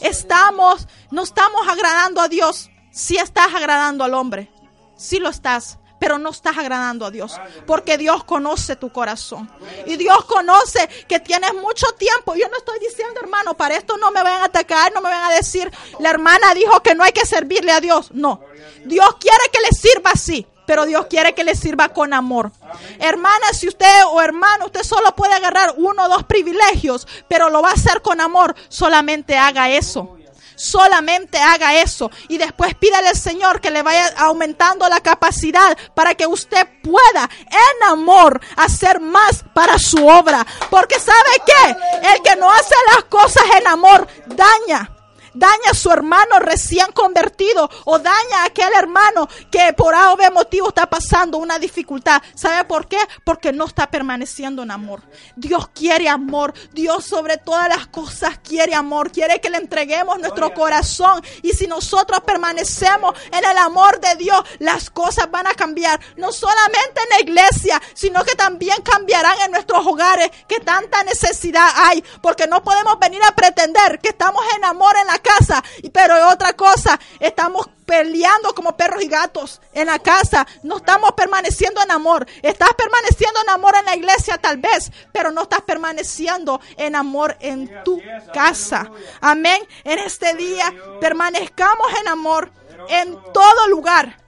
Estamos, 0.00 0.86
no 1.10 1.24
estamos 1.24 1.66
agradando 1.66 2.20
a 2.20 2.28
Dios. 2.28 2.70
Si 2.92 3.16
estás 3.16 3.52
agradando 3.52 4.04
al 4.04 4.14
hombre, 4.14 4.48
si 4.96 5.18
lo 5.18 5.28
estás, 5.28 5.78
pero 5.98 6.16
no 6.16 6.30
estás 6.30 6.56
agradando 6.56 7.04
a 7.04 7.10
Dios, 7.10 7.36
porque 7.66 7.98
Dios 7.98 8.22
conoce 8.22 8.76
tu 8.76 8.92
corazón. 8.92 9.50
Y 9.86 9.96
Dios 9.96 10.24
conoce 10.26 10.88
que 11.08 11.18
tienes 11.18 11.52
mucho 11.54 11.88
tiempo. 11.98 12.36
Yo 12.36 12.48
no 12.48 12.58
estoy 12.58 12.78
diciendo, 12.78 13.20
hermano, 13.20 13.56
para 13.56 13.76
esto 13.76 13.96
no 13.96 14.12
me 14.12 14.22
van 14.22 14.40
a 14.40 14.44
atacar, 14.44 14.94
no 14.94 15.00
me 15.00 15.08
van 15.08 15.24
a 15.24 15.34
decir, 15.34 15.68
la 15.98 16.10
hermana 16.10 16.54
dijo 16.54 16.80
que 16.84 16.94
no 16.94 17.02
hay 17.02 17.12
que 17.12 17.26
servirle 17.26 17.72
a 17.72 17.80
Dios. 17.80 18.12
No, 18.12 18.40
Dios 18.84 19.16
quiere 19.18 19.42
que 19.52 19.60
le 19.60 19.76
sirva 19.76 20.12
así 20.12 20.46
pero 20.66 20.84
Dios 20.84 21.06
quiere 21.06 21.34
que 21.34 21.44
le 21.44 21.54
sirva 21.54 21.88
con 21.90 22.12
amor. 22.12 22.52
Hermana, 22.98 23.52
si 23.52 23.68
usted 23.68 24.04
o 24.10 24.20
hermano, 24.20 24.66
usted 24.66 24.82
solo 24.82 25.14
puede 25.14 25.34
agarrar 25.34 25.74
uno 25.76 26.04
o 26.04 26.08
dos 26.08 26.24
privilegios, 26.24 27.06
pero 27.28 27.48
lo 27.48 27.62
va 27.62 27.70
a 27.70 27.74
hacer 27.74 28.02
con 28.02 28.20
amor, 28.20 28.54
solamente 28.68 29.36
haga 29.36 29.70
eso. 29.70 30.16
Solamente 30.56 31.36
haga 31.36 31.82
eso 31.82 32.10
y 32.28 32.38
después 32.38 32.74
pídale 32.74 33.08
al 33.08 33.16
Señor 33.16 33.60
que 33.60 33.70
le 33.70 33.82
vaya 33.82 34.14
aumentando 34.16 34.88
la 34.88 35.00
capacidad 35.00 35.76
para 35.94 36.14
que 36.14 36.26
usted 36.26 36.66
pueda 36.82 37.28
en 37.42 37.88
amor 37.88 38.40
hacer 38.56 38.98
más 38.98 39.44
para 39.52 39.78
su 39.78 40.06
obra. 40.06 40.46
Porque 40.70 40.98
sabe 40.98 41.42
que 41.44 42.10
el 42.14 42.22
que 42.22 42.36
no 42.36 42.50
hace 42.50 42.74
las 42.94 43.04
cosas 43.04 43.44
en 43.60 43.66
amor 43.68 44.08
daña 44.28 44.95
daña 45.36 45.70
a 45.70 45.74
su 45.74 45.90
hermano 45.90 46.38
recién 46.40 46.90
convertido 46.92 47.70
o 47.84 47.98
daña 47.98 48.42
a 48.42 48.46
aquel 48.46 48.72
hermano 48.76 49.28
que 49.50 49.72
por 49.74 49.94
A 49.94 50.12
o 50.12 50.16
B 50.16 50.30
motivo 50.30 50.68
está 50.68 50.86
pasando 50.88 51.38
una 51.38 51.58
dificultad. 51.58 52.22
¿Sabe 52.34 52.64
por 52.64 52.88
qué? 52.88 52.98
Porque 53.24 53.52
no 53.52 53.66
está 53.66 53.90
permaneciendo 53.90 54.62
en 54.62 54.70
amor. 54.70 55.02
Dios 55.36 55.68
quiere 55.68 56.08
amor. 56.08 56.54
Dios 56.72 57.04
sobre 57.04 57.36
todas 57.36 57.68
las 57.68 57.86
cosas 57.88 58.38
quiere 58.38 58.74
amor. 58.74 59.12
Quiere 59.12 59.40
que 59.40 59.50
le 59.50 59.58
entreguemos 59.58 60.18
nuestro 60.18 60.52
corazón. 60.54 61.22
Y 61.42 61.52
si 61.52 61.66
nosotros 61.66 62.20
permanecemos 62.20 63.14
en 63.32 63.44
el 63.44 63.58
amor 63.58 64.00
de 64.00 64.16
Dios, 64.16 64.42
las 64.58 64.90
cosas 64.90 65.30
van 65.30 65.46
a 65.46 65.54
cambiar. 65.54 66.00
No 66.16 66.32
solamente 66.32 67.00
en 67.02 67.08
la 67.10 67.20
iglesia, 67.20 67.82
sino 67.94 68.24
que 68.24 68.34
también 68.34 68.80
cambiarán 68.82 69.40
en 69.42 69.50
nuestros 69.50 69.86
hogares 69.86 70.30
que 70.48 70.60
tanta 70.60 71.02
necesidad 71.04 71.68
hay. 71.74 72.02
Porque 72.22 72.46
no 72.46 72.62
podemos 72.62 72.98
venir 72.98 73.20
a 73.22 73.34
pretender 73.34 74.00
que 74.00 74.10
estamos 74.10 74.44
en 74.56 74.64
amor 74.64 74.96
en 74.96 75.06
la 75.06 75.18
casa, 75.26 75.62
pero 75.92 76.28
otra 76.28 76.54
cosa, 76.54 76.98
estamos 77.20 77.68
peleando 77.86 78.54
como 78.54 78.76
perros 78.76 79.02
y 79.02 79.08
gatos 79.08 79.60
en 79.72 79.86
la 79.86 79.98
casa. 79.98 80.46
No 80.62 80.78
estamos 80.78 81.12
permaneciendo 81.12 81.82
en 81.82 81.90
amor. 81.90 82.26
Estás 82.42 82.74
permaneciendo 82.74 83.40
en 83.42 83.50
amor 83.50 83.74
en 83.78 83.84
la 83.84 83.96
iglesia 83.96 84.38
tal 84.38 84.58
vez, 84.58 84.90
pero 85.12 85.30
no 85.30 85.42
estás 85.42 85.62
permaneciendo 85.62 86.60
en 86.76 86.96
amor 86.96 87.36
en 87.40 87.70
tu 87.84 88.02
casa. 88.34 88.90
Amén. 89.20 89.62
En 89.84 89.98
este 90.00 90.34
día 90.34 90.74
permanezcamos 91.00 91.86
en 92.00 92.08
amor 92.08 92.50
en 92.88 93.16
todo 93.32 93.68
lugar, 93.68 94.18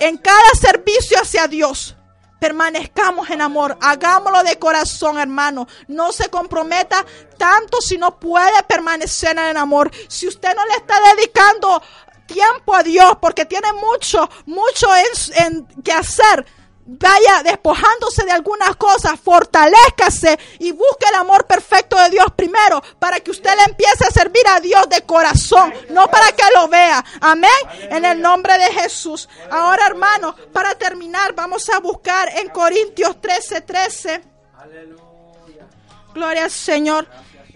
en 0.00 0.18
cada 0.18 0.50
servicio 0.60 1.18
hacia 1.20 1.46
Dios. 1.46 1.95
Permanezcamos 2.38 3.30
en 3.30 3.40
amor, 3.40 3.78
hagámoslo 3.80 4.42
de 4.42 4.58
corazón, 4.58 5.18
hermano. 5.18 5.66
No 5.88 6.12
se 6.12 6.28
comprometa 6.28 7.04
tanto 7.38 7.80
si 7.80 7.96
no 7.96 8.18
puede 8.18 8.62
permanecer 8.64 9.38
en 9.38 9.56
amor. 9.56 9.90
Si 10.08 10.28
usted 10.28 10.54
no 10.54 10.64
le 10.66 10.74
está 10.74 10.96
dedicando 11.14 11.82
tiempo 12.26 12.74
a 12.74 12.82
Dios 12.82 13.16
porque 13.20 13.46
tiene 13.46 13.72
mucho, 13.72 14.28
mucho 14.44 14.88
en, 15.38 15.66
que 15.82 15.92
hacer, 15.92 16.44
vaya 16.86 17.42
despojándose 17.42 18.24
de 18.24 18.30
algunas 18.30 18.76
cosas, 18.76 19.18
fortalezcase 19.18 20.38
y 20.60 20.70
busque 20.70 21.08
el 21.08 21.16
amor 21.16 21.46
perfecto 21.46 21.96
de 21.98 22.10
Dios 22.10 22.26
primero 22.36 22.80
para 22.98 23.18
que 23.20 23.32
usted 23.32 23.50
le 23.56 23.64
empiece 23.64 24.04
a 24.06 24.10
servir 24.10 24.46
a 24.48 24.60
Dios 24.60 24.88
de 24.88 25.02
corazón, 25.02 25.74
no 25.90 26.08
para 26.08 26.30
que 26.32 26.44
lo 26.54 26.68
vea. 26.68 27.04
Amén. 27.20 27.50
En 27.90 28.04
el 28.04 28.20
nombre 28.20 28.56
de 28.56 28.72
Jesús. 28.72 29.28
Ahora, 29.50 29.86
hermano, 29.86 30.34
para 30.52 30.76
terminar, 30.76 31.34
vamos 31.34 31.68
a 31.70 31.80
buscar 31.80 32.28
en 32.38 32.48
Corintios 32.50 33.20
13, 33.20 33.60
13. 33.62 34.22
Gloria 36.14 36.44
al 36.44 36.50
Señor. 36.50 37.06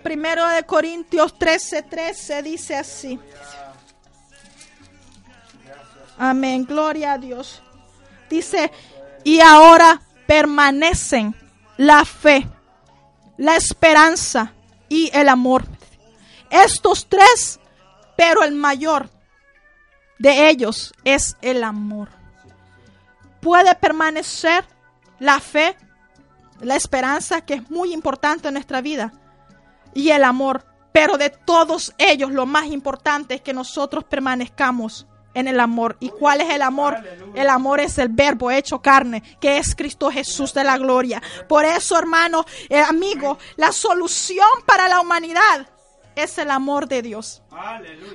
Primero 0.02 0.46
de 0.48 0.64
Corintios 0.64 1.38
13, 1.38 1.82
13 1.82 2.42
dice 2.42 2.76
así. 2.76 3.20
Amén. 6.18 6.64
Gloria 6.66 7.12
a 7.12 7.18
Dios. 7.18 7.62
Dice, 8.28 8.70
y 9.24 9.40
ahora 9.40 10.00
permanecen 10.26 11.34
la 11.76 12.04
fe, 12.04 12.46
la 13.36 13.56
esperanza 13.56 14.52
y 14.88 15.10
el 15.12 15.28
amor. 15.28 15.64
Estos 16.50 17.06
tres, 17.08 17.60
pero 18.16 18.42
el 18.42 18.54
mayor 18.54 19.08
de 20.18 20.50
ellos 20.50 20.92
es 21.04 21.36
el 21.40 21.64
amor. 21.64 22.08
Puede 23.40 23.74
permanecer 23.74 24.64
la 25.18 25.40
fe, 25.40 25.76
la 26.60 26.76
esperanza, 26.76 27.40
que 27.40 27.54
es 27.54 27.70
muy 27.70 27.92
importante 27.92 28.48
en 28.48 28.54
nuestra 28.54 28.80
vida, 28.80 29.12
y 29.94 30.10
el 30.10 30.24
amor. 30.24 30.66
Pero 30.92 31.16
de 31.16 31.30
todos 31.30 31.94
ellos, 31.98 32.32
lo 32.32 32.46
más 32.46 32.66
importante 32.66 33.36
es 33.36 33.40
que 33.40 33.54
nosotros 33.54 34.04
permanezcamos 34.04 35.06
en 35.34 35.48
el 35.48 35.60
amor. 35.60 35.96
¿Y 36.00 36.10
cuál 36.10 36.40
es 36.40 36.50
el 36.50 36.62
amor? 36.62 36.96
El 37.34 37.48
amor 37.48 37.80
es 37.80 37.98
el 37.98 38.08
verbo 38.08 38.50
hecho 38.50 38.80
carne, 38.80 39.22
que 39.40 39.58
es 39.58 39.74
Cristo 39.74 40.10
Jesús 40.10 40.52
de 40.54 40.64
la 40.64 40.78
gloria. 40.78 41.22
Por 41.48 41.64
eso, 41.64 41.98
hermano, 41.98 42.44
eh, 42.68 42.80
amigo, 42.80 43.38
la 43.56 43.72
solución 43.72 44.48
para 44.66 44.88
la 44.88 45.00
humanidad 45.00 45.68
es 46.16 46.38
el 46.38 46.50
amor 46.50 46.88
de 46.88 47.02
Dios. 47.02 47.42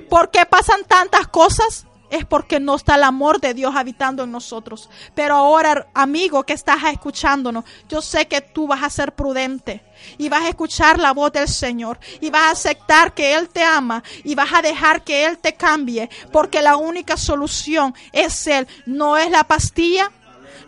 ¿Por 0.08 0.30
qué 0.30 0.46
pasan 0.46 0.84
tantas 0.84 1.28
cosas? 1.28 1.86
Es 2.10 2.24
porque 2.24 2.60
no 2.60 2.74
está 2.76 2.96
el 2.96 3.02
amor 3.02 3.40
de 3.40 3.54
Dios 3.54 3.74
habitando 3.74 4.24
en 4.24 4.32
nosotros. 4.32 4.88
Pero 5.14 5.34
ahora, 5.34 5.86
amigo 5.94 6.44
que 6.44 6.52
estás 6.52 6.84
escuchándonos, 6.84 7.64
yo 7.88 8.00
sé 8.02 8.26
que 8.26 8.40
tú 8.40 8.66
vas 8.66 8.82
a 8.82 8.90
ser 8.90 9.14
prudente 9.14 9.82
y 10.18 10.28
vas 10.28 10.42
a 10.42 10.48
escuchar 10.48 10.98
la 10.98 11.12
voz 11.12 11.32
del 11.32 11.48
Señor 11.48 11.98
y 12.20 12.30
vas 12.30 12.42
a 12.42 12.50
aceptar 12.50 13.14
que 13.14 13.34
Él 13.34 13.48
te 13.48 13.62
ama 13.62 14.02
y 14.24 14.34
vas 14.34 14.52
a 14.52 14.62
dejar 14.62 15.02
que 15.02 15.26
Él 15.26 15.38
te 15.38 15.54
cambie, 15.54 16.10
porque 16.32 16.62
la 16.62 16.76
única 16.76 17.16
solución 17.16 17.94
es 18.12 18.46
Él, 18.46 18.66
no 18.84 19.16
es 19.16 19.30
la 19.30 19.44
pastilla, 19.44 20.10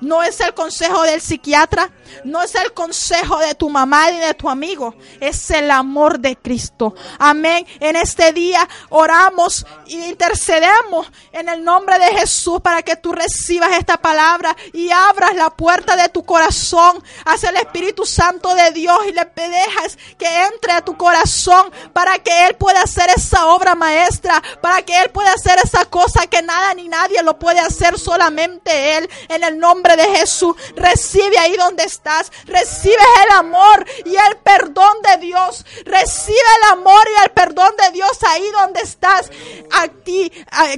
no 0.01 0.22
es 0.22 0.40
el 0.40 0.55
consejo 0.55 1.03
del 1.03 1.20
psiquiatra, 1.20 1.90
no 2.24 2.42
es 2.42 2.55
el 2.55 2.72
consejo 2.72 3.38
de 3.38 3.55
tu 3.55 3.68
mamá 3.68 4.11
ni 4.11 4.18
de 4.18 4.34
tu 4.34 4.49
amigo, 4.49 4.94
es 5.20 5.51
el 5.51 5.70
amor 5.70 6.18
de 6.20 6.36
Cristo. 6.36 6.94
Amén. 7.18 7.66
En 7.80 7.96
este 7.96 8.32
día 8.32 8.68
oramos 8.88 9.66
e 9.86 10.09
intercedemos 10.09 11.11
en 11.32 11.49
el 11.49 11.64
nombre 11.64 11.99
de 11.99 12.18
Jesús 12.18 12.61
para 12.61 12.82
que 12.82 12.96
tú 12.96 13.12
recibas 13.12 13.76
esta 13.76 13.96
palabra 13.96 14.57
y 14.72 14.90
abras 14.90 15.34
la 15.34 15.51
puerta 15.51 15.96
de 15.96 16.09
tu 16.09 16.24
corazón 16.24 17.03
hacia 17.24 17.51
el 17.51 17.57
Espíritu 17.57 18.07
Santo 18.07 18.55
de 18.55 18.70
Dios 18.72 18.99
y 19.09 19.12
le 19.12 19.24
dejas 19.34 19.99
que 20.18 20.44
entre 20.44 20.72
a 20.72 20.84
tu 20.84 20.96
corazón 20.96 21.70
para 21.92 22.18
que 22.18 22.46
Él 22.46 22.57
pueda 22.57 22.82
hacer 22.82 23.11
esa 23.14 23.46
obra 23.46 23.74
maestra, 23.74 24.42
para 24.61 24.82
que 24.82 25.01
Él 25.01 25.11
pueda 25.11 25.32
hacer 25.32 25.59
esa 25.62 25.84
cosa 25.84 26.26
que 26.26 26.42
nada 26.42 26.74
ni 26.74 26.88
nadie 26.88 27.22
lo 27.22 27.38
puede 27.38 27.61
hacer, 27.61 27.99
solamente 27.99 28.99
Él. 28.99 29.09
En 29.28 29.44
el 29.44 29.59
nombre 29.59 29.88
de 29.97 30.05
Jesús, 30.16 30.57
recibe 30.76 31.39
ahí 31.39 31.57
donde 31.57 31.84
estás, 31.84 32.30
recibes 32.45 32.99
el 33.24 33.36
amor 33.36 33.84
y 34.05 34.16
el 34.16 34.36
perdón 34.43 35.03
de 35.03 35.18
Dios, 35.18 35.64
recibe 35.84 36.36
el 36.62 36.72
amor 36.78 37.07
y 37.16 37.24
el 37.24 37.30
perdón 37.30 37.72
de 37.76 37.91
Dios 37.93 38.11
ahí 38.28 38.51
donde 38.51 38.80
estás. 38.80 39.30
A 39.72 39.89
ti, 39.89 40.30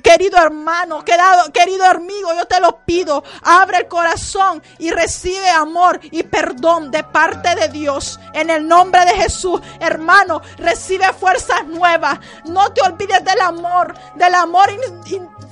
querido 0.02 0.38
hermano, 0.38 1.04
querido 1.52 1.84
amigo, 1.84 2.34
yo 2.34 2.46
te 2.46 2.61
lo 2.61 2.84
pido, 2.84 3.22
abre 3.42 3.78
el 3.78 3.88
corazón 3.88 4.62
y 4.78 4.90
recibe 4.90 5.48
amor 5.48 6.00
y 6.02 6.22
perdón 6.22 6.90
de 6.90 7.04
parte 7.04 7.54
de 7.54 7.68
Dios. 7.68 8.18
En 8.34 8.50
el 8.50 8.66
nombre 8.66 9.04
de 9.04 9.12
Jesús, 9.12 9.61
hermano, 9.80 10.42
recibe 10.58 11.12
fuerzas 11.12 11.66
nuevas. 11.66 12.18
No 12.44 12.72
te 12.72 12.82
olvides 12.82 13.24
del 13.24 13.40
amor, 13.40 13.94
del 14.16 14.34
amor 14.34 14.70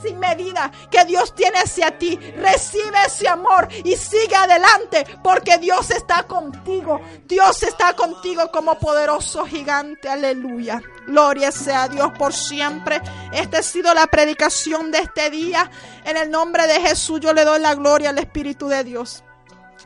sin 0.02 0.18
medida 0.18 0.70
que 0.90 1.04
Dios 1.04 1.34
tiene 1.34 1.58
hacia 1.58 1.98
ti. 1.98 2.16
Recibe 2.16 2.98
ese 3.06 3.28
amor 3.28 3.68
y 3.84 3.96
sigue 3.96 4.36
adelante 4.36 5.06
porque 5.22 5.58
Dios 5.58 5.90
está 5.90 6.24
contigo. 6.24 7.00
Dios 7.24 7.62
está 7.62 7.94
contigo 7.94 8.50
como 8.50 8.78
poderoso 8.78 9.44
gigante. 9.44 10.08
Aleluya. 10.08 10.82
Gloria 11.06 11.50
sea 11.50 11.88
Dios 11.88 12.10
por 12.18 12.32
siempre. 12.32 13.00
Esta 13.32 13.58
ha 13.58 13.62
sido 13.62 13.94
la 13.94 14.06
predicación 14.06 14.90
de 14.90 14.98
este 14.98 15.30
día. 15.30 15.70
En 16.04 16.16
el 16.16 16.30
nombre 16.30 16.66
de 16.66 16.80
Jesús 16.80 17.20
yo 17.20 17.32
le 17.32 17.44
doy 17.44 17.60
la 17.60 17.74
gloria 17.74 18.10
al 18.10 18.18
Espíritu 18.18 18.68
de 18.68 18.84
Dios. 18.84 19.24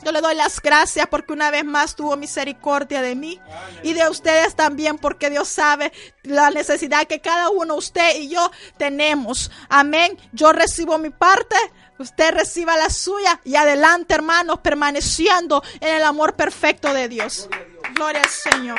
Yo 0.04 0.12
le 0.12 0.20
doy 0.20 0.34
las 0.34 0.60
gracias 0.60 1.06
porque 1.06 1.32
una 1.32 1.50
vez 1.50 1.64
más 1.64 1.94
tuvo 1.94 2.16
misericordia 2.16 3.02
de 3.02 3.14
mí 3.14 3.40
y 3.82 3.92
de 3.92 4.08
ustedes 4.08 4.54
también 4.54 4.98
porque 4.98 5.30
Dios 5.30 5.48
sabe 5.48 5.92
la 6.22 6.50
necesidad 6.50 7.06
que 7.06 7.20
cada 7.20 7.50
uno, 7.50 7.76
usted 7.76 8.16
y 8.16 8.28
yo 8.28 8.50
tenemos. 8.76 9.50
Amén. 9.68 10.18
Yo 10.32 10.52
recibo 10.52 10.98
mi 10.98 11.10
parte, 11.10 11.56
usted 11.98 12.32
reciba 12.34 12.76
la 12.76 12.90
suya 12.90 13.40
y 13.44 13.54
adelante 13.54 14.14
hermanos 14.14 14.58
permaneciendo 14.60 15.62
en 15.80 15.94
el 15.94 16.02
amor 16.02 16.34
perfecto 16.34 16.92
de 16.92 17.08
Dios. 17.08 17.48
Gloria 17.94 18.22
al 18.22 18.28
Señor. 18.28 18.78